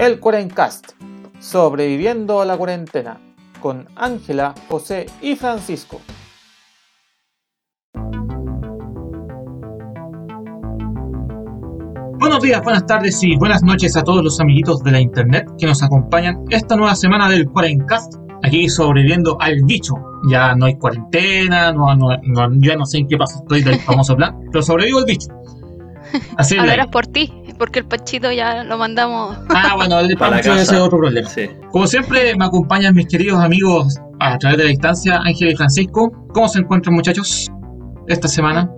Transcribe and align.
El 0.00 0.18
Cuarencast, 0.18 0.92
sobreviviendo 1.40 2.40
a 2.40 2.46
la 2.46 2.56
cuarentena, 2.56 3.20
con 3.60 3.86
Ángela, 3.96 4.54
José 4.66 5.04
y 5.20 5.36
Francisco. 5.36 6.00
Buenos 12.18 12.40
días, 12.40 12.64
buenas 12.64 12.86
tardes 12.86 13.22
y 13.22 13.36
buenas 13.36 13.62
noches 13.62 13.94
a 13.94 14.02
todos 14.02 14.24
los 14.24 14.40
amiguitos 14.40 14.82
de 14.82 14.92
la 14.92 15.00
internet 15.02 15.46
que 15.58 15.66
nos 15.66 15.82
acompañan 15.82 16.44
esta 16.48 16.76
nueva 16.76 16.94
semana 16.94 17.28
del 17.28 17.46
Cuarencast, 17.50 18.14
aquí 18.42 18.70
sobreviviendo 18.70 19.36
al 19.38 19.62
bicho. 19.64 19.96
Ya 20.30 20.54
no 20.54 20.64
hay 20.64 20.78
cuarentena, 20.78 21.74
no, 21.74 21.94
no, 21.94 22.16
no, 22.22 22.48
ya 22.54 22.74
no 22.74 22.86
sé 22.86 23.00
en 23.00 23.06
qué 23.06 23.18
paso 23.18 23.40
estoy 23.40 23.62
del 23.62 23.78
famoso 23.80 24.16
plan, 24.16 24.34
pero 24.50 24.62
sobrevivo 24.62 25.00
al 25.00 25.04
bicho. 25.04 25.28
Así 26.38 26.56
Hablarás 26.56 26.88
por 26.88 27.06
ti, 27.06 27.39
porque 27.60 27.80
el 27.80 27.84
Pachito 27.84 28.32
ya 28.32 28.64
lo 28.64 28.78
mandamos. 28.78 29.36
Ah, 29.50 29.74
bueno, 29.76 30.00
el 30.00 30.16
Pancho 30.16 30.54
ese 30.54 30.62
es 30.76 30.80
otro 30.80 30.96
problema. 30.98 31.28
Sí. 31.28 31.46
Como 31.70 31.86
siempre, 31.86 32.34
me 32.34 32.46
acompañan 32.46 32.94
mis 32.94 33.06
queridos 33.06 33.38
amigos 33.38 34.00
a 34.18 34.38
través 34.38 34.56
de 34.56 34.64
la 34.64 34.70
distancia, 34.70 35.20
Ángel 35.26 35.50
y 35.50 35.56
Francisco. 35.56 36.10
¿Cómo 36.32 36.48
se 36.48 36.60
encuentran, 36.60 36.94
muchachos, 36.94 37.50
esta 38.08 38.28
semana? 38.28 38.70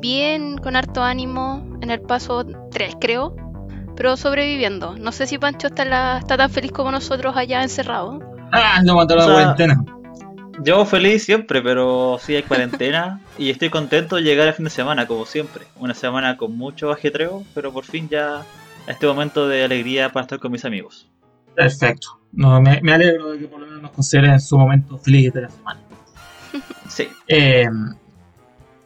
Bien, 0.00 0.58
con 0.58 0.74
harto 0.74 1.00
ánimo, 1.00 1.64
en 1.80 1.92
el 1.92 2.00
paso 2.00 2.44
3, 2.72 2.96
creo, 3.00 3.36
pero 3.94 4.16
sobreviviendo. 4.16 4.96
No 4.98 5.12
sé 5.12 5.28
si 5.28 5.38
Pancho 5.38 5.68
está, 5.68 6.18
está 6.18 6.36
tan 6.36 6.50
feliz 6.50 6.72
como 6.72 6.90
nosotros 6.90 7.36
allá 7.36 7.62
encerrado. 7.62 8.18
Ah, 8.50 8.80
no 8.84 8.96
mandó 8.96 9.14
la 9.14 9.26
cuarentena. 9.26 9.84
Yo 10.60 10.84
feliz 10.84 11.24
siempre, 11.24 11.62
pero 11.62 12.18
sí 12.20 12.34
hay 12.34 12.42
cuarentena 12.42 13.20
y 13.38 13.50
estoy 13.50 13.70
contento 13.70 14.16
de 14.16 14.22
llegar 14.22 14.48
al 14.48 14.54
fin 14.54 14.64
de 14.64 14.70
semana, 14.70 15.06
como 15.06 15.24
siempre. 15.24 15.64
Una 15.76 15.94
semana 15.94 16.36
con 16.36 16.56
mucho 16.56 16.90
ajetreo, 16.90 17.44
pero 17.54 17.72
por 17.72 17.84
fin 17.84 18.08
ya 18.08 18.44
este 18.86 19.06
momento 19.06 19.48
de 19.48 19.64
alegría 19.64 20.10
para 20.10 20.24
estar 20.24 20.38
con 20.38 20.50
mis 20.50 20.64
amigos. 20.64 21.08
Perfecto. 21.54 22.18
No, 22.32 22.60
me, 22.60 22.80
alegro 22.92 23.32
de 23.32 23.38
que 23.38 23.46
por 23.46 23.60
lo 23.60 23.66
menos 23.66 23.82
nos 23.82 23.90
consideren 23.92 24.32
en 24.32 24.40
su 24.40 24.58
momento 24.58 24.98
feliz 24.98 25.32
de 25.32 25.42
la 25.42 25.50
semana. 25.50 25.80
sí. 26.88 27.08
Eh, 27.28 27.68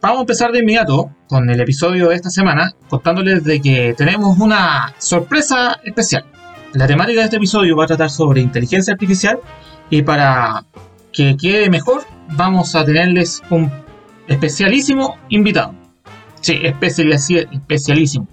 vamos 0.00 0.18
a 0.18 0.20
empezar 0.20 0.52
de 0.52 0.58
inmediato 0.58 1.10
con 1.28 1.48
el 1.48 1.60
episodio 1.60 2.08
de 2.08 2.16
esta 2.16 2.30
semana, 2.30 2.74
contándoles 2.88 3.44
de 3.44 3.60
que 3.60 3.94
tenemos 3.96 4.38
una 4.38 4.94
sorpresa 4.98 5.80
especial. 5.84 6.24
La 6.74 6.86
temática 6.86 7.20
de 7.20 7.24
este 7.24 7.36
episodio 7.36 7.76
va 7.76 7.84
a 7.84 7.88
tratar 7.88 8.10
sobre 8.10 8.40
inteligencia 8.40 8.94
artificial 8.94 9.38
y 9.90 10.02
para 10.02 10.64
que 11.12 11.36
quede 11.36 11.68
mejor, 11.70 12.02
vamos 12.30 12.74
a 12.74 12.84
tenerles 12.84 13.42
un 13.50 13.70
especialísimo 14.28 15.18
invitado. 15.28 15.74
Sí, 16.40 16.60
especialísimo. 16.62 18.26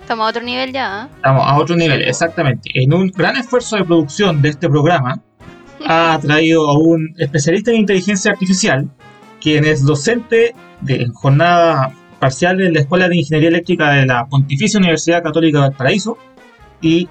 Estamos 0.00 0.26
a 0.26 0.28
otro 0.28 0.42
nivel 0.42 0.72
ya. 0.72 1.04
¿eh? 1.04 1.14
Estamos 1.16 1.42
a 1.46 1.56
otro 1.56 1.76
nivel, 1.76 2.02
exactamente. 2.02 2.70
En 2.74 2.92
un 2.92 3.08
gran 3.08 3.36
esfuerzo 3.36 3.76
de 3.76 3.84
producción 3.84 4.42
de 4.42 4.50
este 4.50 4.68
programa, 4.68 5.22
ha 5.86 6.18
traído 6.20 6.68
a 6.68 6.78
un 6.78 7.14
especialista 7.18 7.70
en 7.70 7.78
inteligencia 7.78 8.32
artificial, 8.32 8.90
quien 9.40 9.64
es 9.64 9.84
docente 9.84 10.54
de, 10.82 11.02
en 11.02 11.12
jornada 11.12 11.92
parcial 12.18 12.60
en 12.60 12.74
la 12.74 12.80
Escuela 12.80 13.08
de 13.08 13.16
Ingeniería 13.16 13.48
Eléctrica 13.48 13.92
de 13.92 14.06
la 14.06 14.26
Pontificia 14.26 14.78
Universidad 14.78 15.22
Católica 15.22 15.62
del 15.62 15.72
Paraíso 15.72 16.18
y 16.80 17.08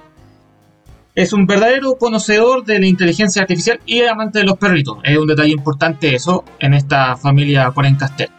es 1.15 1.31
un 1.31 1.45
verdadero 1.45 1.95
conocedor 1.95 2.65
de 2.65 2.79
la 2.79 2.87
inteligencia 2.87 3.43
artificial 3.43 3.79
y 3.85 4.01
amante 4.03 4.39
de 4.39 4.45
los 4.45 4.57
perritos. 4.57 4.97
Es 5.03 5.17
un 5.17 5.27
detalle 5.27 5.51
importante 5.51 6.15
eso 6.15 6.43
en 6.59 6.73
esta 6.73 7.15
familia 7.15 7.69
Cuarencastel. 7.71 8.29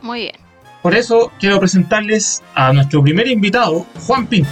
Muy 0.00 0.20
bien. 0.20 0.34
Por 0.82 0.94
eso 0.94 1.32
quiero 1.40 1.58
presentarles 1.58 2.42
a 2.54 2.72
nuestro 2.72 3.02
primer 3.02 3.26
invitado, 3.26 3.86
Juan 4.06 4.26
Pinto. 4.26 4.50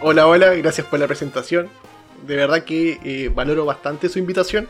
Hola, 0.00 0.26
hola, 0.26 0.54
gracias 0.54 0.86
por 0.86 1.00
la 1.00 1.06
presentación. 1.06 1.68
De 2.26 2.36
verdad 2.36 2.62
que 2.64 3.00
eh, 3.04 3.30
valoro 3.34 3.64
bastante 3.66 4.08
su 4.08 4.18
invitación 4.18 4.68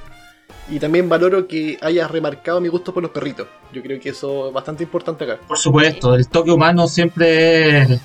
y 0.69 0.81
también 0.81 1.09
valoro 1.09 1.47
que 1.47 1.79
hayas 1.81 2.11
remarcado 2.11 2.61
mi 2.61 2.69
gusto 2.69 2.93
por 2.93 3.03
los 3.03 3.13
perritos. 3.13 3.47
Yo 3.73 3.83
creo 3.83 4.01
que 4.01 4.09
eso 4.09 4.49
es 4.49 4.55
bastante 4.55 4.83
importante 4.83 5.25
acá. 5.25 5.39
Por 5.47 5.59
supuesto, 5.59 6.15
el 6.15 6.27
toque 6.29 6.51
humano 6.51 6.89
siempre 6.89 7.83
es, 7.83 8.01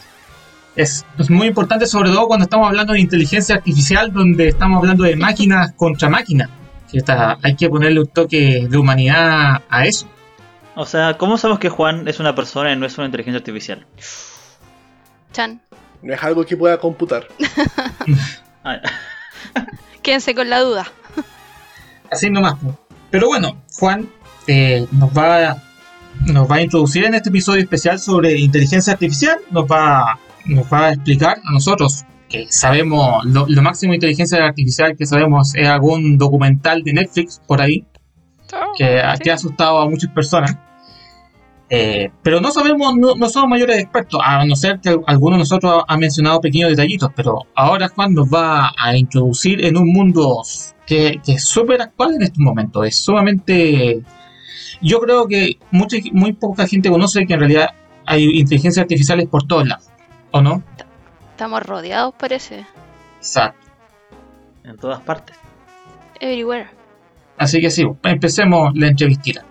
muy 1.30 1.48
importante, 1.48 1.86
sobre 1.86 2.10
todo 2.10 2.28
cuando 2.28 2.46
estamos 2.46 2.68
hablando 2.68 2.94
de 2.94 3.00
inteligencia 3.00 3.56
artificial, 3.56 4.12
donde 4.12 4.50
estamos 4.50 4.80
hablando 4.80 5.04
de 5.04 5.16
máquinas 5.16 5.74
contra 5.74 6.10
máquinas. 6.10 6.50
hay 7.44 7.56
que 7.56 7.70
ponerle 7.70 8.02
un 8.02 8.08
toque 8.08 8.68
de 8.70 8.78
humanidad 8.78 9.62
a 9.70 9.86
eso. 9.86 10.08
O 10.76 10.86
sea, 10.86 11.18
¿cómo 11.18 11.38
sabemos 11.38 11.60
que 11.60 11.70
Juan 11.70 12.08
es 12.08 12.20
una 12.20 12.34
persona 12.34 12.72
y 12.72 12.78
no 12.78 12.86
es 12.86 12.98
una 12.98 13.06
inteligencia 13.06 13.40
artificial? 13.40 13.86
Chan. 15.34 15.62
No 16.02 16.14
es 16.14 16.24
algo 16.24 16.46
que 16.46 16.58
pueda 16.58 16.78
computar. 16.78 17.28
Ah, 18.64 18.80
Quédense 20.04 20.36
con 20.36 20.48
la 20.48 20.60
duda. 20.60 20.86
Así 22.12 22.30
nomás. 22.30 22.58
Pero 23.10 23.26
bueno, 23.26 23.60
Juan 23.74 24.08
eh, 24.46 24.86
nos 24.92 25.10
va 25.18 25.58
nos 26.28 26.50
va 26.50 26.58
a 26.58 26.62
introducir 26.62 27.06
en 27.06 27.16
este 27.16 27.30
episodio 27.30 27.62
especial 27.62 27.98
sobre 27.98 28.38
inteligencia 28.38 28.94
artificial, 28.94 29.40
nos 29.50 29.66
va 29.66 30.20
nos 30.46 30.72
va 30.72 30.88
a 30.88 30.94
explicar 30.94 31.38
a 31.44 31.52
nosotros 31.52 32.06
que 32.32 32.48
sabemos 32.50 33.26
lo, 33.26 33.46
máximo 33.62 33.92
de 33.92 33.98
inteligencia 33.98 34.44
artificial 34.46 34.96
que 34.96 35.06
sabemos 35.06 35.54
es 35.56 35.68
algún 35.68 36.18
documental 36.18 36.82
de 36.84 36.94
Netflix 36.94 37.42
por 37.46 37.62
ahí 37.62 37.86
oh, 38.54 38.72
que, 38.78 39.00
ha 39.00 39.34
asustado 39.34 39.80
a 39.80 39.90
muchas 39.90 40.12
personas. 40.12 40.58
Eh, 41.74 42.12
pero 42.22 42.42
no 42.42 42.52
sabemos, 42.52 42.96
no, 42.98 43.30
somos 43.30 43.50
mayores 43.50 43.78
expertos, 43.78 44.20
a 44.22 44.44
no 44.44 44.58
ser 44.58 44.82
que 44.82 44.98
alguno 45.08 45.38
de 45.38 45.40
nosotros 45.40 45.84
ha 45.88 45.98
mencionado 45.98 46.42
pequeños 46.42 46.70
detallitos, 46.70 47.12
pero 47.16 47.44
ahora 47.56 47.88
Juan 47.88 48.14
nos 48.14 48.28
va 48.28 48.74
a 48.78 48.98
introducir 48.98 49.64
en 49.64 49.78
un 49.78 49.88
mundo 49.88 50.42
que, 50.86 51.22
es 51.26 51.46
súper 51.46 51.82
actual 51.82 52.16
en 52.16 52.24
este 52.24 52.42
momento, 52.42 52.84
es 52.84 52.98
sumamente... 52.98 54.04
Yo 54.82 55.00
creo 55.00 55.28
que 55.28 55.60
mucha, 55.70 55.96
muy 56.12 56.34
poca 56.34 56.68
gente 56.68 56.90
conoce 56.90 57.26
que 57.26 57.36
en 57.36 57.40
realidad 57.40 57.70
hay 58.06 58.24
inteligencias 58.40 58.84
artificiales 58.84 59.28
por 59.28 59.48
todos 59.48 59.68
lados. 59.68 59.91
¿O 60.32 60.42
no? 60.42 60.64
Estamos 61.32 61.64
rodeados, 61.64 62.14
parece. 62.16 62.66
Exacto. 63.18 63.68
En 64.64 64.78
todas 64.78 65.02
partes. 65.02 65.36
Everywhere. 66.20 66.70
Así 67.38 67.60
que 67.60 67.72
sí, 67.72 67.86
empecemos 68.04 68.72
la 68.76 68.88
entrevista. 68.88 69.44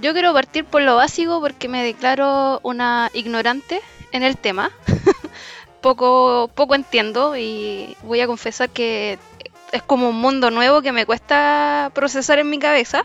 Yo 0.00 0.12
quiero 0.12 0.32
partir 0.32 0.64
por 0.64 0.82
lo 0.82 0.96
básico 0.96 1.40
porque 1.40 1.68
me 1.68 1.82
declaro 1.82 2.60
una 2.62 3.10
ignorante 3.12 3.80
en 4.12 4.22
el 4.22 4.36
tema. 4.36 4.70
poco, 5.80 6.50
poco 6.54 6.74
entiendo 6.74 7.36
y 7.36 7.96
voy 8.02 8.20
a 8.20 8.26
confesar 8.26 8.70
que 8.70 9.18
es 9.72 9.82
como 9.82 10.08
un 10.10 10.20
mundo 10.20 10.50
nuevo 10.50 10.82
que 10.82 10.92
me 10.92 11.06
cuesta 11.06 11.90
procesar 11.94 12.38
en 12.38 12.50
mi 12.50 12.58
cabeza. 12.58 13.04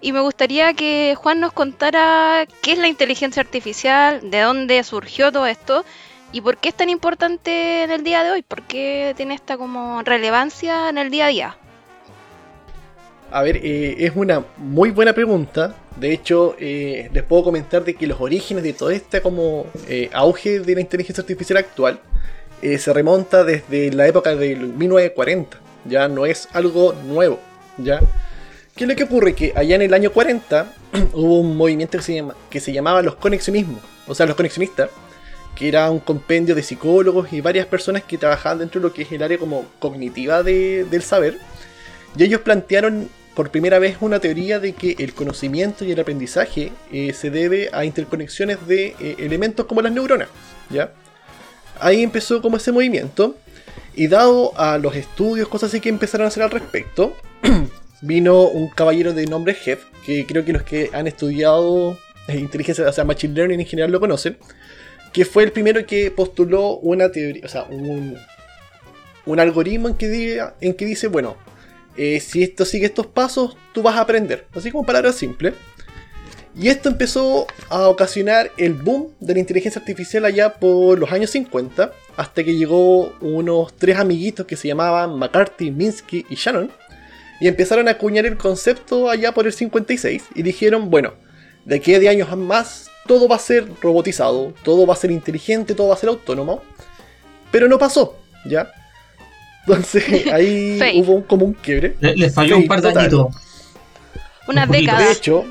Y 0.00 0.12
me 0.12 0.20
gustaría 0.20 0.72
que 0.72 1.14
Juan 1.16 1.40
nos 1.40 1.52
contara 1.52 2.46
qué 2.62 2.72
es 2.72 2.78
la 2.78 2.88
inteligencia 2.88 3.42
artificial, 3.42 4.30
de 4.30 4.40
dónde 4.40 4.82
surgió 4.82 5.30
todo 5.30 5.46
esto 5.46 5.84
¿Y 6.32 6.40
por 6.42 6.58
qué 6.58 6.68
es 6.68 6.76
tan 6.76 6.88
importante 6.88 7.82
en 7.82 7.90
el 7.90 8.04
día 8.04 8.22
de 8.22 8.30
hoy? 8.30 8.42
¿Por 8.42 8.62
qué 8.62 9.14
tiene 9.16 9.34
esta 9.34 9.56
como 9.56 10.02
relevancia 10.02 10.88
en 10.88 10.98
el 10.98 11.10
día 11.10 11.26
a 11.26 11.28
día? 11.28 11.56
A 13.32 13.42
ver, 13.42 13.56
eh, 13.56 13.96
es 13.98 14.12
una 14.14 14.44
muy 14.56 14.90
buena 14.90 15.12
pregunta. 15.12 15.74
De 15.96 16.12
hecho, 16.12 16.54
eh, 16.58 17.10
les 17.12 17.24
puedo 17.24 17.44
comentar 17.44 17.84
de 17.84 17.94
que 17.94 18.06
los 18.06 18.20
orígenes 18.20 18.62
de 18.62 18.72
todo 18.72 18.90
este 18.90 19.20
como 19.20 19.66
eh, 19.88 20.08
auge 20.12 20.60
de 20.60 20.74
la 20.74 20.80
inteligencia 20.80 21.22
artificial 21.22 21.58
actual 21.58 22.00
se 22.60 22.92
remonta 22.92 23.42
desde 23.42 23.90
la 23.90 24.06
época 24.06 24.36
del 24.36 24.68
1940. 24.68 25.58
Ya 25.86 26.08
no 26.08 26.26
es 26.26 26.46
algo 26.52 26.92
nuevo. 26.92 27.40
Ya. 27.78 28.00
¿Qué 28.76 28.84
es 28.84 28.88
lo 28.88 28.94
que 28.94 29.04
ocurre? 29.04 29.34
Que 29.34 29.54
allá 29.56 29.76
en 29.76 29.82
el 29.82 29.94
año 29.94 30.12
40 30.12 30.70
hubo 31.14 31.40
un 31.40 31.56
movimiento 31.56 31.96
que 31.96 32.04
se, 32.04 32.22
que 32.50 32.60
se 32.60 32.72
llamaba 32.72 33.00
los 33.00 33.14
conexionismos. 33.14 33.80
O 34.06 34.14
sea, 34.14 34.26
los 34.26 34.36
conexionistas 34.36 34.90
que 35.60 35.68
era 35.68 35.90
un 35.90 36.00
compendio 36.00 36.54
de 36.54 36.62
psicólogos 36.62 37.34
y 37.34 37.42
varias 37.42 37.66
personas 37.66 38.02
que 38.02 38.16
trabajaban 38.16 38.60
dentro 38.60 38.80
de 38.80 38.88
lo 38.88 38.94
que 38.94 39.02
es 39.02 39.12
el 39.12 39.22
área 39.22 39.36
como 39.36 39.66
cognitiva 39.78 40.42
del 40.42 41.02
saber. 41.02 41.36
Y 42.16 42.24
ellos 42.24 42.40
plantearon 42.40 43.10
por 43.34 43.50
primera 43.50 43.78
vez 43.78 43.98
una 44.00 44.20
teoría 44.20 44.58
de 44.58 44.72
que 44.72 44.96
el 44.98 45.12
conocimiento 45.12 45.84
y 45.84 45.92
el 45.92 46.00
aprendizaje 46.00 46.72
eh, 46.90 47.12
se 47.12 47.28
debe 47.28 47.68
a 47.74 47.84
interconexiones 47.84 48.66
de 48.66 48.96
eh, 49.00 49.16
elementos 49.18 49.66
como 49.66 49.82
las 49.82 49.92
neuronas. 49.92 50.28
¿ya? 50.70 50.94
Ahí 51.78 52.02
empezó 52.02 52.40
como 52.40 52.56
ese 52.56 52.72
movimiento. 52.72 53.36
Y 53.94 54.06
dado 54.06 54.58
a 54.58 54.78
los 54.78 54.96
estudios, 54.96 55.46
cosas 55.48 55.68
así 55.68 55.80
que 55.80 55.90
empezaron 55.90 56.24
a 56.24 56.28
hacer 56.28 56.42
al 56.42 56.50
respecto, 56.50 57.14
vino 58.00 58.44
un 58.44 58.70
caballero 58.70 59.12
de 59.12 59.26
nombre 59.26 59.52
Jeff, 59.52 59.84
que 60.06 60.24
creo 60.24 60.42
que 60.42 60.54
los 60.54 60.62
que 60.62 60.88
han 60.94 61.06
estudiado 61.06 61.98
eh, 62.28 62.38
inteligencia, 62.38 62.88
o 62.88 62.92
sea, 62.94 63.04
Machine 63.04 63.34
Learning 63.34 63.60
en 63.60 63.66
general 63.66 63.90
lo 63.90 64.00
conocen, 64.00 64.38
que 65.12 65.24
fue 65.24 65.44
el 65.44 65.52
primero 65.52 65.84
que 65.86 66.10
postuló 66.10 66.76
una 66.78 67.10
teoría, 67.10 67.44
o 67.44 67.48
sea, 67.48 67.64
un, 67.64 68.16
un 69.26 69.40
algoritmo 69.40 69.88
en 69.88 69.94
que, 69.94 70.08
diga, 70.08 70.54
en 70.60 70.74
que 70.74 70.84
dice, 70.84 71.08
bueno, 71.08 71.36
eh, 71.96 72.20
si 72.20 72.42
esto 72.42 72.64
sigue 72.64 72.86
estos 72.86 73.06
pasos, 73.06 73.56
tú 73.72 73.82
vas 73.82 73.96
a 73.96 74.02
aprender. 74.02 74.46
Así 74.54 74.70
como 74.70 74.86
palabras 74.86 75.16
simples. 75.16 75.54
Y 76.56 76.68
esto 76.68 76.88
empezó 76.88 77.46
a 77.68 77.88
ocasionar 77.88 78.50
el 78.56 78.74
boom 78.74 79.12
de 79.20 79.34
la 79.34 79.40
inteligencia 79.40 79.80
artificial 79.80 80.24
allá 80.24 80.54
por 80.54 80.98
los 80.98 81.12
años 81.12 81.30
50, 81.30 81.92
hasta 82.16 82.44
que 82.44 82.56
llegó 82.56 83.14
unos 83.20 83.72
tres 83.76 83.98
amiguitos 83.98 84.46
que 84.46 84.56
se 84.56 84.66
llamaban 84.66 85.16
McCarthy, 85.16 85.70
Minsky 85.70 86.26
y 86.28 86.34
Shannon, 86.34 86.72
y 87.40 87.46
empezaron 87.46 87.86
a 87.86 87.92
acuñar 87.92 88.26
el 88.26 88.36
concepto 88.36 89.08
allá 89.08 89.32
por 89.32 89.46
el 89.46 89.52
56 89.52 90.24
y 90.34 90.42
dijeron, 90.42 90.90
bueno, 90.90 91.14
de 91.64 91.76
aquí 91.76 91.94
a 91.94 92.00
10 92.00 92.10
años 92.12 92.36
más 92.36 92.89
todo 93.10 93.26
va 93.26 93.34
a 93.34 93.40
ser 93.40 93.66
robotizado, 93.82 94.54
todo 94.62 94.86
va 94.86 94.94
a 94.94 94.96
ser 94.96 95.10
inteligente, 95.10 95.74
todo 95.74 95.88
va 95.88 95.94
a 95.94 95.98
ser 95.98 96.10
autónomo, 96.10 96.62
pero 97.50 97.66
no 97.66 97.76
pasó, 97.76 98.14
¿ya? 98.44 98.70
Entonces 99.66 100.04
ahí 100.32 100.78
hubo 100.94 101.14
un- 101.14 101.22
como 101.22 101.44
un 101.44 101.54
quiebre. 101.54 101.96
Le, 101.98 102.14
le 102.14 102.30
falló 102.30 102.54
Sí, 102.54 102.62
un 102.62 102.68
par 102.68 102.80
de 102.80 102.88
añitos. 102.90 103.34
Unas 104.46 104.68
Un. 104.68 104.72
De 104.86 105.10
hecho, 105.10 105.44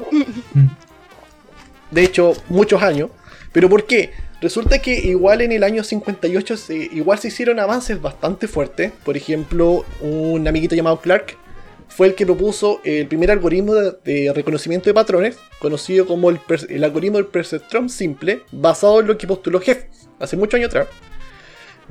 de 1.91 2.03
hecho, 2.03 2.33
muchos 2.47 2.81
años. 2.81 3.09
¿Pero 3.51 3.67
por 3.69 3.85
qué? 3.85 4.13
Resulta 4.39 4.79
que 4.79 4.93
igual 4.97 5.41
en 5.41 5.51
el 5.51 5.63
año 5.65 5.83
58 5.83 6.55
se, 6.55 6.75
igual 6.77 7.19
se 7.19 7.27
hicieron 7.27 7.59
avances 7.59 8.01
bastante 8.01 8.47
fuertes. 8.47 8.93
Por 9.03 9.17
ejemplo, 9.17 9.83
un 9.99 10.47
amiguito 10.47 10.75
llamado 10.75 11.01
Clark 11.01 11.35
fue 11.89 12.07
el 12.07 12.15
que 12.15 12.25
propuso 12.25 12.79
el 12.83 13.07
primer 13.07 13.31
algoritmo 13.31 13.73
de, 13.73 14.31
reconocimiento 14.33 14.89
de 14.89 14.93
patrones, 14.93 15.37
conocido 15.59 16.05
como 16.07 16.29
el, 16.29 16.83
algoritmo 16.83 17.17
del 17.17 17.25
perceptrón 17.25 17.89
simple, 17.89 18.43
basado 18.51 19.01
en 19.01 19.07
lo 19.07 19.17
que 19.17 19.27
postuló 19.27 19.61
Hess 19.61 19.85
hace 20.19 20.37
muchos 20.37 20.55
años 20.55 20.69
atrás. 20.69 20.87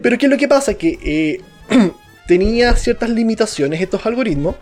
Pero 0.01 0.17
¿qué 0.17 0.27
es 0.27 0.31
lo 0.31 0.39
que 0.39 0.49
pasa? 0.49 0.75
Que 0.75 0.99
eh, 1.03 1.41
tenía 2.27 2.75
ciertas 2.77 3.11
limitaciones 3.11 3.81
estos 3.81 4.07
algoritmos 4.07 4.57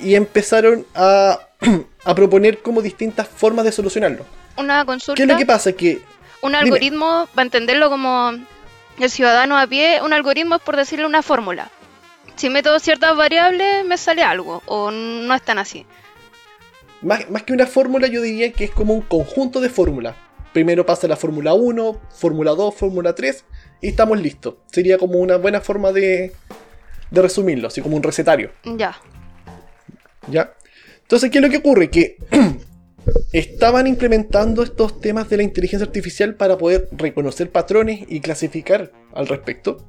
y 0.00 0.14
empezaron 0.14 0.86
a, 0.94 1.38
a 2.04 2.14
proponer 2.14 2.58
como 2.58 2.82
distintas 2.82 3.28
formas 3.28 3.64
de 3.64 3.72
solucionarlo. 3.72 4.24
Una 4.56 4.84
consulta. 4.84 5.16
¿Qué 5.16 5.22
es 5.22 5.28
lo 5.28 5.36
que 5.36 5.46
pasa? 5.46 5.72
Que 5.72 6.00
Un 6.40 6.52
Dime. 6.52 6.58
algoritmo, 6.58 7.28
para 7.34 7.44
entenderlo 7.44 7.90
como 7.90 8.32
el 8.98 9.10
ciudadano 9.10 9.58
a 9.58 9.66
pie, 9.66 10.00
un 10.02 10.12
algoritmo 10.12 10.56
es 10.56 10.62
por 10.62 10.76
decirle 10.76 11.06
una 11.06 11.22
fórmula. 11.22 11.70
Si 12.36 12.50
meto 12.50 12.78
ciertas 12.80 13.16
variables, 13.16 13.84
me 13.84 13.96
sale 13.96 14.22
algo, 14.22 14.62
o 14.66 14.90
no 14.90 15.34
es 15.34 15.42
tan 15.42 15.58
así. 15.58 15.86
más, 17.02 17.30
más 17.30 17.42
que 17.44 17.52
una 17.52 17.66
fórmula, 17.66 18.08
yo 18.08 18.22
diría 18.22 18.52
que 18.52 18.64
es 18.64 18.70
como 18.70 18.94
un 18.94 19.02
conjunto 19.02 19.60
de 19.60 19.68
fórmulas. 19.68 20.16
Primero 20.52 20.86
pasa 20.86 21.08
la 21.08 21.16
fórmula 21.16 21.52
1, 21.54 22.00
fórmula 22.10 22.52
2, 22.52 22.74
fórmula 22.74 23.14
3 23.14 23.44
y 23.80 23.88
estamos 23.88 24.20
listos. 24.20 24.54
Sería 24.70 24.98
como 24.98 25.18
una 25.18 25.36
buena 25.36 25.60
forma 25.60 25.90
de, 25.90 26.32
de 27.10 27.22
resumirlo, 27.22 27.68
así 27.68 27.80
como 27.80 27.96
un 27.96 28.02
recetario. 28.02 28.52
Ya. 28.64 28.96
¿Ya? 30.28 30.54
Entonces, 31.02 31.30
¿qué 31.30 31.38
es 31.38 31.44
lo 31.44 31.50
que 31.50 31.56
ocurre? 31.56 31.90
Que 31.90 32.16
estaban 33.32 33.86
implementando 33.88 34.62
estos 34.62 35.00
temas 35.00 35.28
de 35.28 35.38
la 35.38 35.42
inteligencia 35.42 35.86
artificial 35.86 36.34
para 36.36 36.56
poder 36.56 36.88
reconocer 36.92 37.50
patrones 37.50 38.00
y 38.08 38.20
clasificar 38.20 38.92
al 39.12 39.26
respecto. 39.26 39.84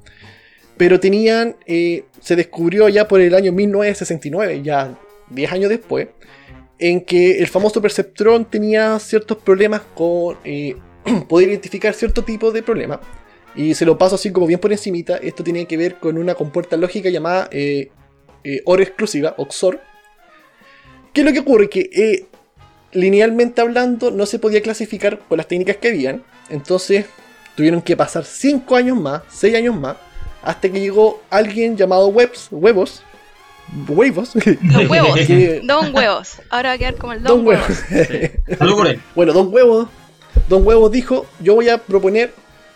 Pero 0.78 1.00
tenían, 1.00 1.56
eh, 1.66 2.04
se 2.20 2.36
descubrió 2.36 2.90
ya 2.90 3.08
por 3.08 3.22
el 3.22 3.34
año 3.34 3.52
1969, 3.52 4.62
ya 4.62 4.98
10 5.30 5.52
años 5.52 5.70
después, 5.70 6.08
en 6.78 7.02
que 7.02 7.40
el 7.40 7.48
famoso 7.48 7.82
perceptrón 7.82 8.46
tenía 8.46 9.00
ciertos 9.00 9.38
problemas 9.38 9.82
con 9.94 10.38
eh, 10.44 10.76
poder 11.30 11.50
identificar 11.50 11.94
cierto 11.94 12.24
tipo 12.24 12.52
de 12.52 12.64
problema. 12.64 13.00
Y 13.56 13.74
se 13.74 13.86
lo 13.86 13.98
paso 13.98 14.16
así 14.16 14.32
como 14.32 14.48
bien 14.48 14.60
por 14.60 14.72
encimita. 14.72 15.16
Esto 15.18 15.44
tiene 15.44 15.66
que 15.66 15.78
ver 15.78 15.96
con 15.96 16.18
una 16.18 16.36
compuerta 16.36 16.76
lógica 16.76 17.10
llamada 17.10 17.48
eh, 17.52 17.90
eh, 18.44 18.62
OR 18.66 18.82
exclusiva, 18.82 19.34
o 19.38 19.50
XOR. 19.50 19.80
¿Qué 21.14 21.22
es 21.22 21.26
lo 21.26 21.32
que 21.32 21.40
ocurre? 21.40 21.70
Que 21.70 22.26
linealmente 22.92 23.62
hablando 23.62 24.12
no 24.12 24.26
se 24.26 24.40
podía 24.40 24.62
clasificar 24.62 25.20
con 25.20 25.38
las 25.38 25.48
técnicas 25.48 25.78
que 25.78 25.88
habían. 25.88 26.24
Entonces 26.50 27.06
tuvieron 27.56 27.82
que 27.82 27.96
pasar 27.96 28.26
5 28.26 28.76
años 28.76 29.00
más, 29.00 29.22
6 29.30 29.56
años 29.56 29.80
más, 29.80 29.96
hasta 30.46 30.72
que 30.72 30.80
llegó 30.80 31.22
alguien 31.30 31.76
llamado 31.76 32.08
Webs, 32.08 32.48
Huevos. 32.52 33.04
Huevos. 33.88 34.34
Los 34.36 34.46
huevos. 34.90 35.20
que- 35.26 35.62
Don 35.64 35.94
huevos. 35.94 36.36
Ahora 36.50 36.70
va 36.70 36.76
a 36.76 36.78
quedar 36.78 36.96
como 36.96 37.14
el 37.14 37.24
don, 37.24 37.38
Don 37.44 37.48
huevos. 37.48 37.78
Bueno, 39.16 39.34
Don 39.34 39.54
Huevos, 39.54 39.88
Don 40.48 40.66
Huevos 40.66 40.92
dijo, 40.92 41.26
yo 41.40 41.56
voy 41.56 41.70
a 41.70 41.78
proponer 41.80 42.32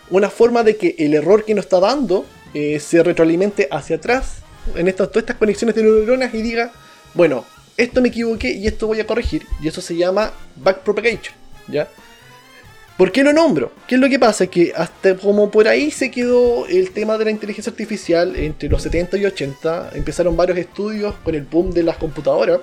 una 0.09 0.29
forma 0.29 0.63
de 0.63 0.75
que 0.77 0.95
el 0.97 1.13
error 1.13 1.45
que 1.45 1.53
nos 1.53 1.65
está 1.65 1.79
dando 1.79 2.25
eh, 2.53 2.79
se 2.79 3.03
retroalimente 3.03 3.67
hacia 3.71 3.97
atrás 3.97 4.37
en 4.75 4.87
estas, 4.87 5.09
todas 5.09 5.23
estas 5.23 5.35
conexiones 5.37 5.75
de 5.75 5.83
neuronas 5.83 6.33
y 6.33 6.41
diga, 6.41 6.71
bueno, 7.13 7.45
esto 7.77 8.01
me 8.01 8.09
equivoqué 8.09 8.51
y 8.51 8.65
esto 8.67 8.87
voy 8.87 8.99
a 8.99 9.05
corregir. 9.07 9.45
Y 9.61 9.67
eso 9.67 9.81
se 9.81 9.95
llama 9.95 10.31
backpropagation, 10.55 11.35
¿ya? 11.67 11.87
¿Por 12.99 13.13
qué 13.13 13.23
lo 13.23 13.31
nombro? 13.31 13.71
¿Qué 13.87 13.95
es 13.95 14.01
lo 14.01 14.09
que 14.09 14.19
pasa? 14.19 14.47
Que 14.47 14.73
hasta 14.75 15.15
como 15.15 15.49
por 15.49 15.69
ahí 15.69 15.89
se 15.89 16.11
quedó 16.11 16.65
el 16.67 16.91
tema 16.91 17.17
de 17.17 17.23
la 17.23 17.31
inteligencia 17.31 17.71
artificial 17.71 18.35
entre 18.35 18.67
los 18.67 18.81
70 18.81 19.15
y 19.15 19.25
80, 19.25 19.91
empezaron 19.93 20.35
varios 20.35 20.57
estudios 20.57 21.15
con 21.23 21.33
el 21.33 21.43
boom 21.43 21.71
de 21.71 21.83
las 21.83 21.95
computadoras. 21.95 22.59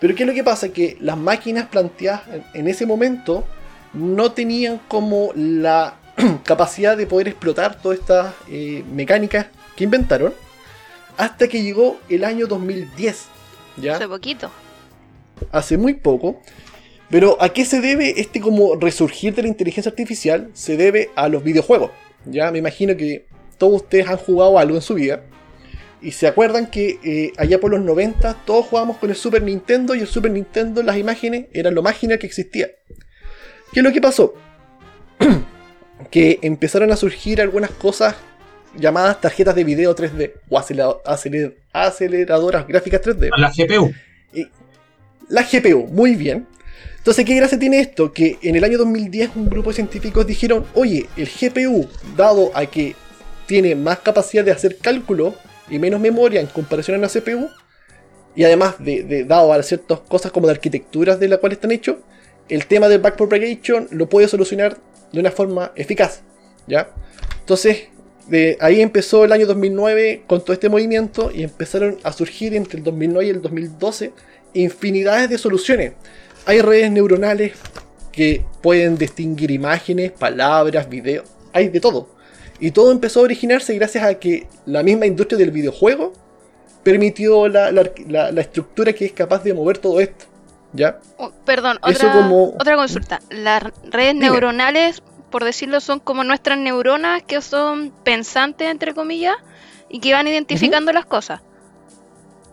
Pero 0.00 0.16
¿qué 0.16 0.24
es 0.24 0.26
lo 0.26 0.34
que 0.34 0.42
pasa? 0.42 0.70
Que 0.70 0.96
las 1.00 1.16
máquinas 1.16 1.68
planteadas 1.68 2.22
en- 2.54 2.66
ese 2.66 2.86
momento 2.86 3.44
no 3.94 4.32
tenían 4.32 4.80
como 4.88 5.30
la 5.36 5.94
capacidad 6.44 6.96
de 6.96 7.06
poder 7.06 7.28
explotar 7.28 7.80
todas 7.80 8.00
estas 8.00 8.34
eh, 8.50 8.82
mecánicas 8.92 9.46
que 9.76 9.84
inventaron 9.84 10.34
hasta 11.16 11.46
que 11.46 11.62
llegó 11.62 12.00
el 12.08 12.24
año 12.24 12.48
2010. 12.48 13.26
¿ya? 13.76 13.94
Hace 13.94 14.08
poquito. 14.08 14.50
hace 15.52 15.78
muy 15.78 15.94
poco. 15.94 16.40
Pero 17.12 17.36
¿a 17.40 17.50
qué 17.50 17.64
se 17.66 17.80
debe 17.80 18.20
este 18.20 18.40
como 18.40 18.74
resurgir 18.74 19.34
de 19.34 19.42
la 19.42 19.48
inteligencia 19.48 19.90
artificial? 19.90 20.48
Se 20.54 20.76
debe 20.76 21.10
a 21.14 21.28
los 21.28 21.44
videojuegos. 21.44 21.90
Ya 22.24 22.50
me 22.50 22.58
imagino 22.58 22.96
que 22.96 23.26
todos 23.58 23.82
ustedes 23.82 24.08
han 24.08 24.16
jugado 24.16 24.58
algo 24.58 24.74
en 24.74 24.82
su 24.82 24.94
vida. 24.94 25.22
Y 26.00 26.10
se 26.12 26.26
acuerdan 26.26 26.68
que 26.70 26.98
eh, 27.04 27.32
allá 27.36 27.60
por 27.60 27.70
los 27.70 27.80
90 27.82 28.34
todos 28.46 28.66
jugábamos 28.66 28.96
con 28.96 29.10
el 29.10 29.14
Super 29.16 29.42
Nintendo 29.42 29.94
y 29.94 30.00
el 30.00 30.06
Super 30.08 30.32
Nintendo 30.32 30.82
las 30.82 30.96
imágenes 30.96 31.46
eran 31.52 31.74
lo 31.74 31.82
más 31.82 31.96
genial 31.98 32.18
que 32.18 32.26
existía. 32.26 32.68
¿Qué 33.72 33.80
es 33.80 33.84
lo 33.84 33.92
que 33.92 34.00
pasó? 34.00 34.34
que 36.10 36.38
empezaron 36.42 36.90
a 36.92 36.96
surgir 36.96 37.40
algunas 37.40 37.70
cosas 37.70 38.16
llamadas 38.76 39.20
tarjetas 39.20 39.54
de 39.54 39.64
video 39.64 39.94
3D 39.94 40.32
o 40.48 40.58
acelera- 40.58 40.96
aceler- 41.04 41.54
aceleradoras 41.72 42.66
gráficas 42.66 43.02
3D. 43.02 43.28
A 43.32 43.38
la 43.38 43.52
GPU. 43.54 43.92
La 45.28 45.42
GPU, 45.42 45.86
muy 45.88 46.14
bien. 46.16 46.46
Entonces, 47.02 47.24
¿qué 47.24 47.34
gracia 47.34 47.58
tiene 47.58 47.80
esto? 47.80 48.12
Que 48.12 48.38
en 48.42 48.54
el 48.54 48.62
año 48.62 48.78
2010 48.78 49.30
un 49.34 49.50
grupo 49.50 49.70
de 49.70 49.74
científicos 49.74 50.24
dijeron, 50.24 50.64
oye, 50.74 51.08
el 51.16 51.26
GPU, 51.28 51.88
dado 52.16 52.52
a 52.54 52.64
que 52.66 52.94
tiene 53.46 53.74
más 53.74 53.98
capacidad 53.98 54.44
de 54.44 54.52
hacer 54.52 54.78
cálculo 54.78 55.34
y 55.68 55.80
menos 55.80 56.00
memoria 56.00 56.40
en 56.40 56.46
comparación 56.46 56.96
a 56.96 57.00
la 57.00 57.08
CPU, 57.08 57.48
y 58.36 58.44
además 58.44 58.76
de, 58.78 59.02
de- 59.02 59.24
dado 59.24 59.52
a 59.52 59.60
ciertas 59.64 59.98
cosas 60.00 60.30
como 60.30 60.46
de 60.46 60.52
arquitecturas 60.52 61.18
de 61.18 61.26
la 61.26 61.38
cual 61.38 61.52
están 61.52 61.72
hechos, 61.72 61.96
el 62.48 62.66
tema 62.66 62.88
del 62.88 63.00
backpropagation 63.00 63.88
lo 63.90 64.08
puede 64.08 64.28
solucionar 64.28 64.78
de 65.12 65.18
una 65.20 65.32
forma 65.32 65.72
eficaz, 65.74 66.22
¿ya? 66.68 66.88
Entonces, 67.40 67.88
ahí 68.60 68.80
empezó 68.80 69.24
el 69.24 69.32
año 69.32 69.46
2009 69.46 70.22
con 70.28 70.40
todo 70.40 70.52
este 70.52 70.68
movimiento 70.68 71.32
y 71.34 71.42
empezaron 71.42 71.98
a 72.04 72.12
surgir 72.12 72.54
entre 72.54 72.78
el 72.78 72.84
2009 72.84 73.26
y 73.26 73.30
el 73.30 73.42
2012 73.42 74.12
infinidades 74.54 75.28
de 75.30 75.38
soluciones. 75.38 75.94
Hay 76.46 76.60
redes 76.60 76.90
neuronales 76.90 77.52
que 78.10 78.44
pueden 78.62 78.96
distinguir 78.98 79.50
imágenes, 79.50 80.12
palabras, 80.12 80.88
videos, 80.88 81.26
hay 81.52 81.68
de 81.68 81.80
todo. 81.80 82.08
Y 82.60 82.70
todo 82.70 82.92
empezó 82.92 83.20
a 83.20 83.22
originarse 83.24 83.74
gracias 83.74 84.04
a 84.04 84.14
que 84.14 84.46
la 84.66 84.82
misma 84.82 85.06
industria 85.06 85.38
del 85.38 85.50
videojuego 85.50 86.12
permitió 86.82 87.48
la, 87.48 87.70
la- 87.72 87.90
la- 88.08 88.32
la 88.32 88.40
estructura 88.40 88.92
que 88.92 89.04
es 89.06 89.12
capaz 89.12 89.42
de 89.44 89.54
mover 89.54 89.78
todo 89.78 90.00
esto. 90.00 90.26
¿Ya? 90.74 90.98
Oh, 91.18 91.30
perdón, 91.44 91.78
Eso 91.86 92.06
otra, 92.06 92.12
como- 92.12 92.44
otra 92.58 92.76
consulta. 92.76 93.20
Las 93.30 93.62
redes 93.90 94.14
Dime. 94.14 94.30
neuronales, 94.30 95.02
por 95.30 95.44
decirlo, 95.44 95.80
son 95.80 96.00
como 96.00 96.24
nuestras 96.24 96.56
neuronas 96.58 97.22
que 97.22 97.42
son 97.42 97.92
pensantes, 98.04 98.70
entre 98.70 98.94
comillas, 98.94 99.36
y 99.90 100.00
que 100.00 100.12
van 100.14 100.28
identificando 100.28 100.90
las 100.92 101.04
cosas. 101.04 101.40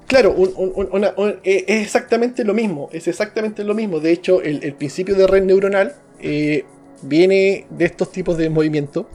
Claro, 0.10 0.32
un- 0.32 1.40
eh, 1.44 1.66
es 1.68 1.84
exactamente 1.86 2.44
lo 2.44 2.56
mismo, 2.56 2.90
es 2.92 3.08
exactamente 3.08 3.64
lo 3.64 3.76
mismo. 3.76 4.00
De 4.00 4.12
hecho, 4.12 4.42
el, 4.42 4.74
principio 4.74 5.14
de 5.14 5.28
red 5.28 5.44
neuronal 5.44 5.94
eh, 6.20 6.66
viene 7.04 7.68
de 7.70 7.86
estos 7.86 8.12
tipos 8.12 8.36
de 8.36 8.50
movimientos. 8.50 9.06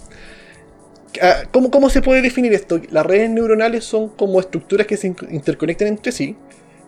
Ah, 1.21 1.43
¿Cómo, 1.51 1.71
¿Cómo 1.71 1.91
se 1.91 2.01
puede 2.01 2.23
definir 2.23 2.53
esto? 2.53 2.81
Las 2.91 3.05
redes 3.07 3.29
neuronales 3.31 3.85
son 3.85 4.09
como 4.11 4.39
estructuras 4.39 4.87
que 4.87 4.97
se 4.97 5.09
in- 5.09 5.17
interconectan 5.31 5.89
entre 5.89 6.13
sí, 6.13 6.37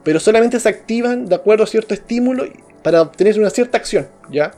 pero 0.04 0.20
solamente 0.20 0.58
se 0.60 0.68
activan 0.68 1.26
de 1.26 1.34
acuerdo 1.34 1.64
a 1.64 1.66
cierto 1.66 1.92
estímulo 1.92 2.44
para 2.84 3.02
obtener 3.02 3.38
una 3.40 3.50
cierta 3.50 3.78
acción, 3.78 4.08
¿ya? 4.30 4.52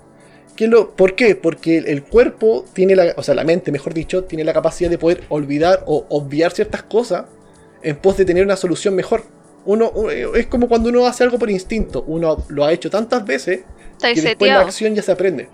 ¿Qué 0.56 0.64
es 0.64 0.70
lo, 0.70 0.90
¿Por 0.94 1.14
qué? 1.14 1.36
Porque 1.36 1.78
el 1.78 2.02
cuerpo 2.04 2.66
tiene 2.74 2.96
la, 2.96 3.14
o 3.16 3.22
sea, 3.22 3.34
la 3.34 3.44
mente, 3.44 3.72
mejor 3.72 3.94
dicho, 3.94 4.24
tiene 4.24 4.44
la 4.44 4.52
capacidad 4.52 4.90
de 4.90 4.98
poder 4.98 5.22
olvidar 5.30 5.84
o 5.86 6.04
obviar 6.10 6.52
ciertas 6.52 6.82
cosas 6.82 7.24
en 7.82 7.96
pos 7.96 8.16
de 8.18 8.26
tener 8.26 8.44
una 8.44 8.56
solución 8.56 8.94
mejor. 8.94 9.22
Uno, 9.68 9.92
es 10.10 10.46
como 10.46 10.66
cuando 10.66 10.88
uno 10.88 11.06
hace 11.06 11.24
algo 11.24 11.38
por 11.38 11.50
instinto. 11.50 12.02
Uno 12.06 12.42
lo 12.48 12.64
ha 12.64 12.72
hecho 12.72 12.88
tantas 12.88 13.22
veces 13.26 13.60
Estáis 13.92 14.18
que 14.22 14.28
después 14.28 14.50
la 14.50 14.60
acción 14.60 14.94
ya 14.94 15.02
se 15.02 15.12
aprende. 15.12 15.50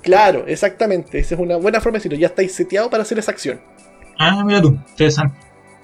Claro, 0.00 0.44
exactamente. 0.46 1.18
Esa 1.18 1.34
es 1.34 1.40
una 1.40 1.56
buena 1.56 1.80
forma 1.80 1.94
de 1.96 2.00
decirlo. 2.04 2.18
Ya 2.18 2.28
estáis 2.28 2.54
seteado 2.54 2.88
para 2.88 3.02
hacer 3.02 3.18
esa 3.18 3.32
acción. 3.32 3.60
Ah, 4.16 4.44
mira 4.44 4.62
tú, 4.62 4.68
interesante. 4.90 5.36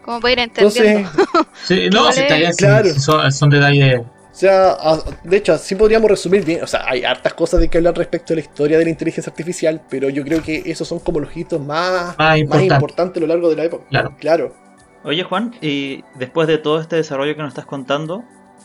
Como 0.04 0.20
para 0.20 0.32
ir 0.34 0.38
Entonces, 0.38 0.80
entendiendo. 0.84 1.10
Sí, 1.66 1.88
no, 1.92 2.04
Vale. 2.04 2.14
sí, 2.28 2.34
bien, 2.36 2.52
sí, 2.54 2.58
Claro. 2.64 2.94
son, 2.94 3.32
son 3.32 3.50
detalles. 3.50 4.00
o 4.00 4.04
sea, 4.30 4.76
de 5.24 5.36
hecho, 5.36 5.52
así 5.54 5.74
podríamos 5.74 6.08
resumir 6.08 6.44
bien. 6.44 6.62
O 6.62 6.66
sea, 6.68 6.84
hay 6.88 7.02
hartas 7.02 7.34
cosas 7.34 7.58
de 7.58 7.68
que 7.68 7.78
hablar 7.78 7.96
respecto 7.96 8.34
a 8.34 8.36
la 8.36 8.40
historia 8.42 8.78
de 8.78 8.84
la 8.84 8.90
inteligencia 8.90 9.30
artificial, 9.30 9.82
pero 9.90 10.08
yo 10.10 10.22
creo 10.22 10.42
que 10.44 10.62
esos 10.66 10.86
son 10.86 11.00
como 11.00 11.18
los 11.18 11.36
hitos 11.36 11.60
más, 11.60 12.16
Más 12.16 12.18
más 12.18 12.38
importante. 12.38 12.74
importantes 12.74 13.16
a 13.16 13.20
lo 13.20 13.26
largo 13.26 13.50
de 13.50 13.56
la 13.56 13.64
época. 13.64 13.84
Claro. 13.90 14.14
Claro. 14.20 14.67
Oye 15.08 15.24
Juan, 15.24 15.54
y 15.62 16.04
después 16.16 16.46
de 16.48 16.58
todo 16.58 16.82
este 16.82 16.96
desarrollo 16.96 17.34
que 17.34 17.40
nos 17.40 17.52
estás 17.52 17.64
contando 17.64 18.24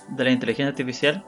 de 0.09 0.25
la 0.25 0.29
inteligencia 0.29 0.67
artificial, 0.67 1.23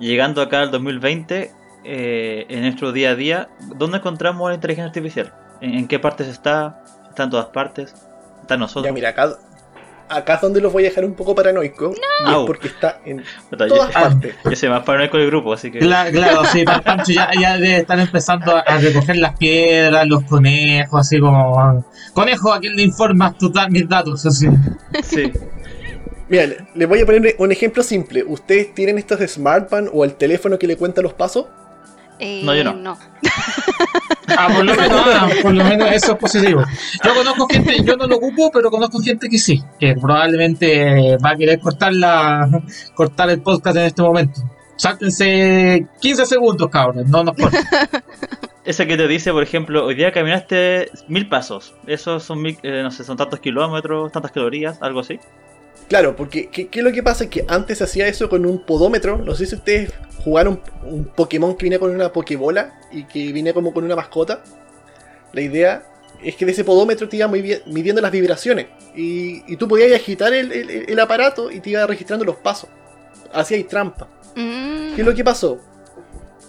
llegando 0.00 0.42
acá 0.42 0.60
al 0.60 0.72
2020, 0.72 1.52
eh, 1.84 2.46
en 2.48 2.62
nuestro 2.62 2.90
día 2.90 3.10
a 3.10 3.14
día, 3.14 3.48
¿dónde 3.76 3.98
encontramos 3.98 4.48
la 4.48 4.56
inteligencia 4.56 4.86
artificial? 4.86 5.32
¿En, 5.60 5.74
en 5.74 5.86
qué 5.86 6.00
partes 6.00 6.26
está? 6.26 6.82
¿Está 7.08 7.22
en 7.22 7.30
todas 7.30 7.46
partes? 7.46 7.94
¿Está 8.40 8.54
en 8.54 8.60
nosotros? 8.60 8.86
Ya, 8.86 8.92
mira, 8.92 9.10
acá, 9.10 9.38
acá 10.08 10.34
es 10.34 10.40
donde 10.40 10.60
los 10.60 10.72
voy 10.72 10.84
a 10.84 10.88
dejar 10.88 11.04
un 11.04 11.14
poco 11.14 11.34
paranoico. 11.34 11.92
Y 12.26 12.30
es 12.30 12.36
porque 12.46 12.68
está 12.68 13.00
en 13.04 13.18
yo, 13.50 13.66
todas 13.68 13.92
partes. 13.92 14.34
yo 14.44 14.56
soy 14.56 14.68
más 14.68 14.82
paranoico 14.84 15.16
del 15.18 15.26
grupo, 15.26 15.52
así 15.52 15.70
que... 15.70 15.78
Claro, 15.80 16.10
claro, 16.10 16.44
sí, 16.46 16.64
Pa- 16.64 16.80
Pancho 16.80 17.12
ya, 17.12 17.30
ya 17.40 17.54
debe 17.58 17.78
estar 17.78 17.98
empezando 17.98 18.54
a, 18.56 18.60
a 18.60 18.78
recoger 18.78 19.16
las 19.16 19.36
piedras, 19.36 20.06
los 20.06 20.22
conejos, 20.24 21.00
así 21.00 21.18
como. 21.20 21.84
Conejo, 22.12 22.52
¿a 22.52 22.60
quién 22.60 22.76
le 22.76 22.82
informas 22.82 23.36
tus 23.38 23.52
mis 23.70 23.88
datos? 23.88 24.24
Así. 24.26 24.46
Sí. 25.02 25.32
Mira, 26.28 26.46
le- 26.46 26.66
les 26.74 26.88
voy 26.88 27.00
a 27.00 27.06
poner 27.06 27.36
un 27.38 27.52
ejemplo 27.52 27.82
simple. 27.82 28.24
¿Ustedes 28.24 28.74
tienen 28.74 28.98
estos 28.98 29.20
smartphones 29.30 29.90
o 29.92 30.04
el 30.04 30.14
teléfono 30.14 30.58
que 30.58 30.66
le 30.66 30.76
cuenta 30.76 31.00
los 31.02 31.12
pasos? 31.12 31.46
Eh, 32.18 32.40
No, 32.44 32.54
yo 32.54 32.64
no. 32.64 32.98
Ah, 34.36 34.48
por 34.54 34.64
lo 34.64 34.74
menos, 34.74 35.00
ah, 35.06 35.28
por 35.42 35.54
lo 35.54 35.64
menos 35.64 35.92
eso 35.92 36.12
es 36.12 36.18
positivo. 36.18 36.62
Yo 37.04 37.14
conozco 37.14 37.46
gente, 37.48 37.82
yo 37.82 37.96
no 37.96 38.06
lo 38.06 38.16
ocupo, 38.16 38.50
pero 38.52 38.70
conozco 38.70 39.00
gente 39.00 39.28
que 39.28 39.38
sí, 39.38 39.62
que 39.78 39.94
probablemente 39.94 41.16
va 41.18 41.30
a 41.30 41.36
querer 41.36 41.58
cortar 41.60 41.92
la, 41.94 42.48
cortar 42.94 43.30
el 43.30 43.40
podcast 43.40 43.76
en 43.76 43.84
este 43.84 44.02
momento. 44.02 44.40
Sáltense 44.76 45.86
15 46.00 46.26
segundos, 46.26 46.68
cabros, 46.70 47.06
no 47.06 47.24
nos 47.24 47.36
corten. 47.36 47.64
Ese 48.64 48.86
que 48.88 48.96
te 48.96 49.06
dice, 49.06 49.30
por 49.30 49.44
ejemplo, 49.44 49.86
hoy 49.86 49.94
día 49.94 50.10
caminaste 50.10 50.90
mil 51.06 51.28
pasos. 51.28 51.74
Esos 51.86 52.24
son 52.24 52.42
mil, 52.42 52.58
eh, 52.64 52.80
no 52.82 52.90
sé, 52.90 53.04
son 53.04 53.16
tantos 53.16 53.38
kilómetros, 53.38 54.10
tantas 54.10 54.32
calorías, 54.32 54.82
algo 54.82 55.00
así. 55.00 55.20
Claro, 55.88 56.16
porque 56.16 56.48
¿qué, 56.48 56.66
qué 56.68 56.80
es 56.80 56.84
lo 56.84 56.92
que 56.92 57.02
pasa? 57.02 57.30
Que 57.30 57.44
antes 57.48 57.78
se 57.78 57.84
hacía 57.84 58.08
eso 58.08 58.28
con 58.28 58.44
un 58.44 58.64
podómetro. 58.64 59.18
No 59.18 59.34
sé 59.34 59.46
si 59.46 59.54
ustedes 59.54 59.92
jugaron 60.24 60.60
un 60.84 61.04
Pokémon 61.04 61.54
que 61.56 61.64
viene 61.64 61.78
con 61.78 61.94
una 61.94 62.12
Pokébola 62.12 62.74
y 62.90 63.04
que 63.04 63.32
viene 63.32 63.52
como 63.54 63.72
con 63.72 63.84
una 63.84 63.94
mascota. 63.94 64.42
La 65.32 65.40
idea 65.40 65.84
es 66.22 66.34
que 66.34 66.44
de 66.44 66.52
ese 66.52 66.64
podómetro 66.64 67.08
te 67.08 67.18
iba 67.18 67.28
midiendo 67.28 68.00
las 68.00 68.10
vibraciones. 68.10 68.66
Y, 68.96 69.44
y 69.52 69.56
tú 69.56 69.68
podías 69.68 69.92
agitar 69.92 70.32
el, 70.34 70.50
el- 70.50 70.70
el 70.90 71.00
aparato 71.00 71.50
y 71.52 71.60
te 71.60 71.70
iba 71.70 71.86
registrando 71.86 72.24
los 72.24 72.36
pasos. 72.36 72.68
Así 73.32 73.54
hay 73.54 73.64
trampa. 73.64 74.08
Mm, 74.34 74.94
¿Qué 74.94 75.02
es 75.02 75.06
lo 75.06 75.14
que 75.14 75.22
pasó? 75.22 75.60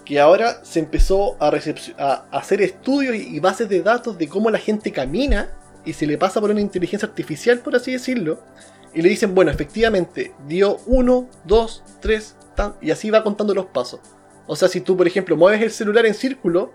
Que 0.03 0.19
ahora 0.19 0.61
se 0.63 0.79
empezó 0.79 1.35
a, 1.39 1.49
a 1.99 2.37
hacer 2.39 2.61
estudios 2.61 3.15
y 3.15 3.39
bases 3.39 3.69
de 3.69 3.81
datos 3.81 4.17
de 4.17 4.27
cómo 4.27 4.49
la 4.49 4.57
gente 4.57 4.91
camina 4.91 5.49
y 5.85 5.93
se 5.93 6.07
le 6.07 6.17
pasa 6.17 6.39
por 6.41 6.49
una 6.49 6.61
inteligencia 6.61 7.07
artificial, 7.07 7.59
por 7.59 7.75
así 7.75 7.91
decirlo, 7.91 8.39
y 8.97 9.03
le 9.03 9.09
dicen, 9.09 9.35
bueno, 9.35 9.51
efectivamente, 9.51 10.33
dio 10.47 10.79
1, 10.87 11.29
2, 11.45 11.83
3, 12.01 12.35
y 12.81 12.89
así 12.89 13.11
va 13.11 13.23
contando 13.23 13.53
los 13.53 13.67
pasos. 13.67 13.99
O 14.47 14.55
sea, 14.55 14.67
si 14.67 14.81
tú, 14.81 14.97
por 14.97 15.05
ejemplo, 15.05 15.37
mueves 15.37 15.61
el 15.61 15.69
celular 15.69 16.07
en 16.07 16.15
círculo, 16.15 16.71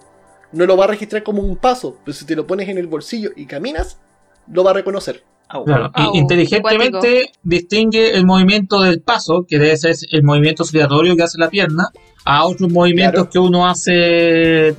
no 0.52 0.64
lo 0.64 0.76
va 0.76 0.84
a 0.84 0.86
registrar 0.86 1.24
como 1.24 1.42
un 1.42 1.56
paso, 1.56 1.98
pero 2.04 2.16
si 2.16 2.24
te 2.24 2.36
lo 2.36 2.46
pones 2.46 2.68
en 2.68 2.78
el 2.78 2.86
bolsillo 2.86 3.32
y 3.34 3.46
caminas, 3.46 3.98
lo 4.46 4.62
va 4.62 4.70
a 4.70 4.74
reconocer. 4.74 5.24
Claro, 5.66 5.90
inteligentemente 6.14 7.32
distingue 7.42 8.16
el 8.16 8.24
movimiento 8.24 8.80
del 8.80 9.00
paso, 9.02 9.44
que 9.46 9.58
debe 9.58 9.76
ser 9.76 9.96
el 10.12 10.22
movimiento 10.22 10.62
oscilatorio 10.62 11.16
que 11.16 11.24
hace 11.24 11.38
la 11.38 11.50
pierna, 11.50 11.88
a 12.24 12.44
otros 12.44 12.70
movimientos 12.70 13.24
Claro. 13.24 13.30
que 13.30 13.38
uno 13.40 13.66
hace 13.66 14.76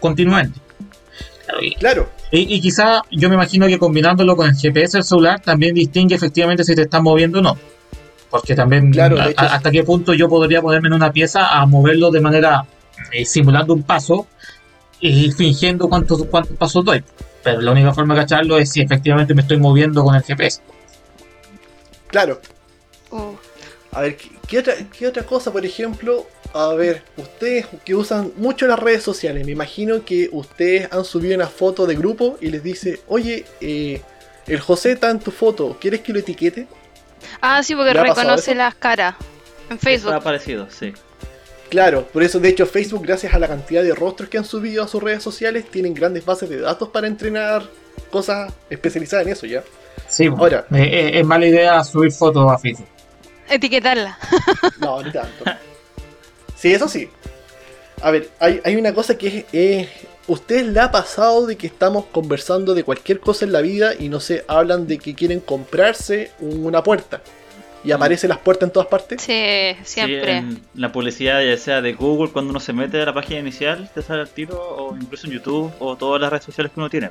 continuamente. 0.00 0.58
Claro, 1.44 1.62
y, 1.62 1.74
Claro, 1.74 2.08
y- 2.32 2.54
y 2.56 2.60
quizá 2.60 3.02
yo 3.10 3.28
me 3.28 3.34
imagino 3.36 3.66
que 3.66 3.78
combinándolo 3.78 4.36
con 4.36 4.48
el 4.48 4.54
GPS 4.56 4.98
del 4.98 5.04
celular 5.04 5.40
también 5.40 5.74
distingue 5.74 6.14
efectivamente 6.16 6.64
si 6.64 6.74
te 6.74 6.82
estás 6.82 7.02
moviendo 7.02 7.38
o 7.38 7.42
no. 7.42 7.56
Porque 8.30 8.54
también 8.54 8.90
Claro, 8.92 9.16
de 9.16 9.22
a- 9.22 9.28
hecho, 9.30 9.40
a- 9.40 9.54
hasta 9.54 9.70
qué 9.70 9.84
punto 9.84 10.12
yo 10.14 10.28
podría 10.28 10.60
ponerme 10.60 10.88
en 10.88 10.94
una 10.94 11.12
pieza 11.12 11.46
a 11.48 11.64
moverlo 11.66 12.10
de 12.10 12.20
manera 12.20 12.64
eh, 13.12 13.24
simulando 13.24 13.72
un 13.74 13.82
paso 13.84 14.26
y 15.00 15.30
fingiendo 15.32 15.88
cuántos, 15.88 16.24
cuántos 16.26 16.56
pasos 16.56 16.84
doy. 16.84 17.04
Pero 17.44 17.60
la 17.60 17.70
única 17.72 17.92
forma 17.92 18.14
de 18.14 18.20
cacharlo 18.22 18.58
es 18.58 18.72
si 18.72 18.80
efectivamente 18.80 19.34
me 19.34 19.42
estoy 19.42 19.58
moviendo 19.58 20.02
con 20.02 20.14
el 20.16 20.22
GPS. 20.22 20.60
claro. 22.08 22.40
A 23.96 24.02
ver, 24.02 24.16
¿qué, 24.16 24.28
qué 24.46 24.58
otra, 24.58 24.74
qué 24.96 25.06
otra 25.06 25.22
cosa, 25.22 25.50
por 25.52 25.64
ejemplo? 25.64 26.26
A 26.52 26.74
ver, 26.74 27.02
ustedes 27.16 27.66
que 27.84 27.94
usan 27.94 28.30
mucho 28.36 28.66
las 28.66 28.78
redes 28.78 29.02
sociales, 29.02 29.44
me 29.46 29.52
imagino 29.52 30.04
que 30.04 30.28
ustedes 30.32 30.88
han 30.92 31.04
subido 31.04 31.34
una 31.34 31.46
foto 31.46 31.86
de 31.86 31.94
grupo 31.96 32.36
y 32.40 32.48
les 32.50 32.62
dice, 32.62 33.00
oye, 33.08 33.44
eh, 33.60 34.02
el 34.46 34.60
José 34.60 34.92
está 34.92 35.10
en 35.10 35.18
tu 35.18 35.30
foto, 35.30 35.76
¿quieres 35.80 36.00
que 36.00 36.12
lo 36.12 36.18
etiquete? 36.18 36.66
Ah, 37.40 37.62
sí, 37.62 37.74
porque 37.74 37.94
¿Le 37.94 38.00
ha 38.00 38.02
pasado 38.04 38.20
reconoce 38.28 38.54
las 38.54 38.74
caras 38.74 39.16
en 39.70 39.76
Está 39.76 39.84
Facebook. 39.88 40.22
parecido, 40.22 40.68
sí. 40.70 40.92
Claro, 41.70 42.04
por 42.06 42.22
eso 42.22 42.38
de 42.38 42.50
hecho 42.50 42.64
Facebook, 42.66 43.02
gracias 43.04 43.34
a 43.34 43.38
la 43.38 43.48
cantidad 43.48 43.82
de 43.82 43.94
rostros 43.94 44.28
que 44.28 44.38
han 44.38 44.44
subido 44.44 44.84
a 44.84 44.88
sus 44.88 45.02
redes 45.02 45.22
sociales, 45.22 45.64
tienen 45.70 45.94
grandes 45.94 46.24
bases 46.24 46.48
de 46.48 46.60
datos 46.60 46.90
para 46.90 47.06
entrenar 47.06 47.64
cosas 48.10 48.52
especializadas 48.70 49.26
en 49.26 49.32
eso 49.32 49.46
ya. 49.46 49.64
Sí, 50.08 50.26
Ahora. 50.26 50.66
eh, 50.72 50.82
eh, 50.82 51.20
es 51.20 51.26
mala 51.26 51.46
idea 51.46 51.82
subir 51.82 52.12
fotos 52.12 52.50
a 52.52 52.56
Facebook. 52.58 52.86
Etiquetarla. 53.48 54.18
No, 54.80 55.02
ni 55.02 55.10
tanto. 55.12 55.44
Sí, 56.56 56.72
eso 56.72 56.88
sí. 56.88 57.08
A 58.02 58.10
ver, 58.10 58.28
hay, 58.40 58.60
hay 58.64 58.76
una 58.76 58.92
cosa 58.94 59.16
que 59.16 59.26
es, 59.28 59.44
es- 59.52 59.88
¿Ustedes 60.28 60.66
le 60.66 60.80
ha 60.80 60.90
pasado 60.90 61.46
de 61.46 61.56
que 61.56 61.68
estamos 61.68 62.06
conversando 62.06 62.74
de 62.74 62.82
cualquier 62.82 63.20
cosa 63.20 63.44
en 63.44 63.52
la 63.52 63.60
vida 63.60 63.92
y 63.96 64.08
no 64.08 64.18
sé, 64.18 64.44
hablan 64.48 64.88
de 64.88 64.98
que 64.98 65.14
quieren 65.14 65.38
comprarse 65.38 66.32
una 66.40 66.82
puerta? 66.82 67.20
Y 67.84 67.92
aparecen 67.92 68.30
las 68.30 68.38
puertas 68.38 68.66
en 68.66 68.72
todas 68.72 68.88
partes. 68.88 69.22
Sí, 69.22 69.76
siempre. 69.84 70.24
Sí, 70.24 70.30
en 70.38 70.62
la 70.74 70.90
publicidad, 70.90 71.40
ya 71.44 71.56
sea 71.56 71.80
de 71.80 71.92
Google, 71.92 72.32
cuando 72.32 72.50
uno 72.50 72.58
se 72.58 72.72
mete 72.72 73.00
a 73.00 73.04
la 73.04 73.14
página 73.14 73.38
inicial, 73.38 73.88
te 73.94 74.02
sale 74.02 74.22
el 74.22 74.28
tiro, 74.28 74.58
o 74.60 74.96
incluso 74.96 75.28
en 75.28 75.34
YouTube, 75.34 75.70
o 75.78 75.94
todas 75.94 76.20
las 76.20 76.28
redes 76.30 76.44
sociales 76.44 76.72
que 76.72 76.80
uno 76.80 76.90
tiene. 76.90 77.10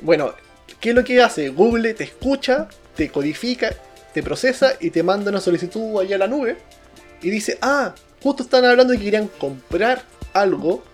Bueno, 0.00 0.34
¿qué 0.80 0.88
es 0.90 0.94
lo 0.96 1.04
que 1.04 1.22
hace? 1.22 1.50
Google 1.50 1.94
te 1.94 2.02
escucha, 2.02 2.66
te 2.96 3.08
codifica, 3.10 3.72
te 4.14 4.22
procesa 4.22 4.74
y 4.80 4.90
te 4.90 5.02
manda 5.02 5.30
una 5.30 5.40
solicitud 5.40 6.00
allá 6.00 6.16
a 6.16 6.20
la 6.20 6.28
nube. 6.28 6.56
Y 7.20 7.30
dice, 7.30 7.58
ah, 7.60 7.94
justo 8.22 8.44
están 8.44 8.64
hablando 8.64 8.92
de 8.92 8.98
que 8.98 9.04
querían 9.04 9.28
comprar 9.28 10.02
algo. 10.32 10.84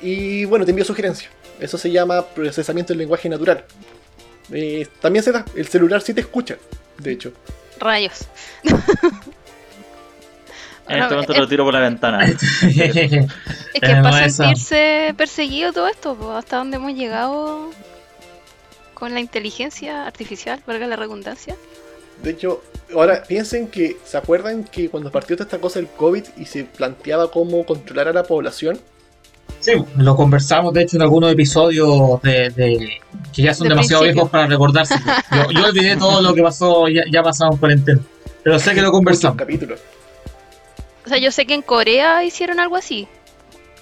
Y 0.00 0.44
bueno, 0.44 0.64
te 0.64 0.70
envía 0.70 0.84
sugerencias. 0.84 1.30
Eso 1.60 1.76
se 1.76 1.90
llama 1.90 2.24
procesamiento 2.24 2.92
del 2.92 2.98
lenguaje 2.98 3.28
natural. 3.28 3.64
Eh, 4.52 4.86
también 5.00 5.24
se 5.24 5.32
da, 5.32 5.44
el 5.56 5.66
celular 5.66 6.00
sí 6.02 6.14
te 6.14 6.20
escucha, 6.20 6.56
de 6.98 7.12
hecho. 7.12 7.32
Rayos. 7.78 8.26
En 10.88 10.98
este 11.00 11.14
momento 11.14 11.32
lo 11.34 11.48
tiro 11.48 11.64
por 11.64 11.72
la 11.72 11.80
ventana. 11.80 12.26
Es 12.26 12.38
que 13.72 13.80
Tenemos 13.80 14.10
para 14.10 14.28
sentirse 14.28 15.14
perseguido 15.16 15.72
todo 15.72 15.88
esto, 15.88 16.36
hasta 16.36 16.58
dónde 16.58 16.76
hemos 16.76 16.92
llegado 16.92 17.70
con 18.92 19.14
la 19.14 19.20
inteligencia 19.20 20.06
artificial, 20.06 20.60
valga 20.66 20.86
la 20.86 20.96
redundancia. 20.96 21.56
De 22.22 22.30
hecho, 22.30 22.62
ahora 22.94 23.22
piensen 23.26 23.68
que, 23.68 23.96
¿se 24.04 24.16
acuerdan 24.16 24.64
que 24.64 24.88
cuando 24.88 25.10
partió 25.10 25.36
toda 25.36 25.46
esta 25.46 25.58
cosa 25.58 25.78
del 25.80 25.88
COVID 25.88 26.24
y 26.36 26.44
se 26.46 26.64
planteaba 26.64 27.30
cómo 27.30 27.64
controlar 27.66 28.08
a 28.08 28.12
la 28.12 28.22
población? 28.22 28.78
Sí, 29.60 29.72
lo 29.96 30.16
conversamos 30.16 30.72
de 30.74 30.82
hecho 30.82 30.96
en 30.96 31.02
algunos 31.02 31.32
episodios 31.32 32.20
de, 32.22 32.50
de- 32.50 33.00
que 33.32 33.42
ya 33.42 33.54
son 33.54 33.68
De 33.68 33.74
demasiado 33.74 34.02
principio. 34.02 34.12
viejos 34.24 34.30
para 34.30 34.46
recordarse. 34.46 34.94
Yo, 35.30 35.50
yo 35.50 35.66
olvidé 35.66 35.96
todo 35.96 36.20
lo 36.20 36.34
que 36.34 36.42
pasó, 36.42 36.88
ya, 36.88 37.02
ya 37.10 37.22
pasado 37.22 37.52
en 37.52 37.58
cuarentena. 37.58 38.00
Pero 38.42 38.58
sé 38.58 38.74
que 38.74 38.82
lo 38.82 38.90
conversamos. 38.90 39.36
capítulos. 39.36 39.78
O 41.04 41.08
sea, 41.08 41.18
yo 41.18 41.30
sé 41.32 41.46
que 41.46 41.54
en 41.54 41.62
Corea 41.62 42.22
hicieron 42.24 42.60
algo 42.60 42.76
así. 42.76 43.06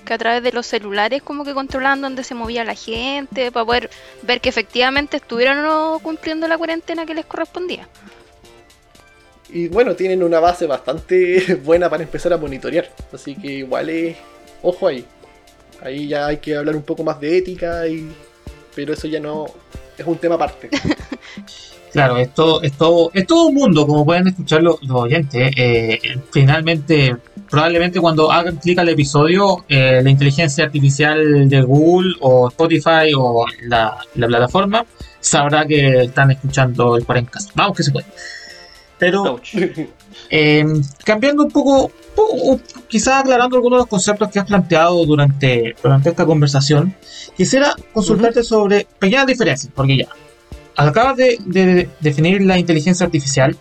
Que 0.04 0.14
a 0.14 0.18
través 0.18 0.42
de 0.42 0.52
los 0.52 0.66
celulares 0.66 1.22
como 1.22 1.44
que 1.44 1.52
controlaban 1.54 2.00
dónde 2.00 2.24
se 2.24 2.34
movía 2.34 2.64
la 2.64 2.74
gente, 2.74 3.50
para 3.52 3.64
poder 3.66 3.90
ver 4.22 4.40
que 4.40 4.48
efectivamente 4.48 5.16
estuvieran 5.18 5.58
o 5.58 5.62
no 5.62 5.98
cumpliendo 6.00 6.46
la 6.48 6.56
cuarentena 6.58 7.04
que 7.06 7.14
les 7.14 7.26
correspondía. 7.26 7.88
Y 9.52 9.68
bueno, 9.68 9.94
tienen 9.94 10.22
una 10.22 10.40
base 10.40 10.66
bastante 10.66 11.54
buena 11.64 11.88
para 11.90 12.02
empezar 12.02 12.32
a 12.32 12.36
monitorear. 12.36 12.88
Así 13.12 13.34
que 13.34 13.48
igual 13.48 13.88
es. 13.88 14.16
Ojo 14.62 14.86
ahí. 14.86 15.04
Ahí 15.82 16.08
ya 16.08 16.26
hay 16.26 16.38
que 16.38 16.56
hablar 16.56 16.76
un 16.76 16.82
poco 16.82 17.02
más 17.04 17.20
de 17.20 17.38
ética 17.38 17.86
y. 17.86 18.10
Pero 18.74 18.92
eso 18.92 19.08
ya 19.08 19.20
no. 19.20 19.46
Es 19.96 20.06
un 20.06 20.18
tema 20.18 20.36
aparte. 20.36 20.70
Claro, 21.92 22.18
esto 22.18 22.62
es 22.62 22.72
todo, 22.74 23.10
es 23.12 23.26
todo 23.26 23.46
un 23.48 23.54
mundo, 23.56 23.84
como 23.84 24.04
pueden 24.04 24.28
escuchar 24.28 24.62
los, 24.62 24.80
los 24.82 24.96
oyentes. 24.96 25.50
eh, 25.56 25.98
finalmente, 26.32 27.16
probablemente 27.50 28.00
cuando 28.00 28.30
hagan 28.30 28.58
clic 28.58 28.78
al 28.78 28.90
episodio, 28.90 29.64
eh, 29.68 30.00
la 30.00 30.08
inteligencia 30.08 30.64
artificial 30.64 31.48
de 31.48 31.62
Google 31.62 32.14
o 32.20 32.48
Spotify 32.48 33.12
o 33.16 33.44
la, 33.62 33.98
la 34.14 34.26
plataforma 34.28 34.86
sabrá 35.18 35.66
que 35.66 36.02
están 36.04 36.30
escuchando 36.30 36.96
el 36.96 37.04
Cuarencast. 37.04 37.50
Vamos 37.54 37.76
que 37.76 37.82
se 37.82 37.90
puede. 37.90 38.06
Pero 39.00 39.40
eh, 40.30 40.64
cambiando 41.04 41.42
un 41.42 41.50
poco, 41.50 41.90
po- 42.14 42.60
quizás 42.86 43.20
aclarando 43.22 43.56
algunos 43.56 43.78
de 43.78 43.80
los 43.82 43.88
conceptos 43.88 44.28
que 44.30 44.38
has 44.38 44.46
planteado 44.46 45.04
durante, 45.04 45.74
durante 45.82 46.10
esta 46.10 46.24
conversación, 46.24 46.94
quisiera 47.36 47.74
consultarte 47.92 48.44
sobre 48.44 48.86
pequeñas 48.98 49.26
diferencias, 49.26 49.72
porque 49.74 49.96
ya, 49.96 50.06
acabas 50.76 51.16
de, 51.16 51.38
de 51.46 51.88
definir 52.00 52.42
la 52.42 52.58
inteligencia 52.58 53.06
artificial, 53.06 53.56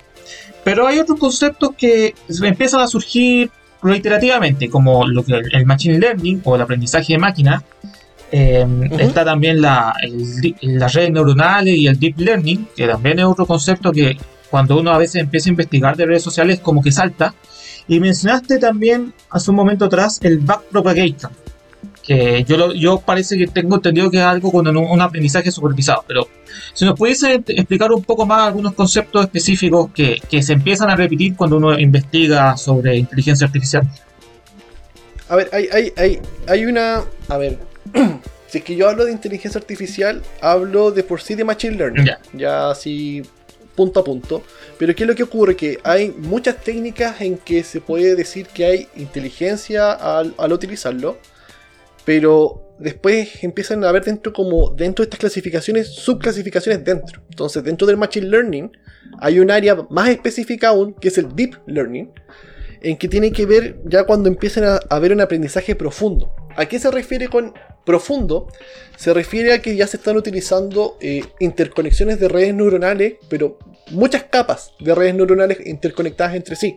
pero 0.64 0.86
hay 0.86 1.00
otros 1.00 1.18
conceptos 1.18 1.72
que 1.78 2.14
empiezan 2.44 2.82
a 2.82 2.88
surgir 2.88 3.50
reiterativamente, 3.82 4.70
como 4.70 5.08
lo 5.08 5.24
que 5.24 5.34
el 5.54 5.66
machine 5.66 5.98
learning 6.00 6.42
o 6.44 6.56
el 6.56 6.62
aprendizaje 6.62 7.14
de 7.14 7.20
máquina. 7.20 7.64
Eh, 8.32 8.64
Está 9.00 9.26
también 9.26 9.60
la, 9.62 9.94
el 10.04 10.78
las 10.78 10.94
redes 10.94 11.12
neuronales 11.12 11.76
y 11.78 11.88
el 11.88 11.98
deep 11.98 12.20
learning, 12.20 12.68
que 12.76 12.86
también 12.88 13.18
es 13.20 13.26
otro 13.26 13.46
concepto 13.48 13.92
que 13.92 14.18
cuando 14.50 14.78
uno 14.80 14.92
a 14.92 14.98
veces 14.98 15.22
empieza 15.22 15.50
a 15.50 15.52
investigar 15.52 15.96
de 15.96 16.06
redes 16.06 16.24
sociales 16.24 16.60
como 16.60 16.82
que 16.82 16.92
salta. 16.92 17.34
Y 17.88 18.00
mencionaste 18.00 18.60
también 18.60 19.14
hace 19.32 19.50
un 19.50 19.56
momento 19.58 19.86
atrás 19.86 20.20
el 20.22 20.38
backpropagation, 20.40 21.32
que 22.04 22.44
yo, 22.48 22.56
lo- 22.58 22.74
yo 22.74 23.00
parece 23.00 23.36
que 23.38 23.48
tengo 23.48 23.78
entendido 23.78 24.12
que 24.12 24.18
es 24.18 24.24
algo 24.24 24.52
con 24.52 24.68
un, 24.68 24.78
un 24.78 25.02
aprendizaje 25.02 25.52
supervisado, 25.52 26.04
pero 26.08 26.28
si 26.74 26.86
nos 26.86 26.96
pudiese 26.98 27.42
explicar 27.48 27.92
un 27.92 28.04
poco 28.04 28.26
más 28.28 28.48
algunos 28.48 28.74
conceptos 28.74 29.24
específicos 29.26 29.90
que, 29.94 30.22
que 30.30 30.44
se 30.44 30.54
empiezan 30.54 30.90
a 30.92 30.96
repetir 30.96 31.36
cuando 31.36 31.58
uno 31.58 31.80
investiga 31.80 32.56
sobre 32.58 32.96
inteligencia 32.98 33.48
artificial. 33.48 33.88
A 35.30 35.36
ver, 35.36 35.50
hay, 35.54 35.68
hay, 35.72 35.94
hay, 35.98 36.20
hay 36.48 36.66
una. 36.66 37.04
A 37.28 37.38
ver. 37.38 37.58
si 38.48 38.58
es 38.60 38.64
que 38.64 38.76
yo 38.76 38.90
hablo 38.90 39.06
de 39.06 39.12
inteligencia 39.12 39.60
artificial, 39.60 40.22
hablo 40.42 40.92
de 40.92 41.04
por 41.04 41.22
sí 41.22 41.36
de 41.36 41.44
machine 41.44 41.76
learning. 41.76 42.06
Ya. 42.06 42.20
Ya 42.34 42.70
así 42.72 43.22
punto 43.76 44.00
a 44.00 44.04
punto. 44.04 44.44
Pero 44.78 44.96
¿qué 44.96 45.04
es 45.04 45.08
lo 45.08 45.16
que 45.16 45.24
ocurre? 45.24 45.56
Que 45.56 45.80
hay 45.84 46.10
muchas 46.18 46.62
técnicas 46.64 47.22
en 47.22 47.38
que 47.38 47.64
se 47.64 47.82
puede 47.82 48.16
decir 48.16 48.48
que 48.48 48.66
hay 48.66 48.88
inteligencia 48.96 49.92
al, 49.92 50.34
al 50.38 50.54
utilizarlo. 50.54 51.18
Pero 52.06 52.70
después 52.80 53.44
empiezan 53.44 53.84
a 53.84 53.90
haber 53.90 54.04
dentro 54.04 54.34
como 54.34 54.72
dentro 54.72 55.04
de 55.04 55.08
estas 55.08 55.20
clasificaciones, 55.20 55.88
subclasificaciones 55.90 56.84
dentro. 56.84 57.22
Entonces, 57.30 57.64
dentro 57.64 57.86
del 57.86 57.98
machine 57.98 58.28
learning 58.28 58.72
hay 59.20 59.40
un 59.40 59.52
área 59.52 59.76
más 59.90 60.10
específica 60.10 60.70
aún, 60.70 60.94
que 60.94 61.10
es 61.10 61.18
el 61.18 61.36
deep 61.36 61.58
learning, 61.68 62.12
en 62.82 62.98
que 62.98 63.08
tiene 63.08 63.32
que 63.32 63.46
ver 63.46 63.80
ya 63.86 64.06
cuando 64.06 64.30
empiezan 64.30 64.64
a 64.64 64.80
haber 64.90 65.12
un 65.12 65.22
aprendizaje 65.22 65.76
profundo. 65.76 66.34
¿A 66.56 66.66
qué 66.66 66.80
se 66.80 66.90
refiere 66.90 67.28
con 67.28 67.54
profundo? 67.86 68.48
Se 68.98 69.14
refiere 69.14 69.54
a 69.54 69.62
que 69.62 69.76
ya 69.76 69.88
se 69.88 69.98
están 69.98 70.18
utilizando 70.18 70.98
eh, 71.00 71.24
interconexiones 71.40 72.20
de 72.20 72.28
redes 72.28 72.54
neuronales, 72.54 73.14
pero 73.30 73.58
muchas 73.92 74.24
capas 74.24 74.74
de 74.80 74.94
redes 74.94 75.16
neuronales 75.16 75.66
interconectadas 75.66 76.36
entre 76.36 76.56
sí. 76.56 76.76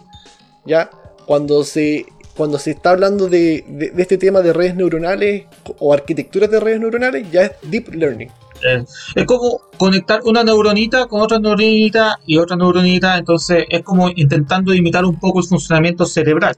Ya 0.65 0.89
cuando 1.27 1.65
se, 1.65 2.07
cuando 2.37 2.59
se 2.59 2.71
está 2.73 2.91
hablando 2.91 3.29
de, 3.29 3.65
de- 3.69 3.91
de 3.91 4.03
este 4.03 4.19
tema 4.19 4.41
de 4.41 4.53
redes 4.53 4.77
neuronales 4.77 5.45
o 5.81 5.93
arquitecturas 5.93 6.51
de 6.51 6.61
redes 6.61 6.81
neuronales, 6.81 7.31
ya 7.31 7.43
es 7.43 7.53
deep 7.63 7.93
learning. 7.95 8.31
Eh, 8.65 8.85
es 9.17 9.25
como 9.27 9.61
conectar 9.77 10.21
una 10.25 10.45
neuronita 10.45 11.07
con 11.07 11.21
otra 11.21 11.41
neuronita 11.41 12.21
y 12.27 12.39
otra 12.39 12.55
neuronita, 12.57 13.19
entonces 13.19 13.65
es 13.69 13.83
como 13.83 14.09
intentando 14.15 14.73
imitar 14.73 15.05
un 15.05 15.19
poco 15.19 15.41
el 15.41 15.47
funcionamiento 15.47 16.07
cerebral. 16.07 16.55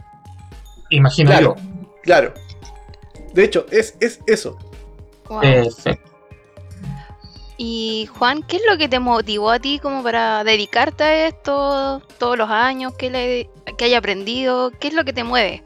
Imagino 0.91 1.31
Claro, 1.31 1.57
yo. 1.57 1.63
claro. 2.03 2.35
De 3.35 3.45
hecho, 3.45 3.67
es, 3.71 3.97
es 4.01 4.21
eso. 4.27 4.59
Wow. 5.29 5.41
Perfecto. 5.41 6.15
Y 7.57 8.09
Juan, 8.19 8.43
¿qué 8.43 8.57
es 8.57 8.63
lo 8.69 8.77
que 8.77 8.89
te 8.89 8.99
motivó 8.99 9.51
a 9.51 9.61
ti 9.61 9.79
como 9.79 10.03
para 10.03 10.43
dedicarte 10.43 11.05
a 11.05 11.29
esto 11.29 12.03
todos 12.19 12.37
los 12.37 12.51
años? 12.51 12.95
¿Qué, 12.99 13.11
le, 13.11 13.49
que 13.77 13.85
hay 13.85 13.95
aprendido? 13.95 14.73
¿Qué 14.81 14.89
es 14.89 14.95
lo 14.95 15.05
que 15.05 15.13
te 15.13 15.23
mueve? 15.23 15.63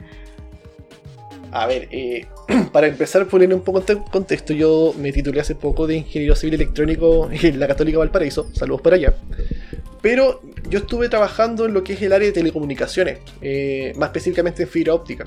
A 1.50 1.66
ver, 1.66 1.88
eh, 1.90 2.26
para 2.72 2.88
empezar 2.88 3.26
poner 3.26 3.52
un 3.54 3.62
poco 3.62 3.82
en 3.88 4.00
contexto, 4.00 4.52
yo 4.52 4.92
me 4.98 5.12
titulé 5.12 5.40
hace 5.40 5.54
poco 5.54 5.86
de 5.86 5.96
ingeniero 5.96 6.36
civil 6.36 6.54
electrónico 6.54 7.30
en 7.30 7.58
la 7.58 7.66
Católica 7.66 7.98
Valparaíso, 7.98 8.48
saludos 8.54 8.82
para 8.82 8.96
allá. 8.96 9.14
Pero 10.02 10.42
yo 10.68 10.80
estuve 10.80 11.08
trabajando 11.08 11.64
en 11.64 11.74
lo 11.74 11.82
que 11.82 11.94
es 11.94 12.02
el 12.02 12.12
área 12.12 12.26
de 12.26 12.32
telecomunicaciones, 12.32 13.18
eh, 13.40 13.92
más 13.96 14.08
específicamente 14.08 14.64
en 14.64 14.68
fibra 14.68 14.94
óptica. 14.94 15.26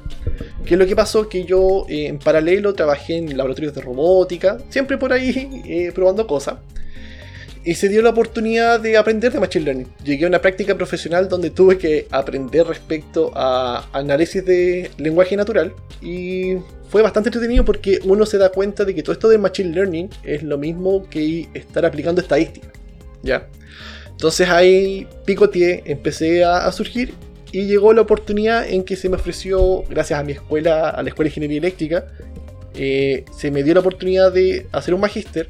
¿Qué 0.65 0.75
es 0.75 0.79
lo 0.79 0.85
que 0.85 0.95
pasó? 0.95 1.27
Que 1.27 1.43
yo 1.45 1.85
eh, 1.89 2.07
en 2.07 2.19
paralelo 2.19 2.73
trabajé 2.73 3.17
en 3.17 3.35
laboratorios 3.35 3.73
de 3.73 3.81
robótica, 3.81 4.57
siempre 4.69 4.97
por 4.97 5.13
ahí 5.13 5.63
eh, 5.65 5.91
probando 5.93 6.27
cosas. 6.27 6.57
Y 7.63 7.75
se 7.75 7.89
dio 7.89 8.01
la 8.01 8.09
oportunidad 8.09 8.79
de 8.79 8.97
aprender 8.97 9.31
de 9.31 9.39
Machine 9.39 9.65
Learning. 9.65 9.87
Llegué 10.03 10.25
a 10.25 10.27
una 10.27 10.41
práctica 10.41 10.75
profesional 10.75 11.29
donde 11.29 11.51
tuve 11.51 11.77
que 11.77 12.07
aprender 12.09 12.65
respecto 12.65 13.31
a 13.35 13.87
análisis 13.93 14.43
de 14.43 14.89
lenguaje 14.97 15.35
natural. 15.37 15.73
Y 16.01 16.55
fue 16.89 17.03
bastante 17.03 17.29
entretenido 17.29 17.63
porque 17.63 17.99
uno 18.03 18.25
se 18.25 18.39
da 18.39 18.49
cuenta 18.49 18.83
de 18.83 18.95
que 18.95 19.03
todo 19.03 19.13
esto 19.13 19.29
de 19.29 19.37
Machine 19.37 19.75
Learning 19.75 20.09
es 20.23 20.41
lo 20.41 20.57
mismo 20.57 21.07
que 21.07 21.49
estar 21.53 21.85
aplicando 21.85 22.19
estadística. 22.19 22.67
¿Ya? 23.21 23.47
Entonces 24.21 24.49
ahí 24.49 25.07
picoteé, 25.25 25.81
empecé 25.87 26.43
a, 26.43 26.67
a 26.67 26.71
surgir 26.71 27.15
y 27.51 27.65
llegó 27.65 27.91
la 27.91 28.01
oportunidad 28.01 28.69
en 28.69 28.83
que 28.83 28.95
se 28.95 29.09
me 29.09 29.15
ofreció, 29.15 29.81
gracias 29.89 30.19
a 30.19 30.23
mi 30.23 30.33
escuela, 30.33 30.91
a 30.91 31.01
la 31.01 31.09
Escuela 31.09 31.25
de 31.25 31.29
Ingeniería 31.31 31.57
Eléctrica, 31.57 32.05
eh, 32.75 33.25
se 33.35 33.49
me 33.49 33.63
dio 33.63 33.73
la 33.73 33.79
oportunidad 33.79 34.31
de 34.31 34.67
hacer 34.73 34.93
un 34.93 35.01
magíster, 35.01 35.49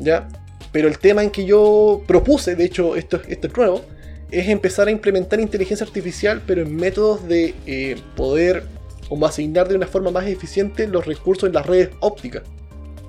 ¿ya? 0.00 0.26
Pero 0.72 0.88
el 0.88 0.98
tema 0.98 1.22
en 1.22 1.30
que 1.30 1.46
yo 1.46 2.02
propuse, 2.08 2.56
de 2.56 2.64
hecho 2.64 2.96
esto, 2.96 3.20
esto 3.28 3.46
es 3.46 3.56
nuevo, 3.56 3.84
es 4.32 4.48
empezar 4.48 4.88
a 4.88 4.90
implementar 4.90 5.38
inteligencia 5.38 5.86
artificial, 5.86 6.42
pero 6.44 6.62
en 6.62 6.74
métodos 6.74 7.28
de 7.28 7.54
eh, 7.66 7.96
poder 8.16 8.64
como 9.08 9.26
asignar 9.26 9.68
de 9.68 9.76
una 9.76 9.86
forma 9.86 10.10
más 10.10 10.26
eficiente 10.26 10.88
los 10.88 11.06
recursos 11.06 11.46
en 11.46 11.54
las 11.54 11.64
redes 11.64 11.90
ópticas. 12.00 12.42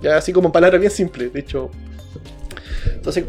Ya 0.04 0.18
así 0.18 0.32
como 0.32 0.50
en 0.50 0.52
palabras 0.52 0.80
bien 0.80 0.92
simples, 0.92 1.34
de 1.34 1.40
hecho. 1.40 1.72
Entonces, 2.94 3.26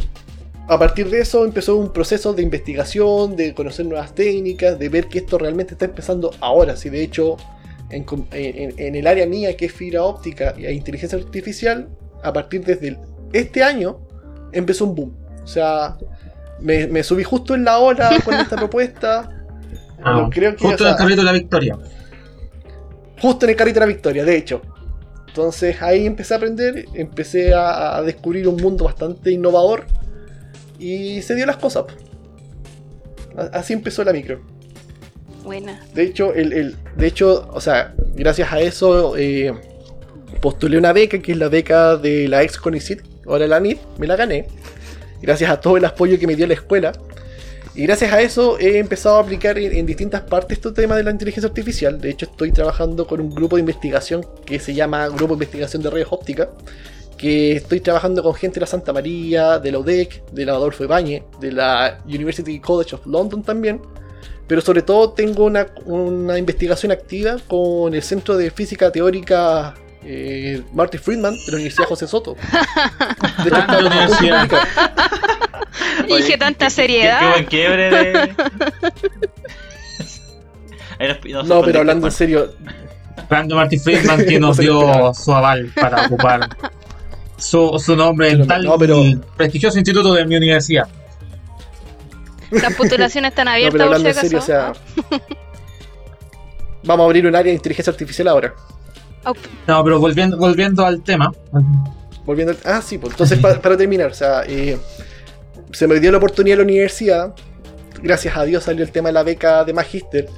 a 0.69 0.79
partir 0.79 1.09
de 1.11 1.21
eso 1.21 1.45
empezó 1.45 1.77
un 1.77 1.93
proceso 1.93 2.33
de 2.35 2.43
investigación, 2.43 3.37
de 3.37 3.55
conocer 3.55 3.87
nuevas 3.87 4.15
técnicas, 4.15 4.79
de 4.79 4.89
ver 4.89 5.09
que 5.09 5.19
esto 5.19 5.39
realmente 5.39 5.75
está 5.75 5.87
empezando 5.87 6.31
ahora. 6.41 6.77
Si 6.77 6.91
de 6.91 7.03
hecho 7.03 7.37
en, 7.91 8.05
com- 8.05 8.27
en- 8.33 8.75
en 8.79 8.95
el 8.95 9.07
área 9.07 9.27
mía 9.27 9.57
que 9.57 9.67
es 9.67 9.73
fibra 9.73 10.03
óptica 10.03 10.55
e 10.59 10.73
inteligencia 10.73 11.19
artificial, 11.19 11.89
a 12.23 12.33
partir 12.33 12.65
desde 12.65 12.89
el- 12.89 12.99
este 13.33 13.63
año 13.63 13.99
empezó 14.53 14.85
un 14.85 14.95
boom. 14.95 15.17
O 15.43 15.47
sea, 15.47 15.97
me, 16.61 16.87
me 16.87 17.03
subí 17.03 17.23
justo 17.25 17.55
en 17.55 17.65
la 17.65 17.79
ola 17.79 18.11
con 18.25 18.35
esta 18.35 18.57
propuesta. 18.57 19.31
Ah, 20.03 20.23
Yo 20.25 20.31
creo 20.31 20.55
que, 20.55 20.67
justo 20.67 20.85
en 20.85 20.91
el 20.91 20.97
carrito 20.97 21.21
de 21.23 21.25
la 21.25 21.33
victoria. 21.33 21.79
justo 23.21 23.47
en 23.47 23.51
el 23.51 23.57
carrito 23.57 23.81
de 23.81 23.87
la 23.87 23.93
victoria, 23.93 24.25
de 24.25 24.37
hecho. 24.37 24.63
Entonces 25.29 25.81
ahí 25.83 26.05
empecé 26.07 26.35
a 26.35 26.37
aprender, 26.39 26.85
empecé 26.95 27.55
a, 27.55 27.97
a 27.97 28.03
descubrir 28.03 28.49
un 28.49 28.57
mundo 28.57 28.85
bastante 28.85 29.31
innovador 29.31 29.85
y 30.79 31.23
se 31.23 31.35
dio 31.35 31.47
las 31.47 31.57
cosas. 31.57 31.85
Así 33.53 33.73
empezó 33.73 34.03
la 34.05 34.13
micro. 34.13 34.41
Buena. 35.45 35.81
De 35.95 36.03
hecho, 36.03 36.35
el, 36.35 36.53
el- 36.53 36.77
de 36.97 37.07
hecho, 37.07 37.49
o 37.53 37.61
sea, 37.61 37.95
gracias 38.15 38.53
a 38.53 38.61
eso 38.61 39.17
eh, 39.17 39.55
postulé 40.41 40.77
una 40.79 40.93
beca, 40.93 41.19
que 41.21 41.33
es 41.33 41.39
la 41.39 41.49
beca 41.49 41.97
de 41.97 42.29
la 42.29 42.43
ex 42.43 42.59
CONICIT, 42.59 43.01
ahora 43.27 43.47
la 43.47 43.61
NIT, 43.61 43.79
me 43.99 44.07
la 44.07 44.17
gané. 44.17 44.47
Gracias 45.23 45.51
a 45.51 45.61
todo 45.61 45.77
el 45.77 45.85
apoyo 45.85 46.19
que 46.19 46.27
me 46.27 46.37
dio 46.37 46.47
la 46.47 46.55
escuela. 46.55 46.93
Y 47.75 47.83
gracias 47.87 48.13
a 48.13 48.21
eso 48.21 48.59
he 48.59 48.79
empezado 48.79 49.19
a 49.19 49.21
aplicar 49.21 49.57
en, 49.57 49.73
en 49.73 49.87
distintas 49.87 50.23
partes 50.23 50.59
este 50.59 50.73
tema 50.73 50.97
de 50.97 51.05
la 51.05 51.13
inteligencia 51.13 51.49
artificial. 51.49 52.01
De 52.01 52.11
hecho, 52.11 52.27
estoy 52.27 52.51
trabajando 52.51 53.07
con 53.07 53.21
un 53.21 53.31
grupo 53.33 53.55
de 53.57 53.61
investigación 53.61 54.27
que 54.45 54.59
se 54.59 54.75
llama 54.75 55.07
Grupo 55.09 55.29
de 55.29 55.35
Investigación 55.35 55.83
de 55.83 55.91
Redes 55.91 56.09
Ópticas. 56.11 56.49
Que 57.19 57.53
estoy 57.53 57.81
trabajando 57.81 58.23
con 58.23 58.35
gente 58.35 58.55
de 58.55 58.61
la 58.61 58.67
Santa 58.67 58.93
María, 58.93 59.59
de 59.59 59.73
la 59.73 59.79
UDEC, 59.81 60.25
de 60.31 60.47
la 60.47 60.53
Adolfo 60.53 60.85
Ibáñez, 60.85 61.25
de 61.41 61.53
la 61.53 61.99
University 62.07 62.61
College 62.61 62.95
of 62.95 63.07
London 63.07 63.43
también. 63.43 63.81
Pero 64.47 64.61
sobre 64.61 64.83
todo 64.83 65.11
tengo 65.11 65.45
una, 65.45 65.67
una 65.85 66.39
investigación 66.39 66.93
activa 66.93 67.37
con 67.49 67.95
el 67.95 68.03
Centro 68.03 68.37
de 68.37 68.51
Física 68.51 68.91
Teórica 68.91 69.75
eh, 70.05 70.63
Marty 70.73 70.97
Friedman 70.97 71.35
de 71.35 71.53
la 71.53 71.57
Universidad 71.57 71.89
José 71.89 72.07
Soto. 72.07 72.35
De 73.45 73.51
Grande 73.51 73.51
está 73.51 73.59
a 73.59 73.67
punto 73.67 73.77
de 73.77 73.87
universidad. 73.87 74.49
dije 76.07 76.39
tanta 76.39 76.67
Qué, 76.67 76.71
seriedad. 76.71 77.31
buen 77.33 77.45
quiebre 77.47 77.91
de. 77.91 78.35
No, 81.45 81.63
pero 81.63 81.79
hablando 81.79 82.09
en 82.09 82.13
serio, 82.13 82.53
Brando 83.29 83.55
Martin 83.55 83.81
Friedman 83.81 84.25
que 84.25 84.41
nos 84.41 84.57
dio 84.59 85.13
su 85.15 85.33
aval 85.33 85.71
para 85.81 86.07
ocupar 86.07 86.49
su, 87.39 87.79
su 87.79 87.97
nombre 87.97 88.31
en 88.31 88.47
tal 88.47 88.65
no, 88.65 88.77
pero- 88.79 89.03
prestigioso 89.37 89.79
instituto 89.79 90.13
de 90.15 90.27
mi 90.27 90.37
universidad. 90.37 90.87
Las 92.51 92.75
postulaciones 92.75 93.31
están 93.31 93.45
no, 93.47 93.51
abiertas 93.53 93.79
pero 93.79 93.91
por 93.91 93.99
si 94.01 94.07
hablando 94.07 94.09
en 94.09 94.41
acaso. 94.41 94.47
serio, 94.47 94.75
o 95.11 95.21
sea. 95.21 95.29
vamos 96.85 97.05
a 97.05 97.07
abrir 97.07 97.27
un 97.27 97.35
área 97.35 97.51
de 97.51 97.57
inteligencia 97.57 97.91
artificial 97.91 98.29
ahora. 98.29 98.55
No, 99.67 99.85
pero 99.85 99.99
volviendo, 100.01 100.37
volviendo 100.39 100.85
al 100.87 101.03
tema. 101.03 101.31
Volviendo 102.25 102.53
al- 102.53 102.59
Ah, 102.65 102.81
sí, 102.83 102.99
pues 102.99 103.13
entonces 103.13 103.39
pa- 103.43 103.61
para 103.61 103.77
terminar, 103.77 104.11
o 104.11 104.15
sea, 104.15 104.43
eh, 104.47 104.79
se 105.73 105.87
me 105.87 106.01
dio 106.01 106.11
la 106.11 106.19
oportunidad 106.19 106.55
en 106.55 106.67
la 106.67 106.73
universidad, 106.73 107.35
gracias 108.03 108.37
a 108.37 108.45
Dios 108.45 108.65
salió 108.65 108.85
el 108.85 108.91
tema 108.91 109.09
de 109.09 109.13
la 109.13 109.23
beca 109.23 109.65
de 109.65 109.73
Magíster. 109.73 110.29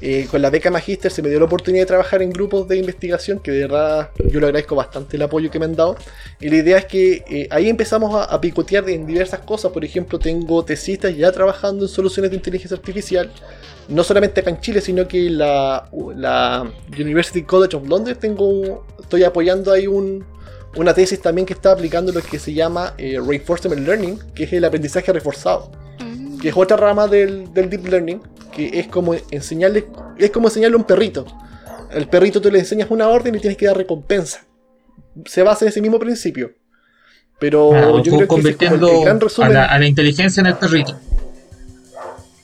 Eh, 0.00 0.26
con 0.30 0.42
la 0.42 0.50
beca 0.50 0.70
Magíster 0.70 1.12
se 1.12 1.22
me 1.22 1.28
dio 1.28 1.38
la 1.38 1.44
oportunidad 1.44 1.82
de 1.82 1.86
trabajar 1.86 2.22
en 2.22 2.30
grupos 2.30 2.66
de 2.66 2.76
investigación, 2.76 3.38
que 3.38 3.52
de 3.52 3.62
verdad 3.62 4.10
yo 4.30 4.40
le 4.40 4.46
agradezco 4.46 4.74
bastante 4.74 5.16
el 5.16 5.22
apoyo 5.22 5.50
que 5.50 5.58
me 5.58 5.66
han 5.66 5.76
dado. 5.76 5.96
Y 6.40 6.48
la 6.48 6.56
idea 6.56 6.78
es 6.78 6.86
que 6.86 7.24
eh, 7.28 7.48
ahí 7.50 7.68
empezamos 7.68 8.14
a, 8.14 8.24
a 8.24 8.40
picotear 8.40 8.88
en 8.90 9.06
diversas 9.06 9.40
cosas. 9.40 9.70
Por 9.70 9.84
ejemplo, 9.84 10.18
tengo 10.18 10.64
tesistas 10.64 11.16
ya 11.16 11.30
trabajando 11.30 11.84
en 11.84 11.88
soluciones 11.88 12.30
de 12.30 12.36
inteligencia 12.36 12.76
artificial. 12.76 13.30
No 13.88 14.04
solamente 14.04 14.40
acá 14.40 14.50
en 14.50 14.60
Chile, 14.60 14.80
sino 14.80 15.06
que 15.06 15.30
la, 15.30 15.88
la 16.16 16.70
University 16.98 17.42
College 17.42 17.76
of 17.76 17.88
London 17.88 18.16
tengo, 18.16 18.86
estoy 19.00 19.24
apoyando 19.24 19.72
ahí 19.72 19.86
un, 19.86 20.24
una 20.76 20.94
tesis 20.94 21.20
también 21.20 21.46
que 21.46 21.52
está 21.52 21.72
aplicando 21.72 22.12
lo 22.12 22.22
que 22.22 22.38
se 22.38 22.54
llama 22.54 22.94
eh, 22.96 23.18
Reinforcement 23.24 23.86
Learning, 23.86 24.18
que 24.34 24.44
es 24.44 24.52
el 24.52 24.64
aprendizaje 24.64 25.12
reforzado. 25.12 25.70
Que 26.42 26.48
es 26.48 26.56
otra 26.56 26.76
rama 26.76 27.06
del, 27.06 27.54
del 27.54 27.70
Deep 27.70 27.86
Learning, 27.86 28.20
que 28.54 28.80
es 28.80 28.88
como 28.88 29.14
enseñarle, 29.30 29.86
es 30.18 30.30
como 30.32 30.48
enseñarle 30.48 30.74
a 30.74 30.78
un 30.78 30.84
perrito. 30.84 31.24
Al 31.90 32.08
perrito 32.08 32.40
tú 32.40 32.50
le 32.50 32.58
enseñas 32.58 32.90
una 32.90 33.06
orden 33.08 33.34
y 33.36 33.38
tienes 33.38 33.56
que 33.56 33.66
dar 33.66 33.76
recompensa. 33.76 34.44
Se 35.26 35.42
basa 35.44 35.64
en 35.64 35.68
ese 35.68 35.80
mismo 35.80 35.98
principio. 36.00 36.52
Pero 37.38 37.70
Claro, 37.70 38.02
yo 38.02 38.16
creo 38.16 38.28
que 38.28 38.34
ese 38.40 38.50
es 38.50 38.56
como 38.56 38.74
el- 38.74 38.80
convirtiendo 38.80 39.44
a 39.44 39.48
la, 39.48 39.64
a 39.66 39.78
la 39.78 39.86
inteligencia 39.86 40.40
en 40.40 40.46
el 40.46 40.56
perrito. 40.56 40.98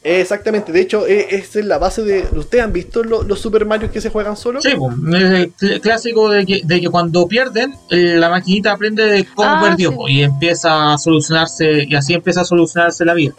Exactamente, 0.05 0.71
de 0.73 0.81
hecho, 0.81 1.07
e- 1.07 1.35
esa 1.35 1.59
es 1.59 1.65
la 1.67 1.77
base 1.79 2.03
de. 2.03 2.25
¿Ustedes 2.33 2.65
han 2.65 2.73
visto 2.73 3.03
lo- 3.03 3.25
los 3.25 3.41
Super 3.41 3.67
Mario 3.67 3.91
que 3.91 4.01
se 4.01 4.11
juegan 4.11 4.37
solo? 4.37 4.61
Sí, 4.63 4.71
pues, 4.79 4.95
es 5.23 5.31
el 5.33 5.57
cl- 5.57 5.81
clásico 5.81 6.31
de 6.31 6.47
que, 6.47 6.63
de 6.65 6.81
que 6.81 6.89
cuando 6.89 7.27
pierden, 7.27 7.75
eh, 7.91 8.15
la 8.17 8.31
maquinita 8.31 8.73
aprende 8.73 9.05
de 9.05 9.25
cómo 9.35 9.49
Ah, 9.51 9.61
perdió 9.61 9.91
sí. 9.91 9.97
pues, 9.97 10.13
y 10.13 10.23
empieza 10.23 10.93
a 10.95 10.99
solucionarse, 10.99 11.85
y 11.89 11.95
así 11.97 12.15
empieza 12.15 12.43
a 12.43 12.45
solucionarse 12.45 13.05
la 13.05 13.15
vida. 13.15 13.35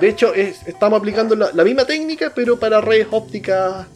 De 0.00 0.08
hecho, 0.08 0.34
es- 0.34 0.66
estamos 0.66 0.98
aplicando 0.98 1.34
la, 1.36 1.50
la 1.52 1.64
misma 1.64 1.84
técnica, 1.84 2.32
pero 2.34 2.58
para 2.58 2.80
redes 2.80 3.06
ópticas 3.10 3.86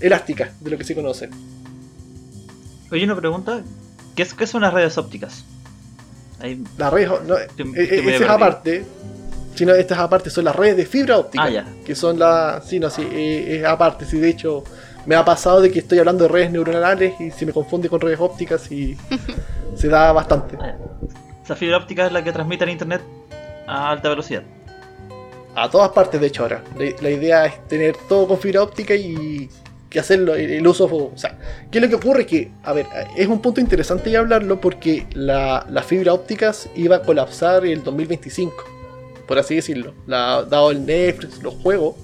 elásticas, 0.00 0.50
de 0.60 0.70
lo 0.70 0.78
que 0.78 0.84
se 0.84 0.94
conoce. 0.94 1.30
Oye, 2.92 3.04
una 3.04 3.16
pregunta. 3.16 3.62
¿Qué, 4.14 4.22
es, 4.22 4.34
qué 4.34 4.46
son 4.46 4.62
las 4.62 4.72
redes 4.72 4.96
ópticas? 4.98 5.44
Ahí- 6.40 6.62
Las 6.78 6.92
redes, 6.92 7.10
no, 7.26 7.36
eh, 7.38 7.46
eh, 7.76 8.02
esa 8.14 8.24
es 8.24 8.30
aparte. 8.30 8.84
Sino 9.54 9.74
estas 9.74 9.98
aparte 9.98 10.28
son 10.28 10.44
las 10.44 10.54
redes 10.54 10.76
de 10.76 10.84
fibra 10.86 11.18
óptica. 11.18 11.44
Ah, 11.44 11.50
ya. 11.50 11.66
Que 11.84 11.94
son 11.94 12.18
las. 12.18 12.66
Sí, 12.68 12.78
no, 12.78 12.90
sí, 12.90 13.06
eh, 13.10 13.58
es 13.60 13.64
aparte. 13.64 14.04
Sí, 14.04 14.18
de 14.18 14.28
hecho, 14.28 14.62
me 15.06 15.14
ha 15.14 15.24
pasado 15.24 15.62
de 15.62 15.70
que 15.70 15.78
estoy 15.78 15.98
hablando 15.98 16.24
de 16.24 16.28
redes 16.28 16.50
neuronales 16.50 17.18
y 17.20 17.30
se 17.30 17.46
me 17.46 17.52
confunde 17.54 17.88
con 17.88 18.00
redes 18.00 18.20
ópticas 18.20 18.70
y 18.70 18.96
se 19.76 19.88
da 19.88 20.12
bastante. 20.12 20.58
Ah. 20.60 20.74
Esa 21.42 21.56
fibra 21.56 21.78
óptica 21.78 22.06
es 22.06 22.12
la 22.12 22.22
que 22.22 22.32
transmite 22.32 22.64
el 22.64 22.70
internet 22.70 23.00
a 23.66 23.90
alta 23.90 24.08
velocidad. 24.10 24.42
A 25.56 25.70
todas 25.70 25.90
partes, 25.92 26.20
de 26.20 26.26
hecho, 26.26 26.42
ahora. 26.42 26.62
La, 27.00 27.10
idea 27.10 27.46
es 27.46 27.66
tener 27.66 27.96
todo 28.10 28.28
con 28.28 28.38
fibra 28.38 28.62
óptica 28.62 28.94
y 28.94 29.48
que 29.88 29.98
hacerlo, 29.98 30.34
el, 30.34 30.66
uso. 30.66 30.84
O 30.84 31.16
sea, 31.16 31.38
¿qué 31.70 31.78
es 31.78 31.82
lo 31.82 31.88
que 31.88 31.94
ocurre? 31.94 32.26
Que, 32.26 32.50
a 32.62 32.74
ver, 32.74 32.86
es 33.16 33.26
un 33.26 33.40
punto 33.40 33.58
interesante 33.62 34.10
ya 34.10 34.18
hablarlo 34.18 34.60
porque 34.60 35.06
la, 35.14 35.66
la 35.70 35.82
fibra 35.82 36.12
ópticas 36.12 36.68
iba 36.76 36.96
a 36.96 37.02
colapsar 37.02 37.64
el 37.64 37.82
2025, 37.82 38.54
por 39.26 39.38
así 39.38 39.54
decirlo. 39.54 39.94
La, 40.06 40.44
dado 40.44 40.72
el 40.72 40.84
Netflix, 40.84 41.42
los 41.42 41.54
juegos. 41.54 41.96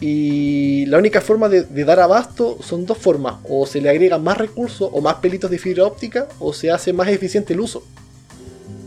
Y 0.00 0.86
la 0.86 0.98
única 0.98 1.20
forma 1.20 1.48
de, 1.48 1.62
de 1.62 1.84
dar 1.84 1.98
abasto 1.98 2.58
son 2.62 2.86
dos 2.86 2.98
formas: 2.98 3.38
o 3.48 3.66
se 3.66 3.80
le 3.80 3.90
agregan 3.90 4.22
más 4.22 4.38
recursos 4.38 4.90
o 4.92 5.00
más 5.00 5.16
pelitos 5.16 5.50
de 5.50 5.58
fibra 5.58 5.86
óptica, 5.86 6.28
o 6.38 6.52
se 6.52 6.70
hace 6.70 6.92
más 6.92 7.08
eficiente 7.08 7.52
el 7.52 7.58
uso. 7.58 7.82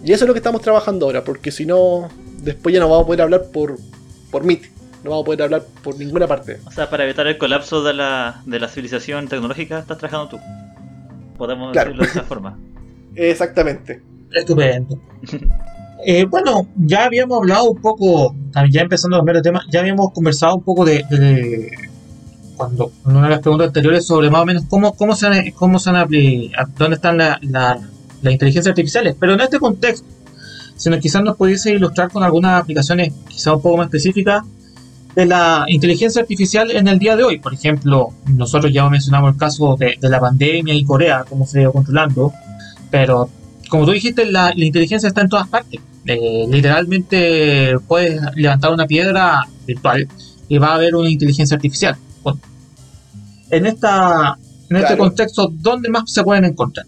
Y 0.06 0.14
eso 0.14 0.24
es 0.24 0.28
lo 0.30 0.34
que 0.34 0.40
estamos 0.40 0.62
trabajando 0.62 1.06
ahora, 1.06 1.26
porque 1.26 1.52
si 1.52 1.66
no, 1.66 2.08
después 2.42 2.74
ya 2.74 2.80
no 2.80 2.90
vamos 2.90 3.04
a 3.04 3.08
poder 3.08 3.22
hablar 3.22 3.46
por, 3.54 3.78
por 4.32 4.44
Meet. 4.44 4.64
No 5.04 5.12
vamos 5.12 5.24
a 5.24 5.26
poder 5.26 5.42
hablar 5.44 5.64
por 5.84 5.98
ninguna 5.98 6.28
parte. 6.28 6.60
O 6.66 6.72
sea, 6.72 6.90
para 6.90 7.04
evitar 7.06 7.28
el 7.28 7.38
colapso 7.38 7.84
de 7.84 7.94
la, 7.94 8.42
de 8.46 8.60
la 8.60 8.68
civilización 8.68 9.28
tecnológica, 9.28 9.80
estás 9.80 9.98
trabajando 9.98 10.30
tú. 10.30 10.40
Podemos 11.38 11.72
Claro. 11.72 11.90
decirlo 11.92 12.04
de 12.06 12.10
esa 12.12 12.24
forma. 12.24 12.58
Exactamente. 13.16 14.02
Estupendo. 14.34 15.00
Eh, 16.06 16.26
bueno, 16.26 16.68
ya 16.76 17.06
habíamos 17.06 17.40
hablado 17.40 17.72
un 17.72 17.82
poco, 17.82 18.36
ya 18.72 18.82
empezando 18.82 19.18
a 19.18 19.20
cambiar 19.20 19.38
de 19.38 19.42
tema, 19.42 19.64
ya 19.72 19.80
habíamos 19.80 20.14
conversado 20.14 20.56
un 20.56 20.62
poco 20.64 20.86
de, 20.86 21.04
de- 21.10 21.72
cuando 22.56 22.92
en 23.04 23.12
una 23.18 23.24
de 23.24 23.30
las 23.32 23.40
preguntas 23.40 23.70
anteriores 23.70 24.06
sobre 24.06 24.30
más 24.30 24.42
o 24.44 24.46
menos 24.46 24.64
cómo, 24.70 24.96
cómo 24.96 25.16
se 25.16 25.26
han, 25.26 25.52
cómo 25.54 25.80
se 25.80 25.90
han 25.90 26.08
dónde 26.78 26.96
están 26.96 27.18
la- 27.18 27.40
la- 27.42 27.80
las 28.22 28.32
inteligencias 28.32 28.68
artificiales, 28.68 29.16
pero 29.20 29.34
en 29.34 29.42
este 29.42 29.58
contexto, 29.58 30.08
si 30.78 30.90
no, 30.90 31.00
quizás 31.00 31.24
nos 31.24 31.36
pudiese 31.36 31.72
ilustrar 31.72 32.10
con 32.12 32.24
algunas 32.24 32.62
aplicaciones 32.62 33.14
quizás 33.28 33.56
un 33.56 33.62
poco 33.62 33.78
más 33.78 33.88
específicas 33.88 34.44
de 35.16 35.26
la 35.26 35.66
inteligencia 35.68 36.22
artificial 36.22 36.70
en 36.72 36.88
el 36.88 37.00
día 37.00 37.16
de 37.16 37.24
hoy. 37.24 37.40
Por 37.40 37.54
ejemplo, 37.54 38.10
nosotros 38.28 38.72
ya 38.72 38.88
mencionamos 38.90 39.34
el 39.34 39.38
caso 39.40 39.76
de, 39.78 39.98
de 40.00 40.10
la 40.10 40.20
pandemia 40.20 40.74
y 40.74 40.86
Corea, 40.86 41.26
cómo 41.28 41.46
se 41.46 41.58
ha 41.60 41.62
ido 41.64 41.74
controlando, 41.74 42.32
pero 42.92 43.30
como 43.70 43.86
tú 43.86 43.92
dijiste, 43.92 44.26
la, 44.32 44.54
la 44.56 44.66
inteligencia 44.66 45.08
está 45.08 45.22
en 45.22 45.30
todas 45.30 45.48
partes. 45.48 45.82
Eh, 46.06 46.46
literalmente 46.50 47.76
puedes 47.88 48.22
levantar 48.36 48.72
una 48.72 48.86
piedra 48.88 49.42
virtual 49.66 50.08
y 50.48 50.58
va 50.58 50.68
a 50.70 50.76
haber 50.76 50.96
una 50.96 51.10
inteligencia 51.10 51.56
artificial. 51.56 51.98
Bueno, 52.24 52.40
en 53.50 53.66
esta 53.66 54.38
en 54.70 54.76
este 54.78 54.88
Claro. 54.88 54.98
contexto, 55.04 55.50
¿dónde 55.52 55.90
más 55.90 56.04
se 56.12 56.24
pueden 56.24 56.46
encontrar? 56.46 56.86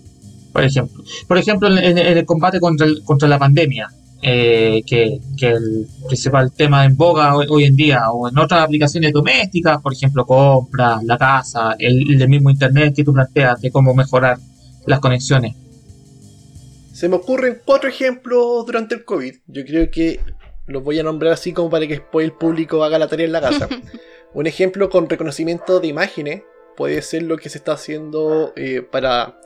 Por 0.59 0.65
ejemplo, 0.65 1.03
por 1.27 1.37
ejemplo 1.37 1.67
en, 1.77 1.97
el 1.97 2.25
combate 2.25 2.59
contra, 2.59 2.85
el- 2.87 3.03
contra 3.03 3.27
la 3.27 3.39
pandemia, 3.39 3.89
eh, 4.21 4.81
que, 4.85 5.19
que 5.37 5.47
el 5.47 5.87
principal 6.07 6.51
tema 6.51 6.83
en 6.85 6.97
boga 6.97 7.35
hoy, 7.35 7.45
hoy 7.49 7.63
en 7.63 7.75
día, 7.75 8.11
o 8.11 8.27
en 8.27 8.37
otras 8.37 8.61
aplicaciones 8.61 9.13
domésticas, 9.13 9.81
por 9.81 9.93
ejemplo, 9.93 10.25
compras, 10.25 11.03
la 11.03 11.17
casa, 11.17 11.75
el, 11.79 12.21
el 12.21 12.27
mismo 12.29 12.49
internet 12.49 12.93
que 12.95 13.03
tú 13.03 13.13
planteas 13.13 13.61
de 13.61 13.71
cómo 13.71 13.93
mejorar 13.93 14.37
las 14.85 14.99
conexiones. 14.99 15.55
Se 16.93 17.07
me 17.07 17.15
ocurren 17.15 17.61
cuatro 17.63 17.87
ejemplos 17.89 18.65
durante 18.65 18.95
el 18.95 19.05
COVID. 19.05 19.33
Yo 19.47 19.65
creo 19.65 19.89
que 19.89 20.19
los 20.67 20.83
voy 20.83 20.99
a 20.99 21.03
nombrar 21.03 21.31
así 21.33 21.53
como 21.53 21.69
para 21.69 21.87
que 21.87 21.93
después 21.93 22.25
el 22.25 22.33
público 22.33 22.83
haga 22.83 22.99
la 22.99 23.07
tarea 23.07 23.25
en 23.25 23.31
la 23.31 23.41
casa. 23.41 23.69
Un 24.33 24.47
ejemplo 24.47 24.89
con 24.89 25.09
reconocimiento 25.09 25.79
de 25.79 25.87
imágenes 25.87 26.41
puede 26.75 27.01
ser 27.01 27.23
lo 27.23 27.37
que 27.37 27.49
se 27.49 27.57
está 27.57 27.73
haciendo 27.73 28.51
eh, 28.55 28.81
para... 28.81 29.39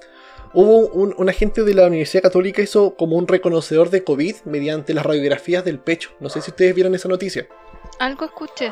Hubo 0.53 0.87
un, 0.89 1.15
un 1.17 1.29
agente 1.29 1.63
de 1.63 1.73
la 1.73 1.87
Universidad 1.87 2.21
Católica 2.23 2.61
hizo 2.61 2.95
como 2.95 3.15
un 3.17 3.27
reconocedor 3.27 3.89
de 3.89 4.03
COVID 4.03 4.35
mediante 4.45 4.93
las 4.93 5.05
radiografías 5.05 5.65
del 5.65 5.79
pecho. 5.79 6.11
No 6.19 6.29
sé 6.29 6.41
si 6.41 6.51
ustedes 6.51 6.75
vieron 6.75 6.93
esa 6.93 7.09
noticia. 7.09 7.47
Algo 7.99 8.25
escuché. 8.25 8.71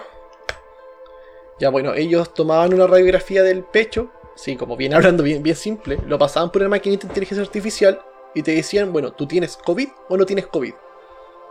Ya 1.59 1.69
bueno, 1.69 1.93
ellos 1.93 2.33
tomaban 2.33 2.73
una 2.73 2.87
radiografía 2.87 3.43
del 3.43 3.63
pecho, 3.63 4.11
sí, 4.35 4.55
como 4.55 4.77
bien 4.77 4.93
hablando 4.95 5.23
bien, 5.23 5.41
bien 5.43 5.55
simple, 5.55 5.97
lo 6.07 6.17
pasaban 6.19 6.51
por 6.51 6.61
una 6.61 6.69
maquinita 6.69 7.03
de 7.07 7.11
inteligencia 7.11 7.43
artificial 7.43 7.99
y 8.35 8.43
te 8.43 8.55
decían, 8.55 8.91
bueno, 8.93 9.11
¿tú 9.13 9.25
tienes 9.27 9.57
COVID 9.57 9.87
o 10.09 10.17
no 10.17 10.25
tienes 10.25 10.47
COVID? 10.47 10.73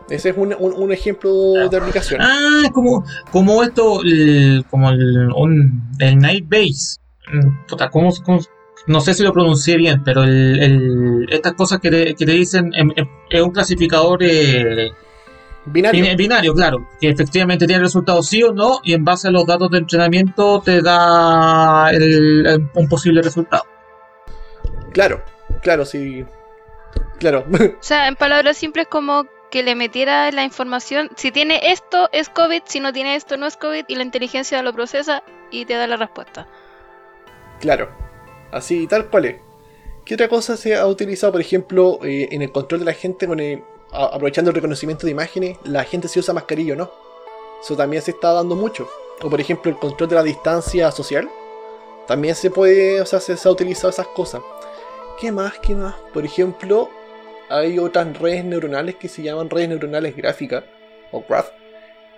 Ese 0.08 0.30
es 0.30 0.36
un, 0.36 0.54
un- 0.58 0.72
un 0.72 0.92
ejemplo 0.92 1.30
de 1.68 1.76
aplicación. 1.76 2.20
Ah, 2.22 2.62
es 2.64 2.70
como, 2.70 3.04
como 3.30 3.62
esto, 3.62 4.00
el- 4.02 4.64
como 4.70 4.90
el, 4.90 5.28
un, 5.36 5.82
el 5.98 6.18
Night 6.18 6.46
Base. 6.48 6.96
Mm, 7.32 7.66
puta, 7.68 7.90
¿cómo- 7.90 8.10
cómo- 8.24 8.40
no 8.86 9.00
sé 9.00 9.14
si 9.14 9.22
lo 9.22 9.32
pronuncié 9.32 9.76
bien, 9.76 10.02
pero 10.04 10.22
el, 10.24 10.58
el- 10.62 11.26
estas 11.30 11.54
cosas 11.54 11.80
que 11.80 11.90
te, 11.90 12.14
que 12.14 12.26
te 12.26 12.32
dicen 12.32 12.70
em, 12.74 12.90
em, 12.96 13.06
es 13.28 13.40
un 13.42 13.50
clasificador 13.50 14.22
eh, 14.22 14.90
Binario. 15.66 16.02
bin- 16.04 16.16
binario, 16.16 16.54
claro, 16.54 16.88
que 17.00 17.08
efectivamente 17.10 17.66
tiene 17.66 17.82
resultados 17.82 18.26
sí 18.28 18.42
o 18.42 18.52
no, 18.52 18.80
y 18.82 18.94
en 18.94 19.04
base 19.04 19.28
a 19.28 19.30
los 19.30 19.46
datos 19.46 19.70
de 19.70 19.78
entrenamiento 19.78 20.60
te 20.64 20.80
da 20.82 21.90
el- 21.90 22.46
el- 22.46 22.68
un 22.74 22.88
posible 22.88 23.20
resultado. 23.22 23.64
Claro, 24.92 25.22
claro, 25.62 25.84
sí. 25.84 26.24
Claro. 27.18 27.44
O 27.80 27.82
sea, 27.82 28.08
en 28.08 28.16
palabras 28.16 28.56
simples 28.56 28.86
como 28.90 29.26
que 29.50 29.62
le 29.62 29.74
metiera 29.74 30.30
la 30.30 30.44
información, 30.44 31.10
si 31.16 31.30
tiene 31.32 31.60
esto 31.64 32.08
es 32.12 32.28
COVID, 32.28 32.62
si 32.66 32.80
no 32.80 32.92
tiene 32.92 33.16
esto 33.16 33.36
no 33.36 33.46
es 33.46 33.56
COVID, 33.56 33.84
y 33.88 33.96
la 33.96 34.04
inteligencia 34.04 34.62
lo 34.62 34.72
procesa 34.72 35.22
y 35.50 35.64
te 35.64 35.74
da 35.74 35.86
la 35.88 35.96
respuesta. 35.96 36.46
Claro, 37.60 37.90
así 38.52 38.86
tal 38.86 39.08
cual 39.08 39.24
es. 39.26 39.36
¿Qué 40.04 40.14
otra 40.14 40.28
cosa 40.28 40.56
se 40.56 40.76
ha 40.76 40.86
utilizado, 40.86 41.32
por 41.32 41.40
ejemplo, 41.40 42.00
eh, 42.02 42.28
en 42.32 42.42
el 42.42 42.50
control 42.50 42.80
de 42.80 42.86
la 42.86 42.94
gente 42.94 43.26
con 43.26 43.38
el, 43.38 43.62
aprovechando 43.92 44.50
el 44.50 44.54
reconocimiento 44.54 45.06
de 45.06 45.12
imágenes? 45.12 45.58
La 45.64 45.84
gente 45.84 46.08
si 46.08 46.18
usa 46.18 46.34
mascarilla 46.34 46.74
o 46.74 46.76
no. 46.76 46.90
Eso 47.62 47.76
también 47.76 48.02
se 48.02 48.12
está 48.12 48.32
dando 48.32 48.56
mucho. 48.56 48.88
O 49.22 49.28
por 49.28 49.40
ejemplo 49.40 49.70
el 49.70 49.78
control 49.78 50.08
de 50.08 50.16
la 50.16 50.22
distancia 50.22 50.90
social. 50.90 51.30
También 52.06 52.34
se 52.34 52.50
puede, 52.50 53.00
o 53.00 53.06
sea, 53.06 53.20
se, 53.20 53.36
se 53.36 53.48
ha 53.48 53.52
utilizado 53.52 53.90
esas 53.90 54.08
cosas. 54.08 54.42
¿Qué 55.20 55.30
más? 55.30 55.58
¿Qué 55.58 55.74
más? 55.74 55.94
Por 56.12 56.24
ejemplo, 56.24 56.88
hay 57.50 57.78
otras 57.78 58.18
redes 58.18 58.44
neuronales 58.44 58.96
que 58.96 59.08
se 59.08 59.22
llaman 59.22 59.50
redes 59.50 59.68
neuronales 59.68 60.16
gráficas 60.16 60.64
o 61.12 61.22
graph. 61.28 61.50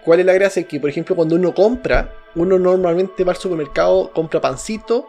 ¿Cuál 0.05 0.21
es 0.21 0.27
la 0.27 0.33
gracia? 0.35 0.63
Que, 0.65 0.81
por 0.81 0.91
ejemplo, 0.91 1.17
cuando 1.17 1.37
uno 1.37 1.55
compra, 1.55 2.15
uno 2.35 2.59
normalmente 2.59 3.25
va 3.25 3.33
al 3.33 3.39
supermercado, 3.39 4.13
compra 4.13 4.41
pancito, 4.41 5.09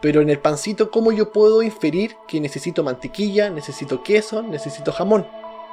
pero 0.00 0.20
en 0.20 0.30
el 0.30 0.38
pancito, 0.38 0.90
¿cómo 0.90 1.12
yo 1.12 1.32
puedo 1.32 1.62
inferir 1.62 2.16
que 2.28 2.40
necesito 2.40 2.82
mantequilla, 2.84 3.50
necesito 3.50 4.02
queso, 4.02 4.42
necesito 4.42 4.92
jamón? 4.92 5.26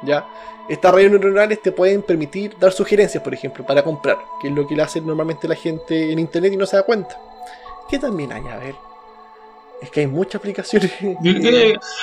¿Ya? 0.04 0.26
Estas 0.70 0.94
redes 0.94 1.12
neuronales 1.12 1.62
te 1.62 1.72
pueden 1.72 2.02
permitir 2.02 2.58
dar 2.60 2.72
sugerencias, 2.72 3.24
por 3.24 3.34
ejemplo, 3.34 3.66
para 3.66 3.84
comprar, 3.84 4.18
que 4.42 4.48
es 4.50 4.54
lo 4.54 4.66
que 4.68 4.76
le 4.76 4.84
hace 4.84 5.00
normalmente 5.02 5.48
la 5.48 5.56
gente 5.56 6.12
en 6.12 6.20
internet 6.20 6.54
y 6.54 6.58
no 6.58 6.66
se 6.66 6.76
da 6.78 6.84
cuenta. 6.84 7.18
¿Qué 7.90 8.00
también 8.00 8.32
hay? 8.32 8.46
A 8.48 8.58
ver. 8.58 8.76
Es 9.82 9.90
que 9.92 10.00
hay 10.02 10.08
muchas 10.08 10.36
aplicaciones. 10.36 10.92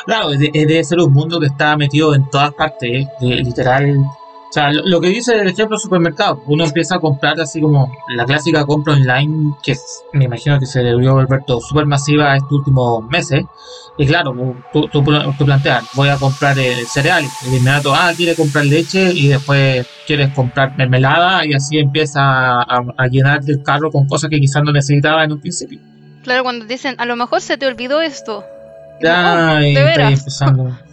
Claro, 0.04 0.30
de- 0.30 0.50
debe 0.52 0.84
ser 0.84 0.98
un 0.98 1.12
mundo 1.12 1.40
que 1.40 1.46
está 1.46 1.76
metido 1.76 2.14
en 2.14 2.28
todas 2.28 2.52
partes, 2.52 2.90
¿eh? 2.90 3.08
Literal. 3.20 4.04
O 4.50 4.52
sea, 4.52 4.72
lo, 4.72 4.82
lo 4.84 5.00
que 5.00 5.08
dice 5.08 5.36
el 5.38 5.48
ejemplo 5.48 5.78
supermercado, 5.78 6.42
uno 6.46 6.64
empieza 6.64 6.96
a 6.96 7.00
comprar 7.00 7.40
así 7.40 7.60
como 7.60 7.88
la 8.16 8.24
clásica 8.24 8.64
compra 8.66 8.94
online, 8.94 9.54
que 9.62 9.72
es- 9.72 10.02
me 10.12 10.24
imagino 10.24 10.58
que 10.58 10.66
se 10.66 10.80
debió 10.82 11.14
volver 11.14 11.40
todo 11.46 11.60
súper 11.60 11.86
masiva 11.86 12.34
estos 12.34 12.50
últimos 12.52 13.04
meses. 13.08 13.44
Y 13.96 14.06
claro, 14.06 14.32
tú, 14.72 14.88
tú, 14.88 15.04
tú 15.38 15.44
planteas, 15.44 15.84
voy 15.94 16.08
a 16.08 16.16
comprar 16.16 16.58
el 16.58 16.86
cereal, 16.88 17.24
de 17.42 17.56
inmediato, 17.56 17.94
ah, 17.94 18.12
quiere 18.16 18.34
comprar 18.34 18.64
leche 18.64 19.12
y 19.12 19.28
después 19.28 19.86
quieres 20.06 20.30
comprar 20.34 20.74
mermelada 20.76 21.44
y 21.46 21.52
así 21.52 21.78
empieza 21.78 22.20
a, 22.22 22.82
a 22.96 23.06
llenar 23.08 23.40
el 23.46 23.62
carro 23.62 23.90
con 23.92 24.06
cosas 24.08 24.30
que 24.30 24.40
quizás 24.40 24.62
no 24.64 24.72
necesitaba 24.72 25.22
en 25.24 25.32
un 25.32 25.40
principio. 25.40 25.78
Claro, 26.24 26.42
cuando 26.42 26.64
dicen, 26.64 26.96
a 26.98 27.04
lo 27.06 27.14
mejor 27.14 27.40
se 27.40 27.56
te 27.56 27.66
olvidó 27.66 28.00
esto. 28.00 28.44
Ya, 29.02 29.56
Oh, 29.56 29.60
¿de 29.60 29.74
veras? 29.84 30.18
empezando. 30.18 30.76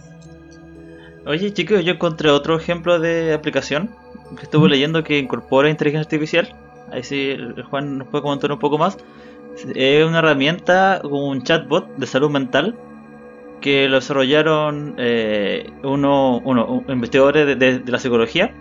Oye, 1.28 1.52
chicos, 1.52 1.84
yo 1.84 1.92
encontré 1.92 2.30
otro 2.30 2.56
ejemplo 2.56 2.98
de 2.98 3.34
aplicación 3.34 3.90
que 4.36 4.44
estuve 4.44 4.68
leyendo 4.68 5.04
que 5.04 5.18
incorpora 5.18 5.68
inteligencia 5.68 6.04
artificial. 6.04 6.54
Ahí 6.90 7.02
sí, 7.02 7.30
el 7.30 7.62
Juan 7.64 7.98
nos 7.98 8.08
puede 8.08 8.22
comentar 8.22 8.50
un 8.50 8.58
poco 8.58 8.78
más. 8.78 8.96
Es 9.74 10.04
una 10.06 10.20
herramienta, 10.20 11.00
un 11.04 11.42
chatbot 11.42 11.96
de 11.96 12.06
salud 12.06 12.30
mental 12.30 12.76
que 13.60 13.88
lo 13.88 13.96
desarrollaron 13.96 14.94
eh, 14.98 15.70
uno, 15.82 16.38
uno- 16.44 16.66
un- 16.66 16.84
investigadores 16.92 17.46
de, 17.46 17.56
de- 17.56 17.78
de 17.80 17.92
la 17.92 17.98
psicología, 17.98 18.52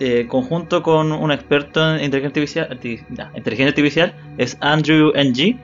eh, 0.00 0.26
conjunto 0.28 0.82
con 0.82 1.12
un 1.12 1.30
experto 1.30 1.94
en 1.96 2.02
inteligencia 2.04 2.62
artificial, 2.62 2.68
arti- 2.70 3.04
nah, 3.16 3.28
inteligencia 3.36 3.68
artificial, 3.70 4.14
es 4.38 4.56
Andrew 4.60 5.12
Ng, 5.14 5.58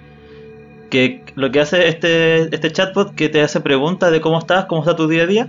que 0.90 1.22
lo 1.36 1.50
que 1.50 1.60
hace 1.60 1.88
este, 1.88 2.54
este 2.54 2.70
chatbot 2.70 3.14
que 3.14 3.30
te 3.30 3.40
hace 3.40 3.60
preguntas 3.60 4.12
de 4.12 4.20
cómo 4.20 4.38
estás, 4.38 4.66
cómo 4.66 4.82
está 4.82 4.94
tu 4.94 5.08
día 5.08 5.22
a 5.22 5.26
día, 5.26 5.48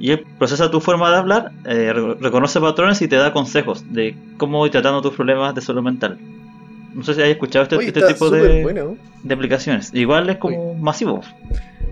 y 0.00 0.10
él 0.12 0.24
procesa 0.38 0.70
tu 0.70 0.80
forma 0.80 1.10
de 1.10 1.16
hablar, 1.16 1.52
eh, 1.66 1.92
re- 1.92 2.14
reconoce 2.14 2.58
patrones 2.60 3.00
y 3.02 3.06
te 3.08 3.16
da 3.16 3.32
consejos 3.32 3.84
de 3.92 4.16
cómo 4.38 4.64
ir 4.66 4.72
tratando 4.72 5.02
tus 5.02 5.14
problemas 5.14 5.54
de 5.54 5.60
salud 5.60 5.82
mental. 5.82 6.18
No 6.94 7.04
sé 7.04 7.14
si 7.14 7.20
hayas 7.20 7.34
escuchado 7.34 7.62
este, 7.62 7.76
Oye, 7.76 7.86
este 7.88 8.02
tipo 8.02 8.30
de, 8.30 8.62
bueno. 8.64 8.96
de 9.22 9.34
aplicaciones. 9.34 9.94
Igual 9.94 10.28
es 10.30 10.38
como 10.38 10.74
masivo. 10.74 11.20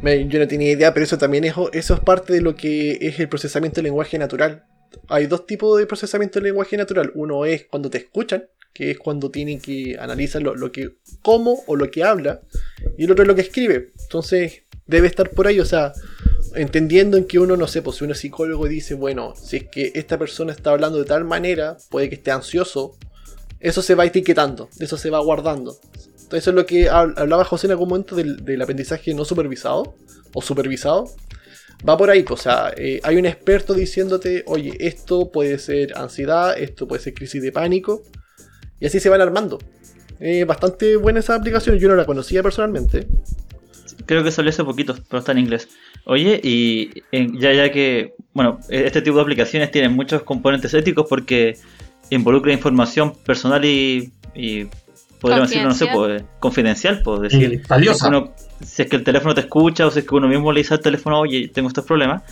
Yo 0.02 0.38
no 0.38 0.48
tenía 0.48 0.72
idea, 0.72 0.92
pero 0.94 1.04
eso 1.04 1.18
también 1.18 1.44
es, 1.44 1.54
eso 1.72 1.94
es 1.94 2.00
parte 2.00 2.32
de 2.32 2.40
lo 2.40 2.54
que 2.56 2.98
es 3.00 3.20
el 3.20 3.28
procesamiento 3.28 3.76
del 3.76 3.84
lenguaje 3.84 4.18
natural. 4.18 4.64
Hay 5.08 5.26
dos 5.26 5.46
tipos 5.46 5.78
de 5.78 5.86
procesamiento 5.86 6.38
del 6.40 6.44
lenguaje 6.44 6.76
natural. 6.76 7.12
Uno 7.14 7.44
es 7.44 7.66
cuando 7.66 7.90
te 7.90 7.98
escuchan, 7.98 8.44
que 8.72 8.90
es 8.92 8.98
cuando 8.98 9.30
tienen 9.30 9.60
que 9.60 9.96
analizar 10.00 10.42
lo, 10.42 10.54
lo 10.54 10.72
que 10.72 10.96
cómo 11.22 11.58
o 11.66 11.76
lo 11.76 11.90
que 11.90 12.04
habla, 12.04 12.40
y 12.96 13.04
el 13.04 13.10
otro 13.12 13.22
es 13.22 13.28
lo 13.28 13.34
que 13.34 13.40
escribe. 13.42 13.90
Entonces 14.02 14.62
debe 14.86 15.06
estar 15.08 15.30
por 15.30 15.46
ahí, 15.46 15.60
o 15.60 15.64
sea, 15.64 15.92
entendiendo 16.60 17.16
en 17.16 17.24
que 17.24 17.38
uno, 17.38 17.56
no 17.56 17.66
sé, 17.66 17.82
pues 17.82 17.96
si 17.96 18.04
uno 18.04 18.14
psicólogo 18.14 18.66
dice, 18.66 18.94
bueno, 18.94 19.34
si 19.36 19.56
es 19.56 19.64
que 19.68 19.92
esta 19.94 20.18
persona 20.18 20.52
está 20.52 20.70
hablando 20.70 20.98
de 20.98 21.04
tal 21.04 21.24
manera, 21.24 21.76
puede 21.90 22.08
que 22.08 22.16
esté 22.16 22.30
ansioso, 22.30 22.96
eso 23.60 23.82
se 23.82 23.94
va 23.94 24.04
etiquetando, 24.04 24.68
eso 24.78 24.96
se 24.96 25.10
va 25.10 25.18
guardando. 25.20 25.78
Entonces 25.94 26.40
eso 26.44 26.50
es 26.50 26.56
lo 26.56 26.66
que 26.66 26.90
hab- 26.90 27.14
hablaba 27.16 27.44
José 27.44 27.66
en 27.66 27.72
algún 27.72 27.88
momento 27.88 28.14
del, 28.14 28.44
del 28.44 28.60
aprendizaje 28.60 29.14
no 29.14 29.24
supervisado 29.24 29.94
o 30.34 30.42
supervisado. 30.42 31.10
Va 31.88 31.96
por 31.96 32.10
ahí, 32.10 32.22
pues, 32.24 32.40
o 32.40 32.42
sea, 32.42 32.72
eh, 32.76 33.00
hay 33.04 33.16
un 33.16 33.24
experto 33.26 33.72
diciéndote, 33.72 34.42
oye, 34.46 34.76
esto 34.80 35.30
puede 35.30 35.58
ser 35.58 35.96
ansiedad, 35.96 36.58
esto 36.58 36.88
puede 36.88 37.00
ser 37.02 37.14
crisis 37.14 37.40
de 37.40 37.52
pánico, 37.52 38.02
y 38.80 38.86
así 38.86 38.98
se 39.00 39.08
van 39.08 39.20
armando. 39.20 39.58
Eh, 40.20 40.44
bastante 40.44 40.96
buena 40.96 41.20
esa 41.20 41.36
aplicación, 41.36 41.78
yo 41.78 41.88
no 41.88 41.94
la 41.94 42.04
conocía 42.04 42.42
personalmente. 42.42 43.06
Creo 44.06 44.22
que 44.24 44.30
salió 44.30 44.50
hace 44.50 44.64
poquito, 44.64 44.94
pero 45.08 45.18
está 45.20 45.32
en 45.32 45.38
inglés. 45.38 45.68
Oye, 46.04 46.40
y 46.42 46.90
en- 47.12 47.38
ya 47.38 47.52
ya 47.52 47.70
que, 47.70 48.14
bueno, 48.32 48.58
este 48.68 49.02
tipo 49.02 49.16
de 49.16 49.22
aplicaciones 49.22 49.70
tienen 49.70 49.92
muchos 49.92 50.22
componentes 50.22 50.72
éticos 50.74 51.06
porque 51.08 51.56
involucra 52.10 52.52
información 52.52 53.12
personal 53.26 53.64
y, 53.64 54.12
y 54.34 54.66
podríamos 55.20 55.50
decirlo, 55.50 55.68
no 55.68 55.74
sé, 55.74 55.86
pues, 55.94 56.22
confidencial, 56.40 57.02
pues 57.02 57.20
decir, 57.20 57.62
valiosa. 57.68 58.04
si, 58.04 58.08
uno- 58.08 58.32
si 58.64 58.82
es 58.82 58.88
que 58.88 58.96
el 58.96 59.04
teléfono 59.04 59.34
te 59.34 59.40
escucha 59.42 59.86
o 59.86 59.90
si 59.90 59.98
es 60.00 60.06
que 60.06 60.14
uno 60.14 60.28
mismo 60.28 60.52
le 60.52 60.60
dice 60.60 60.74
al 60.74 60.80
teléfono, 60.80 61.20
oye, 61.20 61.48
tengo 61.48 61.68
estos 61.68 61.84
problemas. 61.84 62.22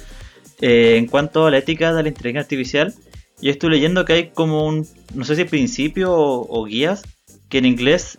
Eh, 0.62 0.96
en 0.96 1.06
cuanto 1.06 1.46
a 1.46 1.50
la 1.50 1.58
ética 1.58 1.92
de 1.92 2.02
la 2.02 2.08
inteligencia 2.08 2.40
artificial, 2.42 2.94
yo 3.42 3.50
estoy 3.50 3.68
leyendo 3.70 4.04
que 4.06 4.12
hay 4.14 4.28
como 4.30 4.66
un, 4.66 4.86
no 5.14 5.24
sé 5.24 5.36
si 5.36 5.44
principio 5.44 6.12
o, 6.14 6.46
o 6.48 6.64
guías, 6.64 7.02
que 7.50 7.58
en 7.58 7.66
inglés 7.66 8.18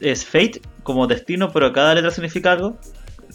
es 0.00 0.24
fate, 0.26 0.60
como 0.82 1.06
destino, 1.06 1.52
pero 1.52 1.72
cada 1.72 1.94
letra 1.94 2.10
significa 2.10 2.52
algo. 2.52 2.78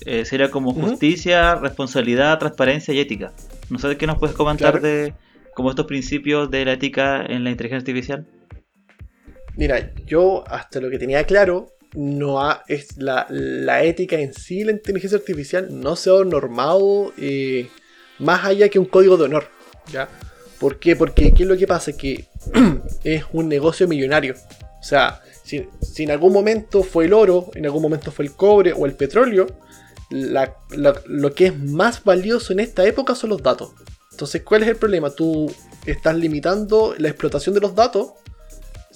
Eh, 0.05 0.25
sería 0.25 0.51
como 0.51 0.73
justicia, 0.73 1.55
responsabilidad, 1.55 2.37
transparencia 2.37 2.93
y 2.93 2.99
ética. 2.99 3.33
No 3.69 3.79
sé 3.79 3.97
qué 3.97 4.05
nos 4.05 4.19
puedes 4.19 4.35
comentar 4.35 4.73
Claro. 4.79 4.85
de 4.87 5.13
como 5.55 5.71
estos 5.71 5.87
principios 5.87 6.51
de 6.51 6.65
la 6.65 6.73
ética 6.73 7.25
en 7.25 7.43
la 7.43 7.49
inteligencia 7.49 7.79
artificial. 7.79 8.27
Mira, 9.55 9.91
yo 10.05 10.43
hasta 10.47 10.79
lo 10.79 10.89
que 10.89 10.99
tenía 10.99 11.23
claro, 11.23 11.73
no 11.95 12.41
ha- 12.43 12.63
es 12.67 12.95
la, 12.97 13.25
la 13.29 13.83
ética 13.83 14.17
en 14.19 14.33
sí, 14.33 14.63
la 14.63 14.71
inteligencia 14.71 15.17
artificial, 15.17 15.67
no 15.71 15.95
se 15.95 16.11
ha 16.11 16.23
normado 16.23 17.11
eh, 17.17 17.67
más 18.19 18.45
allá 18.45 18.69
que 18.69 18.77
un 18.77 18.85
código 18.85 19.17
de 19.17 19.23
honor. 19.25 19.47
¿ya? 19.91 20.07
¿Por 20.59 20.77
qué? 20.79 20.95
Porque 20.95 21.31
¿qué 21.33 21.43
es 21.43 21.49
lo 21.49 21.57
que 21.57 21.65
pasa? 21.65 21.91
Que 21.97 22.25
es 23.03 23.23
un 23.33 23.47
negocio 23.49 23.87
millonario. 23.87 24.35
O 24.79 24.83
sea, 24.83 25.21
si, 25.47 26.03
en 26.03 26.11
algún 26.11 26.33
momento 26.33 26.83
fue 26.83 27.05
el 27.05 27.13
oro, 27.13 27.49
en 27.55 27.65
algún 27.65 27.81
momento 27.81 28.11
fue 28.11 28.25
el 28.25 28.33
cobre 28.33 28.73
o 28.73 28.85
el 28.85 28.93
petróleo, 28.93 29.47
lo 30.09 31.35
que 31.35 31.47
es 31.47 31.57
más 31.57 32.03
valioso 32.03 32.53
en 32.53 32.59
esta 32.59 32.85
época 32.85 33.15
son 33.15 33.31
los 33.31 33.41
datos. 33.41 33.71
Entonces, 34.11 34.41
¿cuál 34.43 34.63
es 34.63 34.69
el 34.69 34.75
problema? 34.75 35.09
Tú 35.11 35.51
estás 35.85 36.15
limitando 36.15 36.95
la 36.97 37.09
explotación 37.09 37.53
de 37.55 37.61
los 37.61 37.75
datos 37.75 38.13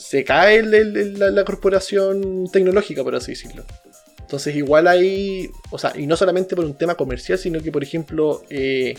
se 0.02 0.24
cae 0.24 0.64
la, 0.64 1.46
corporación 1.46 2.50
tecnológica, 2.52 3.04
por 3.04 3.16
así 3.16 3.34
decirlo. 3.34 3.64
Entonces, 4.20 4.56
igual 4.56 4.88
hay, 4.88 5.52
o 5.70 5.78
sea, 5.78 5.94
y 5.96 6.08
no 6.08 6.16
solamente 6.18 6.56
por 6.56 6.66
un 6.66 6.74
tema 6.74 6.96
comercial, 6.96 7.38
sino 7.38 7.62
que, 7.62 7.72
por 7.72 7.84
ejemplo, 7.84 8.42
eh, 8.50 8.96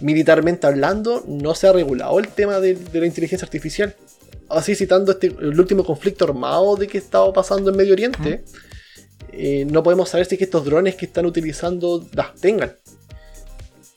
militarmente 0.00 0.66
hablando, 0.66 1.24
no 1.26 1.54
se 1.54 1.66
ha 1.66 1.72
regulado 1.72 2.18
el 2.18 2.28
tema 2.28 2.58
de 2.58 2.78
la 2.92 3.06
inteligencia 3.06 3.44
artificial. 3.44 3.94
Así 4.50 4.74
citando 4.74 5.12
este, 5.12 5.28
el 5.28 5.58
último 5.58 5.84
conflicto 5.84 6.24
armado 6.24 6.76
de 6.76 6.86
que 6.88 6.98
estaba 6.98 7.32
pasando 7.32 7.70
en 7.70 7.76
Medio 7.76 7.92
Oriente, 7.92 8.44
eh, 9.32 9.64
no 9.70 9.82
podemos 9.82 10.08
saber 10.08 10.26
si 10.26 10.34
es 10.34 10.38
que 10.38 10.44
estos 10.44 10.64
drones 10.64 10.96
que 10.96 11.06
están 11.06 11.24
utilizando 11.26 12.06
las 12.12 12.34
tengan. 12.34 12.72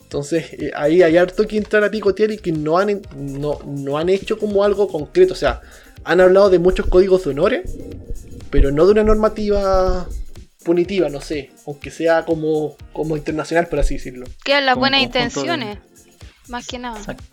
Entonces, 0.03 0.53
eh, 0.53 0.71
ahí 0.75 1.01
hay 1.01 1.17
harto 1.17 1.47
que 1.47 1.57
entrar 1.57 1.83
a 1.83 1.89
picotear 1.89 2.29
y 2.31 2.37
que 2.37 2.51
no 2.51 2.77
han, 2.77 3.01
no, 3.15 3.59
no 3.65 3.97
han 3.97 4.09
hecho 4.09 4.37
como 4.37 4.63
algo 4.63 4.87
concreto. 4.87 5.33
O 5.33 5.37
sea, 5.37 5.61
han 6.03 6.21
hablado 6.21 6.49
de 6.51 6.59
muchos 6.59 6.85
códigos 6.85 7.23
de 7.23 7.31
honores, 7.31 7.71
pero 8.51 8.71
no 8.71 8.85
de 8.85 8.91
una 8.91 9.03
normativa 9.03 10.07
punitiva, 10.63 11.09
no 11.09 11.19
sé, 11.19 11.51
aunque 11.65 11.89
sea 11.89 12.25
como, 12.25 12.77
como 12.93 13.17
internacional, 13.17 13.67
por 13.67 13.79
así 13.79 13.95
decirlo. 13.95 14.27
Quedan 14.45 14.67
las 14.67 14.77
buenas 14.77 14.99
de- 14.99 15.05
intenciones. 15.05 15.79
Más 16.47 16.67
que 16.67 16.77
nada. 16.77 16.99
Exacto. 16.99 17.23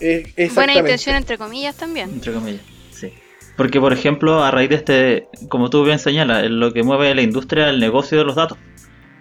Eh, 0.00 0.50
Buena 0.54 0.74
intención 0.74 1.16
entre 1.16 1.38
comillas 1.38 1.76
también. 1.76 2.10
Entre 2.10 2.32
comillas, 2.32 2.62
sí. 2.90 3.12
Porque, 3.56 3.80
por 3.80 3.92
ejemplo, 3.92 4.42
a 4.42 4.50
raíz 4.50 4.68
de 4.68 4.74
este, 4.76 5.28
como 5.48 5.70
tú 5.70 5.84
bien 5.84 5.98
señalas, 5.98 6.50
lo 6.50 6.72
que 6.72 6.82
mueve 6.82 7.14
la 7.14 7.22
industria 7.22 7.70
el 7.70 7.78
negocio 7.80 8.18
de 8.18 8.24
los 8.24 8.34
datos. 8.34 8.58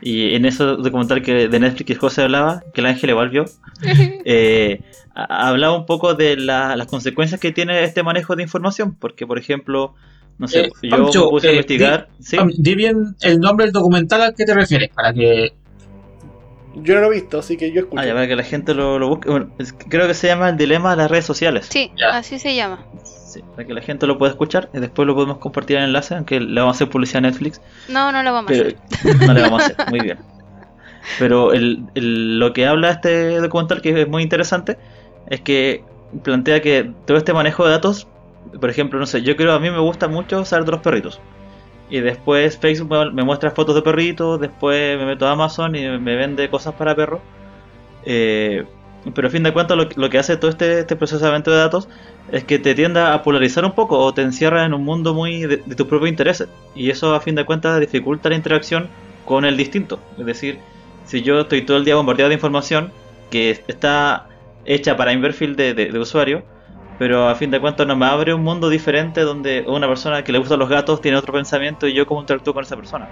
Y 0.01 0.35
en 0.35 0.45
eso 0.45 0.75
documental 0.75 1.21
que 1.21 1.47
de 1.47 1.59
Netflix 1.59 1.85
que 1.87 1.95
José 1.95 2.23
hablaba, 2.23 2.61
que 2.73 2.81
el 2.81 2.87
ángel 2.87 3.11
igual 3.11 3.29
vio, 3.29 3.45
eh, 4.25 4.81
hablaba 5.13 5.77
un 5.77 5.85
poco 5.85 6.13
de 6.15 6.35
la- 6.35 6.75
las 6.75 6.87
consecuencias 6.87 7.39
que 7.39 7.51
tiene 7.51 7.83
este 7.83 8.03
manejo 8.03 8.35
de 8.35 8.43
información. 8.43 8.95
Porque, 8.95 9.25
por 9.27 9.37
ejemplo, 9.39 9.93
no 10.39 10.47
sé, 10.47 10.61
Eh, 10.61 10.71
yo 10.81 10.89
Pancho, 10.89 11.23
me 11.25 11.29
puse 11.29 11.47
a 11.47 11.51
eh, 11.51 11.53
investigar. 11.53 12.09
sí, 12.19 12.35
Pam, 12.35 12.49
Di 12.57 12.75
bien 12.75 13.15
el 13.21 13.39
nombre 13.39 13.65
del 13.67 13.71
documental 13.73 14.21
al 14.23 14.33
que 14.35 14.43
te 14.45 14.53
refieres, 14.53 14.89
para 14.89 15.13
que 15.13 15.53
Yo 16.75 16.95
no 16.95 17.01
lo 17.01 17.07
he 17.07 17.15
visto, 17.15 17.39
así 17.39 17.55
que 17.57 17.71
yo 17.71 17.81
escucho. 17.81 18.01
ah, 18.01 18.05
ya, 18.05 18.13
para 18.13 18.27
que 18.27 18.35
la 18.35 18.43
gente 18.43 18.73
lo, 18.73 18.97
lo 18.99 19.07
busque. 19.09 19.29
Bueno, 19.29 19.49
es- 19.59 19.73
creo 19.73 20.07
que 20.07 20.13
se 20.13 20.27
llama 20.27 20.49
El 20.49 20.57
dilema 20.57 20.91
de 20.91 20.97
las 20.97 21.11
redes 21.11 21.25
sociales. 21.25 21.67
Sí, 21.69 21.91
Ya. 21.97 22.17
así 22.17 22.39
se 22.39 22.55
llama. 22.55 22.83
Sí, 23.03 23.41
para 23.55 23.65
que 23.67 23.73
la 23.73 23.81
gente 23.81 24.05
lo 24.07 24.17
pueda 24.17 24.31
escuchar 24.31 24.69
y 24.73 24.79
después 24.79 25.07
lo 25.07 25.15
podemos 25.15 25.37
compartir 25.37 25.77
en 25.77 25.83
enlace, 25.83 26.15
aunque 26.15 26.39
le 26.39 26.59
vamos 26.61 26.75
a 26.75 26.77
hacer 26.77 26.89
publicidad 26.89 27.19
a 27.25 27.29
Netflix. 27.29 27.61
No, 27.89 28.11
no 28.11 28.23
lo 28.23 28.33
vamos 28.33 28.51
a 28.51 28.53
Pero 28.53 28.69
hacer. 28.91 29.27
no 29.27 29.33
le 29.33 29.41
vamos 29.41 29.61
a 29.61 29.65
hacer, 29.65 29.75
muy 29.89 29.99
bien. 29.99 30.17
Pero 31.19 31.51
el, 31.53 31.83
el- 31.95 32.39
lo 32.39 32.53
que 32.53 32.65
habla 32.65 32.91
este 32.91 33.39
documental, 33.39 33.81
que 33.81 34.01
es 34.01 34.07
muy 34.07 34.23
interesante, 34.23 34.77
es 35.29 35.41
que 35.41 35.83
plantea 36.23 36.61
que 36.61 36.91
todo 37.05 37.17
este 37.17 37.33
manejo 37.33 37.65
de 37.65 37.71
datos, 37.71 38.07
por 38.59 38.69
ejemplo, 38.69 38.99
no 38.99 39.05
sé, 39.05 39.21
yo 39.21 39.35
creo 39.35 39.53
a 39.53 39.59
mí 39.59 39.69
me 39.69 39.79
gusta 39.79 40.07
mucho 40.07 40.45
saber 40.45 40.65
de 40.65 40.71
los 40.71 40.81
perritos. 40.81 41.19
Y 41.89 41.99
después 41.99 42.57
Facebook 42.59 43.13
me- 43.13 43.23
muestra 43.23 43.51
fotos 43.51 43.75
de 43.75 43.81
perritos, 43.81 44.39
después 44.39 44.97
me 44.97 45.05
meto 45.05 45.27
a 45.27 45.31
Amazon 45.31 45.75
y 45.75 45.87
me 45.99 46.15
vende 46.15 46.49
cosas 46.49 46.75
para 46.75 46.95
perros. 46.95 47.21
Eh, 48.03 48.65
pero 49.13 49.27
a 49.27 49.31
fin 49.31 49.43
de 49.43 49.53
cuentas 49.53 49.77
lo, 49.77 49.87
lo 49.95 50.09
que 50.09 50.17
hace 50.17 50.37
todo 50.37 50.49
este, 50.51 50.79
este 50.79 50.95
procesamiento 50.95 51.51
de 51.51 51.57
datos 51.57 51.89
es 52.27 52.45
que 52.45 52.59
te 52.59 52.75
tienda 52.75 53.13
a 53.13 53.21
polarizar 53.23 53.65
un 53.65 53.73
poco 53.75 53.99
o 53.99 54.13
te 54.13 54.21
encierra 54.21 54.65
en 54.65 54.73
un 54.73 54.83
mundo 54.83 55.13
muy 55.13 55.41
de, 55.41 55.57
de 55.65 55.75
tus 55.75 55.87
propios 55.87 56.09
intereses. 56.09 56.49
Y 56.73 56.89
eso 56.89 57.13
a 57.15 57.21
fin 57.21 57.35
de 57.35 57.45
cuentas 57.45 57.79
dificulta 57.79 58.29
la 58.29 58.35
interacción 58.35 58.89
con 59.25 59.45
el 59.45 59.57
distinto. 59.57 60.05
Es 60.17 60.25
decir, 60.25 60.59
si 61.03 61.21
yo 61.21 61.41
estoy 61.41 61.63
todo 61.65 61.77
el 61.77 61.85
día 61.85 61.95
bombardeado 61.95 62.29
de 62.29 62.35
información 62.35 62.93
que 63.29 63.51
está 63.67 64.29
hecha 64.65 64.95
para 64.95 65.13
mi 65.13 65.21
perfil 65.21 65.55
de, 65.55 65.73
de- 65.73 65.91
de 65.91 65.99
usuario, 65.99 66.45
pero 66.99 67.27
a 67.27 67.35
fin 67.35 67.51
de 67.51 67.59
cuentas 67.59 67.87
no 67.87 67.95
me 67.95 68.05
abre 68.05 68.33
un 68.33 68.43
mundo 68.43 68.69
diferente 68.69 69.21
donde 69.21 69.65
una 69.67 69.87
persona 69.87 70.23
que 70.23 70.31
le 70.31 70.37
gustan 70.37 70.59
los 70.59 70.69
gatos 70.69 71.01
tiene 71.01 71.17
otro 71.17 71.33
pensamiento 71.33 71.87
y 71.87 71.93
yo 71.93 72.05
cómo 72.05 72.21
interactúo 72.21 72.53
con 72.53 72.63
esa 72.63 72.75
persona. 72.75 73.09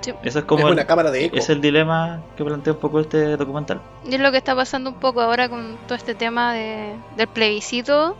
Sí. 0.00 0.12
Eso 0.22 0.40
es 0.40 0.44
como 0.44 0.60
es 0.60 0.66
el, 0.66 0.72
una 0.74 0.86
cámara 0.86 1.10
de 1.10 1.24
eco. 1.24 1.36
es 1.36 1.48
el 1.48 1.60
dilema 1.60 2.22
que 2.36 2.44
plantea 2.44 2.74
un 2.74 2.78
poco 2.78 3.00
este 3.00 3.36
documental. 3.36 3.80
Y 4.04 4.14
es 4.14 4.20
lo 4.20 4.30
que 4.30 4.38
está 4.38 4.54
pasando 4.54 4.90
un 4.90 4.96
poco 4.96 5.22
ahora 5.22 5.48
con 5.48 5.78
todo 5.86 5.94
este 5.96 6.14
tema 6.14 6.52
de, 6.52 6.94
del 7.16 7.26
plebiscito. 7.28 8.16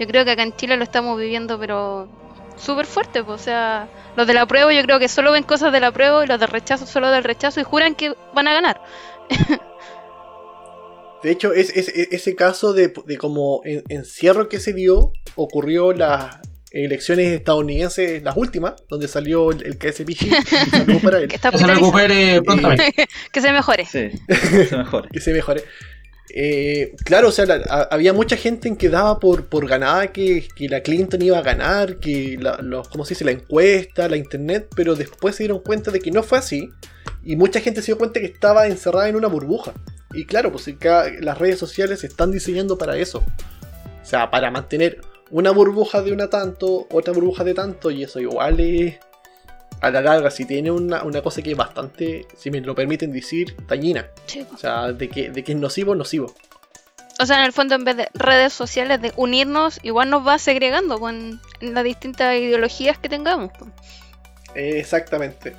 Yo 0.00 0.06
creo 0.06 0.24
que 0.24 0.32
acá 0.32 0.42
en 0.42 0.54
Chile 0.56 0.76
lo 0.76 0.82
estamos 0.82 1.18
viviendo, 1.18 1.58
pero 1.58 2.08
súper 2.56 2.86
fuerte. 2.86 3.22
pues, 3.22 3.40
o 3.40 3.44
sea, 3.44 3.88
los 4.16 4.26
de 4.26 4.34
la 4.34 4.46
prueba 4.46 4.72
yo 4.72 4.82
creo 4.82 4.98
que 4.98 5.08
solo 5.08 5.32
ven 5.32 5.44
cosas 5.44 5.72
de 5.72 5.80
la 5.80 5.92
prueba 5.92 6.24
y 6.24 6.26
los 6.26 6.40
del 6.40 6.48
rechazo 6.48 6.86
solo 6.86 7.10
del 7.10 7.24
rechazo 7.24 7.60
y 7.60 7.64
juran 7.64 7.94
que 7.94 8.14
van 8.34 8.48
a 8.48 8.54
ganar. 8.54 8.80
De 11.22 11.30
hecho, 11.30 11.52
es, 11.52 11.70
es- 11.76 11.88
es- 11.88 12.08
ese 12.12 12.34
caso 12.36 12.72
de, 12.72 12.92
de 13.06 13.16
como 13.18 13.60
en- 13.64 13.82
encierro 13.88 14.48
que 14.48 14.60
se 14.60 14.72
dio 14.72 15.12
ocurrió 15.36 15.92
las 15.92 16.36
elecciones 16.70 17.28
estadounidenses, 17.32 18.22
las 18.22 18.36
últimas, 18.36 18.74
donde 18.88 19.08
salió 19.08 19.50
el, 19.50 19.64
el 19.64 19.78
saludos 20.70 21.02
para 21.02 21.18
él, 21.18 21.28
Que, 21.28 21.38
Que 21.38 21.58
se 21.58 21.66
recupere 21.66 22.42
prontamente. 22.42 23.08
que 23.32 23.40
se 23.40 23.52
mejore. 23.52 23.84
Sí, 23.86 24.10
se 24.68 24.76
mejore. 24.76 25.08
que 25.12 25.20
se 25.20 25.32
mejore. 25.32 25.64
Eh, 26.34 26.94
claro, 27.06 27.28
o 27.28 27.32
sea, 27.32 27.46
la- 27.46 27.64
a- 27.68 27.88
había 27.90 28.12
mucha 28.12 28.36
gente 28.36 28.68
en 28.68 28.76
que 28.76 28.90
daba 28.90 29.18
por, 29.18 29.46
por 29.46 29.66
ganada 29.66 30.08
que, 30.12 30.46
que 30.54 30.68
la 30.68 30.82
Clinton 30.82 31.22
iba 31.22 31.38
a 31.38 31.42
ganar, 31.42 31.96
que 32.00 32.36
la, 32.38 32.58
los, 32.62 32.86
¿cómo 32.90 33.04
se 33.06 33.14
dice? 33.14 33.24
la 33.24 33.30
encuesta, 33.30 34.08
la 34.08 34.18
internet, 34.18 34.68
pero 34.76 34.94
después 34.94 35.34
se 35.36 35.44
dieron 35.44 35.60
cuenta 35.60 35.90
de 35.90 36.00
que 36.00 36.10
no 36.10 36.22
fue 36.22 36.38
así. 36.38 36.68
Y 37.24 37.36
mucha 37.36 37.60
gente 37.60 37.80
se 37.80 37.86
dio 37.86 37.98
cuenta 37.98 38.20
que 38.20 38.26
estaba 38.26 38.66
encerrada 38.66 39.08
en 39.08 39.16
una 39.16 39.28
burbuja. 39.28 39.72
Y 40.12 40.24
claro, 40.24 40.50
pues 40.50 40.68
las 41.20 41.38
redes 41.38 41.58
sociales 41.58 42.00
se 42.00 42.06
están 42.06 42.30
diseñando 42.30 42.78
para 42.78 42.96
eso. 42.96 43.22
O 44.02 44.04
sea, 44.04 44.30
para 44.30 44.50
mantener 44.50 45.00
una 45.30 45.50
burbuja 45.50 46.00
de 46.02 46.12
una 46.12 46.30
tanto, 46.30 46.86
otra 46.90 47.12
burbuja 47.12 47.44
de 47.44 47.54
tanto, 47.54 47.90
y 47.90 48.04
eso 48.04 48.18
igual 48.18 48.58
es, 48.60 48.98
a 49.80 49.90
la 49.90 50.00
larga, 50.00 50.30
si 50.30 50.46
tiene 50.46 50.70
una, 50.70 51.02
una 51.02 51.20
cosa 51.20 51.42
que 51.42 51.50
es 51.52 51.56
bastante, 51.56 52.26
si 52.36 52.50
me 52.50 52.60
lo 52.60 52.74
permiten 52.74 53.12
decir, 53.12 53.54
dañina. 53.68 54.06
Sí. 54.26 54.46
O 54.52 54.56
sea, 54.56 54.92
de 54.92 55.08
que, 55.08 55.30
de 55.30 55.44
que 55.44 55.52
es 55.52 55.58
nocivo, 55.58 55.94
nocivo. 55.94 56.34
O 57.20 57.26
sea, 57.26 57.38
en 57.40 57.44
el 57.44 57.52
fondo, 57.52 57.74
en 57.74 57.84
vez 57.84 57.96
de 57.96 58.08
redes 58.14 58.52
sociales, 58.52 59.02
de 59.02 59.12
unirnos, 59.16 59.80
igual 59.82 60.08
nos 60.08 60.26
va 60.26 60.38
segregando 60.38 60.98
pues, 60.98 61.14
en 61.14 61.40
las 61.60 61.84
distintas 61.84 62.36
ideologías 62.36 62.96
que 62.98 63.08
tengamos. 63.08 63.50
pues. 63.58 63.70
Exactamente. 64.54 65.54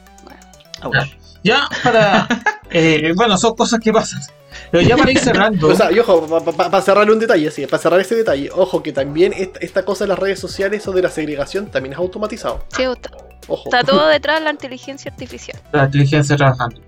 Ouch. 0.83 1.17
Ya 1.43 1.67
para. 1.83 2.27
eh, 2.69 3.13
bueno, 3.15 3.37
son 3.37 3.55
cosas 3.55 3.79
que 3.79 3.91
pasan. 3.91 4.21
Pero 4.71 4.83
ya 4.83 4.97
para 4.97 5.11
ir 5.11 5.19
cerrando. 5.23 5.67
O 5.67 5.75
sea, 5.75 5.91
y 5.91 5.99
ojo, 5.99 6.41
para 6.55 6.81
cerrarle 6.81 7.13
un 7.13 7.19
detalle, 7.19 7.49
sí, 7.51 7.65
para 7.65 7.81
cerrar 7.81 7.99
ese 7.99 8.15
detalle, 8.15 8.49
ojo 8.53 8.83
que 8.83 8.91
también 8.91 9.33
esta, 9.33 9.59
esta 9.59 9.85
cosa 9.85 10.03
de 10.03 10.09
las 10.09 10.19
redes 10.19 10.39
sociales 10.39 10.87
o 10.87 10.91
de 10.91 11.01
la 11.01 11.09
segregación 11.09 11.67
también 11.67 11.93
es 11.93 11.99
automatizado. 11.99 12.63
Sí, 12.75 12.83
está, 12.83 13.11
Ojo. 13.47 13.63
está 13.65 13.83
todo 13.83 14.07
detrás 14.09 14.39
de 14.39 14.45
la 14.45 14.51
inteligencia 14.51 15.11
artificial. 15.11 15.59
la 15.71 15.85
inteligencia 15.85 16.35
trabajando. 16.35 16.81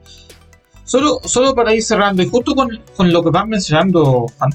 Solo, 0.84 1.20
solo 1.24 1.56
para 1.56 1.74
ir 1.74 1.84
cerrando, 1.84 2.22
y 2.22 2.28
justo 2.28 2.54
con, 2.54 2.82
con 2.98 3.14
lo 3.14 3.24
que 3.24 3.30
van 3.30 3.48
mencionando, 3.48 4.26
Juan, 4.38 4.52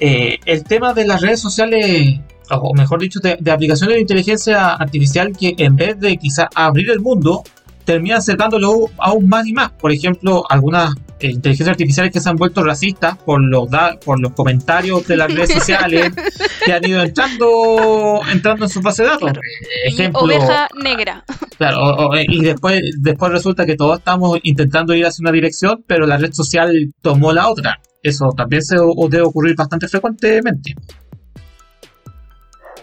eh, 0.00 0.38
el 0.44 0.62
tema 0.64 0.92
de 0.92 1.06
las 1.06 1.22
redes 1.22 1.40
sociales, 1.40 2.20
o 2.50 2.74
mejor 2.74 3.00
dicho, 3.00 3.20
de, 3.20 3.38
de 3.40 3.50
aplicaciones 3.50 3.94
de 3.94 4.00
inteligencia 4.02 4.74
artificial 4.74 5.34
que 5.34 5.54
en 5.56 5.76
vez 5.76 5.98
de 5.98 6.18
quizá 6.18 6.48
abrir 6.54 6.90
el 6.90 7.00
mundo, 7.00 7.42
terminan 7.88 8.18
acercándolo 8.18 8.90
aún 8.98 9.30
más 9.30 9.46
y 9.46 9.54
más. 9.54 9.70
Por 9.70 9.90
ejemplo, 9.90 10.44
algunas 10.50 10.94
eh, 11.20 11.30
inteligencias 11.30 11.68
artificiales 11.70 12.12
que 12.12 12.20
se 12.20 12.28
han 12.28 12.36
vuelto 12.36 12.62
racistas 12.62 13.16
por 13.18 13.40
los, 13.42 13.68
da- 13.70 13.98
por 14.04 14.20
los 14.20 14.32
comentarios 14.32 15.06
de 15.06 15.16
las 15.16 15.32
redes 15.32 15.52
sociales 15.52 16.12
que 16.64 16.72
han 16.72 16.84
ido 16.84 17.02
entrando, 17.02 18.20
entrando 18.32 18.64
en 18.64 18.70
su 18.70 18.80
base 18.80 19.02
de 19.02 19.08
datos. 19.08 19.22
Claro. 19.30 19.40
Eh, 19.42 19.88
Ejemplo, 19.88 20.20
oveja 20.22 20.68
negra. 20.82 21.24
Claro, 21.56 21.78
o- 21.80 22.08
o- 22.10 22.16
y 22.16 22.40
después, 22.42 22.80
después 23.00 23.32
resulta 23.32 23.66
que 23.66 23.76
todos 23.76 23.98
estamos 23.98 24.38
intentando 24.42 24.94
ir 24.94 25.06
hacia 25.06 25.22
una 25.22 25.32
dirección, 25.32 25.84
pero 25.86 26.06
la 26.06 26.16
red 26.18 26.32
social 26.32 26.72
tomó 27.02 27.32
la 27.32 27.48
otra. 27.48 27.80
Eso 28.02 28.30
también 28.36 28.62
se 28.62 28.76
o- 28.78 29.08
debe 29.08 29.24
ocurrir 29.24 29.54
bastante 29.56 29.88
frecuentemente. 29.88 30.74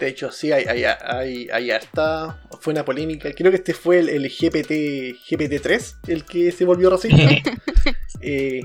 De 0.00 0.08
hecho, 0.08 0.30
sí, 0.30 0.52
hay, 0.52 0.64
hay, 0.64 0.84
hay, 0.84 1.48
hay 1.52 1.70
harta. 1.70 2.40
Fue 2.60 2.72
una 2.72 2.84
polémica. 2.84 3.32
Creo 3.32 3.50
que 3.50 3.56
este 3.58 3.74
fue 3.74 3.98
el, 4.00 4.08
el 4.08 4.28
GPT, 4.28 4.70
GPT-3 5.28 5.94
el 6.08 6.24
que 6.24 6.52
se 6.52 6.64
volvió 6.64 6.90
racista. 6.90 7.16
Eh, 8.22 8.60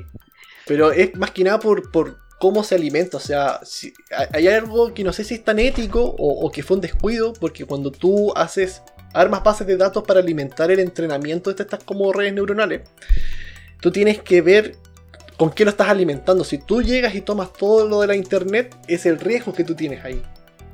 pero 0.66 0.92
es 0.94 1.14
más 1.18 1.32
que 1.32 1.44
nada 1.44 1.60
por, 1.60 1.92
por 1.92 2.18
cómo 2.40 2.64
se 2.64 2.76
alimenta. 2.76 3.18
O 3.18 3.20
sea, 3.20 3.60
si- 3.64 3.94
hay 4.34 4.48
algo 4.48 4.94
que 4.94 5.04
no 5.04 5.12
sé 5.14 5.24
si 5.24 5.36
es 5.36 5.44
tan 5.44 5.60
ético 5.60 6.02
o, 6.04 6.46
o 6.46 6.52
que 6.52 6.64
fue 6.64 6.76
un 6.76 6.82
descuido, 6.82 7.34
porque 7.34 7.66
cuando 7.66 7.92
tú 7.92 8.32
haces 8.36 8.82
armas 9.14 9.44
bases 9.44 9.68
de 9.68 9.76
datos 9.78 10.04
para 10.06 10.22
alimentar 10.22 10.72
el 10.72 10.80
entrenamiento 10.80 11.54
de 11.54 11.62
estas 11.64 11.84
como 11.84 12.14
redes 12.14 12.34
neuronales, 12.34 12.82
tú 13.82 13.92
tienes 13.92 14.22
que 14.22 14.42
ver 14.42 14.78
con 15.38 15.52
qué 15.52 15.66
lo 15.66 15.72
estás 15.72 15.90
alimentando. 15.90 16.44
Si 16.46 16.58
tú 16.58 16.82
llegas 16.82 17.14
y 17.14 17.22
tomas 17.22 17.52
todo 17.52 17.88
lo 17.88 18.00
de 18.02 18.08
la 18.08 18.16
internet, 18.16 18.74
es 18.88 19.06
el 19.06 19.20
riesgo 19.20 19.54
que 19.54 19.64
tú 19.66 19.76
tienes 19.76 20.04
ahí. 20.06 20.22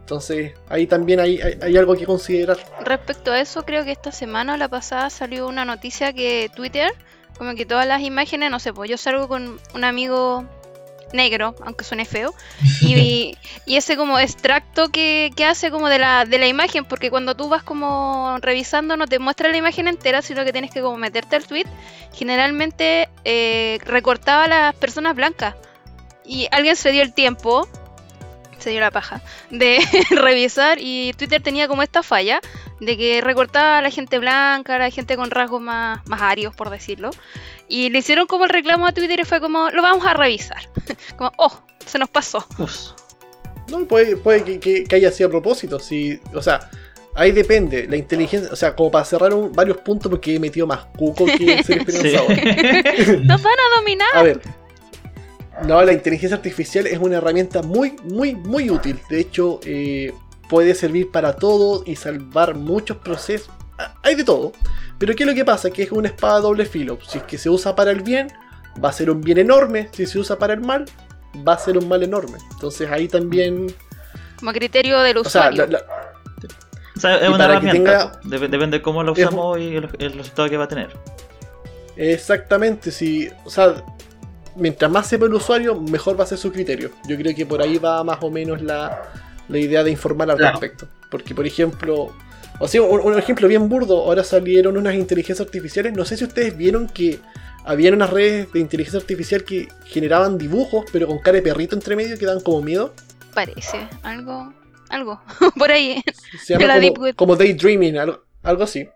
Entonces, 0.07 0.53
ahí 0.69 0.87
también 0.87 1.19
hay, 1.19 1.37
hay- 1.61 1.75
algo 1.75 1.93
que 1.93 2.05
considerar. 2.05 2.55
Respecto 2.79 3.33
a 3.33 3.41
eso, 3.41 3.65
creo 3.65 3.83
que 3.83 3.91
esta 3.91 4.13
semana 4.13 4.53
o 4.53 4.57
la 4.57 4.69
pasada 4.69 5.09
salió 5.09 5.45
una 5.49 5.65
noticia 5.65 6.13
que 6.13 6.49
Twitter, 6.55 6.93
como 7.37 7.55
que 7.55 7.65
todas 7.65 7.85
las 7.85 8.01
imágenes, 8.01 8.49
no 8.49 8.57
sé, 8.59 8.71
pues 8.71 8.89
yo 8.89 8.95
salgo 8.97 9.27
con 9.27 9.59
un 9.75 9.83
amigo 9.83 10.45
negro, 11.11 11.55
aunque 11.65 11.83
suene 11.83 12.05
feo, 12.05 12.33
y, 12.81 13.37
y 13.65 13.75
ese 13.75 13.97
como 13.97 14.17
extracto 14.17 14.87
que, 14.89 15.29
que 15.35 15.43
hace 15.43 15.71
como 15.71 15.89
de 15.89 15.99
la, 15.99 16.23
de 16.23 16.37
la 16.37 16.47
imagen, 16.47 16.85
porque 16.85 17.09
cuando 17.09 17.35
tú 17.35 17.49
vas 17.49 17.63
como 17.63 18.37
revisando 18.41 18.95
no 18.95 19.07
te 19.07 19.19
muestra 19.19 19.49
la 19.51 19.57
imagen 19.57 19.89
entera, 19.89 20.21
sino 20.21 20.45
que 20.45 20.53
tienes 20.53 20.71
que 20.71 20.81
como 20.81 20.95
meterte 20.95 21.35
al 21.35 21.45
tweet, 21.45 21.65
generalmente 22.13 23.09
eh, 23.25 23.79
recortaba 23.83 24.45
a 24.45 24.47
las 24.47 24.75
personas 24.75 25.15
blancas. 25.17 25.55
Y 26.25 26.47
alguien 26.51 26.75
se 26.77 26.91
dio 26.91 27.01
el 27.03 27.13
tiempo, 27.13 27.67
se 28.59 28.69
dio 28.71 28.79
la 28.79 28.91
paja, 28.91 29.21
de 29.51 29.79
revisar 30.11 30.77
y 30.81 31.13
Twitter 31.13 31.41
tenía 31.41 31.67
como 31.67 31.83
esta 31.83 32.03
falla 32.03 32.39
de 32.79 32.97
que 32.97 33.21
recortaba 33.21 33.79
a 33.79 33.81
la 33.81 33.89
gente 33.91 34.19
blanca, 34.19 34.75
a 34.75 34.79
la 34.79 34.89
gente 34.91 35.15
con 35.15 35.31
rasgos 35.31 35.61
más, 35.61 35.99
más 36.07 36.21
arios, 36.21 36.55
por 36.55 36.69
decirlo. 36.69 37.09
Y 37.67 37.89
le 37.89 37.99
hicieron 37.99 38.27
como 38.27 38.45
el 38.45 38.49
reclamo 38.49 38.87
a 38.87 38.91
Twitter 38.93 39.19
y 39.19 39.23
fue 39.25 39.41
como, 39.41 39.69
lo 39.71 39.81
vamos 39.81 40.05
a 40.05 40.13
revisar. 40.13 40.69
como, 41.17 41.31
oh, 41.37 41.61
se 41.85 41.97
nos 41.99 42.09
pasó. 42.09 42.45
Uf. 42.57 42.73
No, 43.69 43.79
puede, 43.85 44.15
puede 44.15 44.43
que, 44.43 44.59
que- 44.59 44.83
que 44.85 44.95
haya 44.95 45.11
sido 45.11 45.27
a 45.27 45.31
propósito. 45.31 45.77
Si, 45.79 46.19
o 46.33 46.41
sea, 46.41 46.69
ahí 47.15 47.31
depende. 47.33 47.85
La 47.89 47.97
inteligencia, 47.97 48.49
o 48.53 48.55
sea, 48.55 48.75
como 48.75 48.89
para 48.91 49.03
cerrar 49.03 49.33
un- 49.33 49.51
varios 49.51 49.77
puntos, 49.79 50.09
porque 50.09 50.35
he 50.35 50.39
metido 50.39 50.65
más 50.65 50.85
cuco 50.97 51.25
que 51.25 51.61
ser 51.63 51.83
Sí. 51.91 52.15
Nos 53.23 53.41
van 53.43 53.53
a 53.59 53.75
dominar. 53.77 54.07
A 54.13 54.23
ver. 54.23 54.39
No, 55.65 55.81
la 55.83 55.91
inteligencia 55.93 56.35
artificial 56.37 56.85
es 56.87 56.99
una 56.99 57.17
herramienta 57.17 57.61
muy, 57.61 57.95
muy, 58.03 58.35
muy 58.35 58.69
útil. 58.69 58.99
De 59.09 59.19
hecho, 59.19 59.59
eh, 59.65 60.13
puede 60.49 60.75
servir 60.75 61.11
para 61.11 61.35
todo 61.35 61.83
y 61.85 61.95
salvar 61.95 62.55
muchos 62.55 62.97
procesos. 62.97 63.49
Hay 64.03 64.15
de 64.15 64.23
todo. 64.23 64.51
Pero 64.97 65.15
¿qué 65.15 65.23
es 65.23 65.29
lo 65.29 65.35
que 65.35 65.45
pasa? 65.45 65.69
Que 65.71 65.83
es 65.83 65.91
una 65.91 66.07
espada 66.09 66.39
doble 66.39 66.65
filo. 66.65 66.97
Si 67.07 67.17
es 67.19 67.23
que 67.23 67.37
se 67.37 67.49
usa 67.49 67.75
para 67.75 67.91
el 67.91 68.01
bien, 68.01 68.27
va 68.83 68.89
a 68.89 68.93
ser 68.93 69.09
un 69.09 69.21
bien 69.21 69.37
enorme. 69.39 69.89
Si 69.93 70.05
se 70.05 70.19
usa 70.19 70.37
para 70.37 70.53
el 70.53 70.61
mal, 70.61 70.85
va 71.47 71.53
a 71.53 71.59
ser 71.59 71.77
un 71.77 71.87
mal 71.87 72.03
enorme. 72.03 72.37
Entonces 72.51 72.89
ahí 72.91 73.07
también... 73.07 73.67
Como 74.39 74.51
criterio 74.53 74.99
del 74.99 75.17
O 75.17 75.23
sea, 75.23 75.49
usuario. 75.49 75.65
la- 75.67 75.79
la- 75.79 75.85
O 76.95 76.99
sea, 76.99 77.15
es 77.17 77.23
Y 77.29 77.33
una 77.33 77.37
que 77.37 77.43
herramienta. 77.53 78.21
Dep- 78.23 78.49
depende 78.49 78.77
de 78.77 78.81
cómo 78.81 79.03
lo 79.03 79.13
Es 79.13 79.19
un- 79.19 79.23
usamos 79.25 79.59
y 79.59 79.75
el, 79.75 79.89
el 79.99 80.13
resultado 80.13 80.49
que 80.49 80.57
va 80.57 80.63
a 80.63 80.67
tener. 80.67 80.95
Exactamente, 81.95 82.91
si, 82.91 83.29
o 83.45 83.49
sea, 83.49 83.83
mientras 84.57 84.91
más 84.91 85.07
sepa 85.07 85.25
el 85.25 85.33
usuario, 85.33 85.79
mejor 85.79 86.19
va 86.19 86.23
a 86.23 86.27
ser 86.27 86.37
su 86.37 86.51
criterio. 86.51 86.91
Yo 87.07 87.15
creo 87.17 87.35
que 87.35 87.45
por 87.45 87.61
ahí 87.61 87.77
va 87.77 88.03
más 88.03 88.17
o 88.21 88.29
menos 88.31 88.61
la, 88.61 89.01
la 89.47 89.57
idea 89.57 89.83
de 89.83 89.91
informar 89.91 90.29
al 90.31 90.37
Claro. 90.37 90.59
respecto. 90.59 90.87
Porque, 91.09 91.33
por 91.35 91.45
ejemplo, 91.47 92.11
o 92.59 92.67
sea, 92.67 92.81
un, 92.81 92.99
un 93.01 93.17
ejemplo 93.17 93.47
bien 93.47 93.69
burdo, 93.69 93.97
ahora 94.03 94.23
salieron 94.23 94.77
unas 94.77 94.95
inteligencias 94.95 95.39
artificiales, 95.45 95.93
no 95.93 96.03
sé 96.05 96.17
si 96.17 96.23
ustedes 96.25 96.55
vieron 96.57 96.87
que 96.87 97.19
habían 97.65 97.93
unas 97.95 98.09
redes 98.09 98.51
de 98.53 98.59
inteligencia 98.59 98.99
artificial 98.99 99.43
que 99.43 99.67
generaban 99.85 100.37
dibujos, 100.37 100.85
pero 100.91 101.07
con 101.07 101.19
cara 101.19 101.35
de 101.35 101.41
perrito 101.41 101.75
entre 101.75 101.95
medio 101.95 102.17
que 102.17 102.25
dan 102.25 102.39
como 102.41 102.61
miedo. 102.61 102.93
parece. 103.33 103.87
Algo. 104.03 104.53
Algo. 104.89 105.21
Por 105.57 105.69
ahí. 105.71 106.01
Se 106.41 106.53
llama 106.57 106.77
La 106.79 106.93
como, 106.93 107.13
como 107.15 107.35
daydreaming, 107.35 107.97
algo, 107.97 108.21
algo 108.43 108.63
así. 108.63 108.87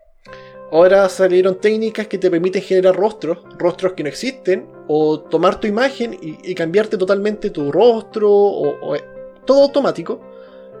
Ahora 0.72 1.06
salieron 1.10 1.56
técnicas 1.60 2.06
que 2.06 2.16
te 2.18 2.30
permiten 2.30 2.62
generar 2.62 2.96
rostros, 2.96 3.38
rostros 3.58 3.92
que 3.92 4.02
no 4.02 4.08
existen, 4.08 4.66
o 4.88 5.20
tomar 5.20 5.60
tu 5.60 5.66
imagen 5.66 6.14
y, 6.14 6.38
y 6.50 6.54
cambiarte 6.54 6.96
totalmente 6.96 7.50
tu 7.50 7.70
rostro, 7.70 8.30
o, 8.30 8.92
o- 8.92 8.96
todo 9.44 9.64
automático. 9.64 10.20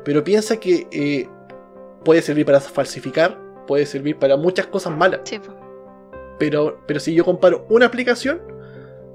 Pero 0.04 0.24
piensa 0.24 0.56
que 0.56 0.86
eh, 0.90 1.28
puede 2.04 2.22
servir 2.22 2.46
para 2.46 2.58
falsificar, 2.60 3.38
puede 3.66 3.84
servir 3.86 4.18
para 4.18 4.36
muchas 4.36 4.66
cosas 4.66 4.96
malas. 4.96 5.20
Sí. 5.24 5.38
Pero, 6.38 6.78
pero 6.86 6.98
si 6.98 7.14
yo 7.14 7.24
comparo 7.24 7.66
una 7.68 7.86
aplicación 7.86 8.40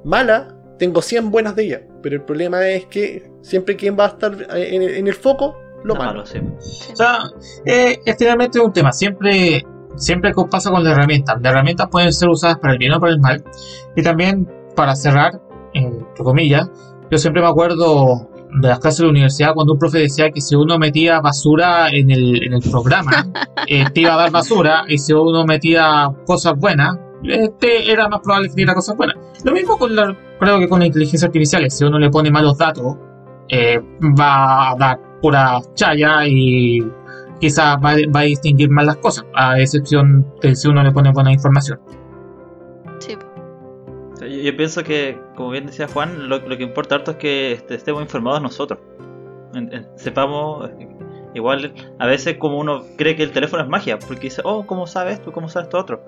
mala, 0.04 0.56
tengo 0.78 1.02
100 1.02 1.32
buenas 1.32 1.56
de 1.56 1.64
ella. 1.66 1.82
Pero 2.04 2.16
el 2.18 2.22
problema 2.22 2.68
es 2.70 2.86
que 2.86 3.30
siempre 3.42 3.76
quien 3.76 3.98
va 4.00 4.06
a 4.06 4.10
estar 4.10 4.34
eh, 4.56 4.76
en, 4.76 4.84
en 4.84 5.08
el 5.08 5.16
foco, 5.16 5.58
lo 5.84 5.94
Lo 5.94 5.96
malo. 5.96 6.12
malo, 6.22 6.26
sí. 6.26 6.40
Sí. 6.60 6.94
O 6.94 6.96
sea, 6.96 7.18
eh, 7.66 7.98
es 8.06 8.16
finalmente 8.18 8.60
un 8.60 8.72
tema. 8.72 8.92
Siempre, 8.94 9.66
siempre 9.98 10.32
co- 10.34 10.50
pasa 10.50 10.72
con 10.72 10.84
las 10.84 10.94
herramientas. 10.94 11.38
Las 11.42 11.52
herramientas 11.52 11.88
pueden 11.92 12.14
ser 12.14 12.30
usadas 12.30 12.58
para 12.60 12.74
el 12.74 12.80
bien 12.80 12.94
o 12.94 13.00
para 13.00 13.12
el 13.14 13.20
mal. 13.20 13.44
Y 13.96 14.02
también, 14.04 14.48
para 14.76 14.96
cerrar, 14.96 15.42
entre 15.74 16.24
comillas, 16.24 16.70
yo 17.12 17.18
siempre 17.18 17.42
me 17.42 17.48
acuerdo 17.50 18.30
de 18.62 18.68
las 18.70 18.80
clases 18.80 19.00
de 19.00 19.06
la 19.06 19.12
universidad 19.12 19.54
cuando 19.54 19.74
un 19.74 19.80
profe 19.80 20.00
decía 20.00 20.32
que 20.32 20.40
si 20.42 20.56
uno 20.56 20.78
metía 20.80 21.20
basura 21.20 21.90
en 21.90 22.10
el, 22.10 22.44
en 22.44 22.54
el 22.54 22.62
programa, 22.62 23.28
eh, 23.68 23.86
te 23.94 24.02
iba 24.02 24.14
a 24.14 24.18
dar 24.18 24.32
basura. 24.32 24.84
Y 24.88 24.98
si 24.98 25.14
uno 25.14 25.44
metía 25.46 26.10
cosas 26.26 26.54
buenas, 26.58 26.98
este 27.24 27.92
era 27.92 28.08
más 28.08 28.22
probable 28.22 28.50
que 28.50 28.56
diera 28.56 28.74
cosas 28.74 28.96
buenas. 28.96 29.18
Lo 29.44 29.52
mismo 29.52 29.78
con 29.78 29.96
la, 29.96 30.16
creo 30.40 30.60
que 30.60 30.70
con 30.70 30.80
la 30.80 30.86
inteligencia 30.86 31.28
artificial. 31.28 31.70
Si 31.70 31.84
uno 31.84 32.00
le 32.00 32.10
pone 32.10 32.32
malos 32.32 32.58
datos, 32.58 32.96
eh, 33.50 33.80
va 34.20 34.72
a 34.72 34.76
dar 34.76 35.00
pura 35.22 35.60
chaya 35.74 36.26
y 36.28 36.80
quizás 37.40 37.78
va, 37.78 37.94
va 38.16 38.20
a 38.22 38.24
distinguir 38.24 38.70
mal 38.70 38.86
las 38.86 38.98
cosas, 38.98 39.26
a 39.34 39.60
excepción 39.60 40.26
de 40.42 40.56
si 40.56 40.68
uno 40.68 40.84
le 40.84 40.92
pone 40.92 41.12
buena 41.12 41.32
información. 41.32 41.80
Sí, 43.00 43.16
Yo, 44.22 44.28
yo 44.28 44.58
pienso 44.58 44.84
que, 44.84 45.20
como 45.36 45.52
bien 45.52 45.66
decía 45.68 45.88
Juan, 45.88 46.30
lo, 46.30 46.40
lo 46.40 46.58
que 46.58 46.64
importa 46.64 46.96
harto 46.96 47.12
es 47.12 47.18
que 47.18 47.52
este, 47.54 47.76
estemos 47.76 48.02
informados 48.02 48.42
nosotros. 48.42 48.80
En- 49.54 49.74
en- 49.74 49.88
sepamos, 49.98 50.70
igual 51.34 51.74
a 52.00 52.08
veces 52.08 52.38
como 52.38 52.60
uno 52.60 52.84
cree 52.98 53.16
que 53.16 53.24
el 53.24 53.32
teléfono 53.32 53.64
es 53.64 53.70
magia, 53.70 53.98
porque 54.00 54.24
dice, 54.24 54.42
oh, 54.44 54.66
¿cómo 54.66 54.88
sabes 54.88 55.16
esto? 55.20 55.32
¿Cómo 55.32 55.48
sabes 55.50 55.68
esto 55.68 55.78
otro? 55.78 56.04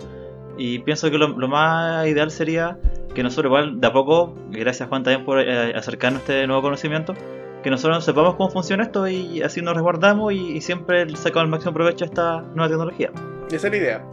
Y 0.58 0.80
pienso 0.80 1.10
que 1.10 1.18
lo, 1.18 1.30
lo 1.30 1.48
más 1.48 2.06
ideal 2.08 2.32
sería 2.32 2.78
que 3.16 3.24
nosotros 3.24 3.50
igual 3.50 3.80
de 3.80 3.88
a 3.88 3.94
poco, 3.94 4.36
gracias 4.50 4.90
Juan 4.90 5.04
también 5.04 5.26
por 5.26 5.40
eh, 5.40 5.74
acercarnos 5.76 6.20
a 6.22 6.24
este 6.24 6.48
nuevo 6.48 6.62
conocimiento, 6.62 7.14
que 7.64 7.70
nosotros 7.70 8.04
sepamos 8.06 8.36
cómo 8.36 8.50
funciona 8.50 8.84
esto 8.84 9.08
y 9.08 9.42
así 9.42 9.62
nos 9.62 9.74
resguardamos 9.74 10.34
y, 10.34 10.58
y 10.58 10.62
siempre 10.62 11.06
sacamos 11.16 11.44
el 11.46 11.50
máximo 11.50 11.74
provecho 11.74 12.06
a 12.06 12.08
esta 12.08 12.42
nueva 12.56 12.68
tecnología. 12.70 13.12
Esa 13.52 13.68
es 13.68 13.72
la 13.74 13.78
idea. 13.78 14.06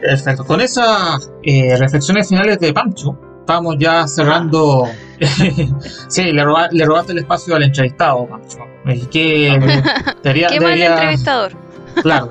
Perfecto. 0.00 0.44
Con 0.44 0.60
esas 0.60 1.32
eh, 1.42 1.76
reflexiones 1.78 2.28
finales 2.28 2.58
de 2.60 2.72
Pancho, 2.72 3.18
vamos 3.46 3.76
ya 3.78 4.06
cerrando. 4.06 4.84
sí, 6.08 6.32
le, 6.32 6.44
roba- 6.44 6.68
le 6.70 6.84
robaste 6.84 7.12
el 7.12 7.18
espacio 7.18 7.56
al 7.56 7.62
entrevistado, 7.62 8.26
Pancho. 8.28 8.58
Es 8.86 9.06
que 9.08 9.58
debería, 10.22 10.48
Qué 10.48 10.60
mal 10.60 10.68
debería- 10.74 10.92
entrevistador. 10.94 11.52
Claro. 12.02 12.28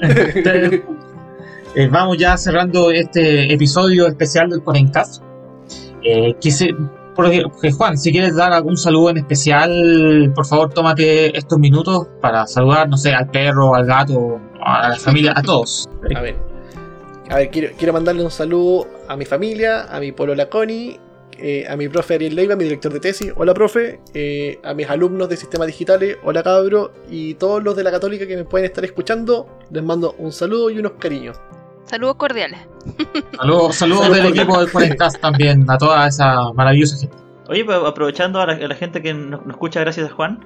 Eh, 1.76 1.86
vamos 1.88 2.18
ya 2.18 2.36
cerrando 2.36 2.90
este 2.90 3.52
episodio 3.52 4.08
especial 4.08 4.50
del 4.50 4.60
Corencast. 4.62 5.22
Eh, 6.02 6.34
quise, 6.40 6.74
porque, 7.14 7.42
porque, 7.42 7.72
Juan, 7.72 7.98
si 7.98 8.12
quieres 8.12 8.36
dar 8.36 8.52
algún 8.52 8.76
saludo 8.76 9.10
en 9.10 9.18
especial, 9.18 10.32
por 10.34 10.46
favor, 10.46 10.72
tómate 10.72 11.36
estos 11.36 11.58
minutos 11.58 12.08
para 12.20 12.46
saludar, 12.46 12.88
no 12.88 12.96
sé, 12.96 13.12
al 13.12 13.30
perro, 13.30 13.74
al 13.74 13.86
gato, 13.86 14.40
a 14.62 14.90
la 14.90 14.96
familia, 14.96 15.32
a 15.36 15.42
todos. 15.42 15.88
A 16.14 16.20
ver. 16.20 16.36
A 17.28 17.36
ver, 17.36 17.50
quiero, 17.50 17.68
quiero 17.78 17.92
mandarle 17.92 18.24
un 18.24 18.30
saludo 18.30 18.88
a 19.08 19.16
mi 19.16 19.24
familia, 19.24 19.84
a 19.84 20.00
mi 20.00 20.10
polola 20.10 20.48
Connie, 20.48 20.98
eh, 21.38 21.64
a 21.68 21.76
mi 21.76 21.88
profe 21.88 22.14
Ariel 22.14 22.34
Leiva, 22.34 22.54
mi 22.54 22.64
director 22.64 22.92
de 22.92 23.00
tesis, 23.00 23.32
hola 23.36 23.54
profe, 23.54 24.00
eh, 24.12 24.58
a 24.62 24.74
mis 24.74 24.90
alumnos 24.90 25.28
de 25.28 25.36
sistemas 25.36 25.68
digitales, 25.68 26.18
hola 26.22 26.42
cabro, 26.42 26.92
y 27.08 27.34
todos 27.34 27.62
los 27.62 27.76
de 27.76 27.84
la 27.84 27.90
católica 27.90 28.26
que 28.26 28.36
me 28.36 28.44
pueden 28.44 28.66
estar 28.66 28.84
escuchando, 28.84 29.46
les 29.70 29.82
mando 29.82 30.14
un 30.18 30.32
saludo 30.32 30.70
y 30.70 30.78
unos 30.78 30.92
cariños. 30.98 31.40
Saludos 31.90 32.14
cordiales. 32.14 32.60
Saludos, 33.36 33.74
saludos 33.78 34.12
del 34.12 34.26
equipo 34.26 34.60
del 34.60 34.70
Corencast 34.70 35.20
también, 35.20 35.68
a 35.68 35.76
toda 35.76 36.06
esa 36.06 36.52
maravillosa 36.52 36.96
gente. 36.96 37.16
Oye, 37.48 37.64
pues, 37.64 37.78
aprovechando 37.84 38.40
a 38.40 38.46
la, 38.46 38.52
a 38.52 38.68
la 38.68 38.76
gente 38.76 39.02
que 39.02 39.12
nos, 39.12 39.40
nos 39.40 39.50
escucha 39.50 39.80
gracias 39.80 40.08
a 40.08 40.14
Juan, 40.14 40.38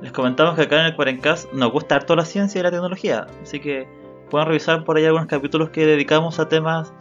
les 0.00 0.10
comentamos 0.12 0.54
que 0.54 0.62
acá 0.62 0.80
en 0.80 0.86
el 0.86 0.96
Cuarencast 0.96 1.52
nos 1.52 1.70
gusta 1.70 1.96
harto 1.96 2.16
la 2.16 2.24
ciencia 2.24 2.60
y 2.60 2.62
la 2.62 2.70
tecnología, 2.70 3.26
así 3.42 3.60
que 3.60 3.86
pueden 4.30 4.48
revisar 4.48 4.84
por 4.84 4.96
ahí 4.96 5.04
algunos 5.04 5.26
capítulos 5.26 5.68
que 5.68 5.84
dedicamos 5.84 6.40
a 6.40 6.48
temas 6.48 6.94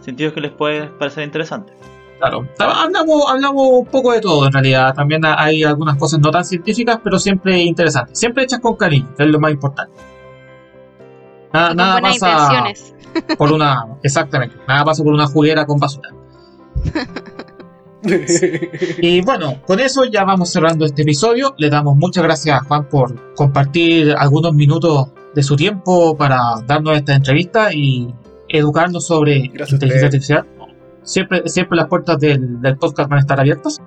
sentidos 0.00 0.32
que 0.32 0.40
les 0.40 0.52
puede 0.52 0.86
parecer 0.86 1.22
interesantes. 1.24 1.76
Claro, 2.16 2.48
hablamos, 2.58 3.22
hablamos 3.28 3.68
un 3.70 3.84
poco 3.84 4.12
de 4.12 4.22
todo 4.22 4.46
en 4.46 4.52
realidad. 4.54 4.94
También 4.94 5.20
hay 5.26 5.62
algunas 5.62 5.96
cosas 5.96 6.20
no 6.20 6.30
tan 6.30 6.46
científicas, 6.46 6.98
pero 7.04 7.18
siempre 7.18 7.58
interesantes. 7.58 8.18
Siempre 8.18 8.44
hechas 8.44 8.60
con 8.60 8.76
cariño, 8.76 9.14
que 9.14 9.24
es 9.24 9.28
lo 9.28 9.38
más 9.38 9.52
importante. 9.52 9.92
Nada, 11.52 11.68
Con 11.68 11.76
nada 11.76 12.00
buenas 12.00 12.18
pasa 12.18 12.64
por 13.38 13.52
una. 13.52 13.86
Exactamente, 14.02 14.56
nada 14.68 14.84
pasa 14.84 15.02
por 15.02 15.12
una 15.12 15.26
juguera 15.26 15.66
con 15.66 15.78
basura. 15.78 16.10
Y 18.98 19.20
bueno, 19.22 19.60
con 19.66 19.80
eso 19.80 20.04
ya 20.04 20.24
vamos 20.24 20.52
cerrando 20.52 20.84
este 20.84 21.02
episodio. 21.02 21.54
Le 21.58 21.70
damos 21.70 21.96
muchas 21.96 22.22
gracias 22.22 22.60
a 22.60 22.64
Juan 22.64 22.88
por 22.88 23.34
compartir 23.34 24.14
algunos 24.16 24.54
minutos 24.54 25.08
de 25.34 25.42
su 25.42 25.56
tiempo 25.56 26.16
para 26.16 26.38
darnos 26.66 26.96
esta 26.96 27.14
entrevista 27.14 27.72
y 27.72 28.14
educarnos 28.48 29.06
sobre 29.06 29.48
Gracias 29.48 29.72
inteligencia 29.72 30.06
artificial. 30.06 30.46
Siempre, 31.02 31.48
siempre 31.48 31.76
las 31.76 31.88
puertas 31.88 32.18
del, 32.18 32.60
del 32.60 32.76
podcast 32.76 33.08
van 33.08 33.18
a 33.18 33.20
estar 33.20 33.40
abiertas. 33.40 33.80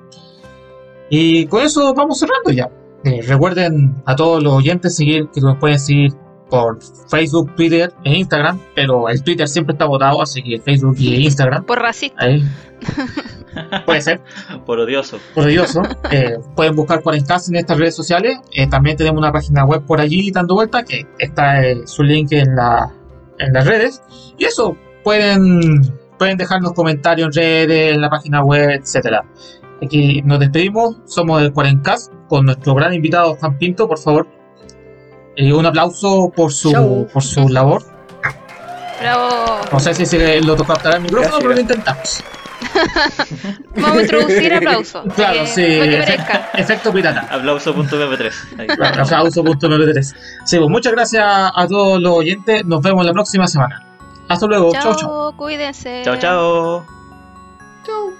Y 1.09 1.47
con 1.47 1.63
eso 1.63 1.93
vamos 1.93 2.19
cerrando 2.19 2.51
ya. 2.51 2.69
Eh, 3.03 3.21
recuerden 3.25 4.01
a 4.05 4.15
todos 4.15 4.43
los 4.43 4.53
oyentes 4.53 4.95
seguir 4.95 5.29
que 5.33 5.41
nos 5.41 5.57
pueden 5.57 5.79
seguir 5.79 6.13
por 6.49 6.79
Facebook, 7.09 7.55
Twitter 7.55 7.93
e 8.03 8.17
Instagram, 8.17 8.59
pero 8.75 9.09
el 9.09 9.23
Twitter 9.23 9.47
siempre 9.47 9.73
está 9.73 9.85
votado, 9.85 10.21
así 10.21 10.41
que 10.41 10.59
Facebook 10.59 10.95
y 10.97 11.25
Instagram. 11.25 11.63
Por 11.65 11.79
racista. 11.79 12.25
Ahí. 12.25 12.43
Puede 13.85 14.01
ser 14.01 14.21
Por 14.65 14.79
odioso. 14.79 15.19
odioso. 15.35 15.81
Eh, 16.11 16.37
pueden 16.55 16.75
buscar 16.75 17.03
Cuarencast 17.03 17.49
en 17.49 17.57
estas 17.57 17.77
redes 17.77 17.95
sociales. 17.95 18.39
Eh, 18.53 18.67
también 18.67 18.97
tenemos 18.97 19.19
una 19.19 19.31
página 19.31 19.63
web 19.63 19.83
por 19.85 20.01
allí 20.01 20.31
dando 20.31 20.55
vuelta, 20.55 20.83
que 20.83 21.05
está 21.19 21.63
eh, 21.63 21.85
su 21.85 22.03
link 22.03 22.31
en, 22.31 22.55
la, 22.55 22.91
en 23.37 23.53
las 23.53 23.67
redes. 23.67 24.01
Y 24.37 24.45
eso, 24.45 24.75
pueden, 25.03 25.81
pueden 26.17 26.37
dejarnos 26.37 26.73
comentarios 26.73 27.27
en 27.27 27.33
redes, 27.33 27.93
en 27.93 28.01
la 28.01 28.09
página 28.09 28.43
web, 28.43 28.69
etcétera. 28.71 29.23
Aquí 29.83 30.21
nos 30.23 30.39
despedimos, 30.39 30.97
somos 31.05 31.41
el 31.43 31.53
Cuarencast 31.53 32.11
con 32.27 32.45
nuestro 32.45 32.73
gran 32.73 32.93
invitado 32.93 33.35
Juan 33.35 33.57
Pinto, 33.57 33.87
por 33.87 33.99
favor. 33.99 34.27
Eh, 35.41 35.53
un 35.53 35.65
aplauso 35.65 36.31
por 36.35 36.51
su, 36.51 36.71
Chau. 36.71 37.07
por 37.13 37.23
su 37.23 37.47
labor. 37.47 37.81
Bravo. 38.99 39.61
No 39.71 39.79
sé 39.79 39.93
si 39.93 40.05
se 40.05 40.41
lo 40.41 40.55
tocará 40.57 40.97
el 40.97 41.01
micrófono, 41.03 41.37
Gracias, 41.37 41.41
pero 41.41 41.53
lo 41.53 41.61
intentamos. 41.61 42.23
Vamos 43.75 43.97
a 43.97 44.01
introducir 44.01 44.53
aplausos. 44.53 45.01
Claro, 45.15 45.39
que- 45.39 45.47
sí. 45.47 45.61
para 45.79 45.89
que 45.91 45.97
efe- 45.97 45.99
merezca. 45.99 46.49
efecto 46.55 46.91
pirata. 46.91 47.27
Aplauso.mp3. 47.31 48.31
Ahí. 48.59 48.67
Aplauso.mp3. 48.69 50.15
Sí, 50.45 50.57
pues 50.57 50.69
muchas 50.69 50.91
gracias 50.91 51.23
a 51.25 51.67
todos 51.67 52.01
los 52.01 52.11
oyentes. 52.17 52.65
Nos 52.65 52.81
vemos 52.81 53.05
la 53.05 53.13
próxima 53.13 53.47
semana. 53.47 53.81
Hasta 54.27 54.45
luego. 54.45 54.71
Chao, 54.73 54.83
chao. 54.95 54.97
Chao, 54.99 55.37
cuídense. 55.37 56.01
Chao, 56.03 56.17
chao. 56.17 56.85
Chau. 57.85 58.18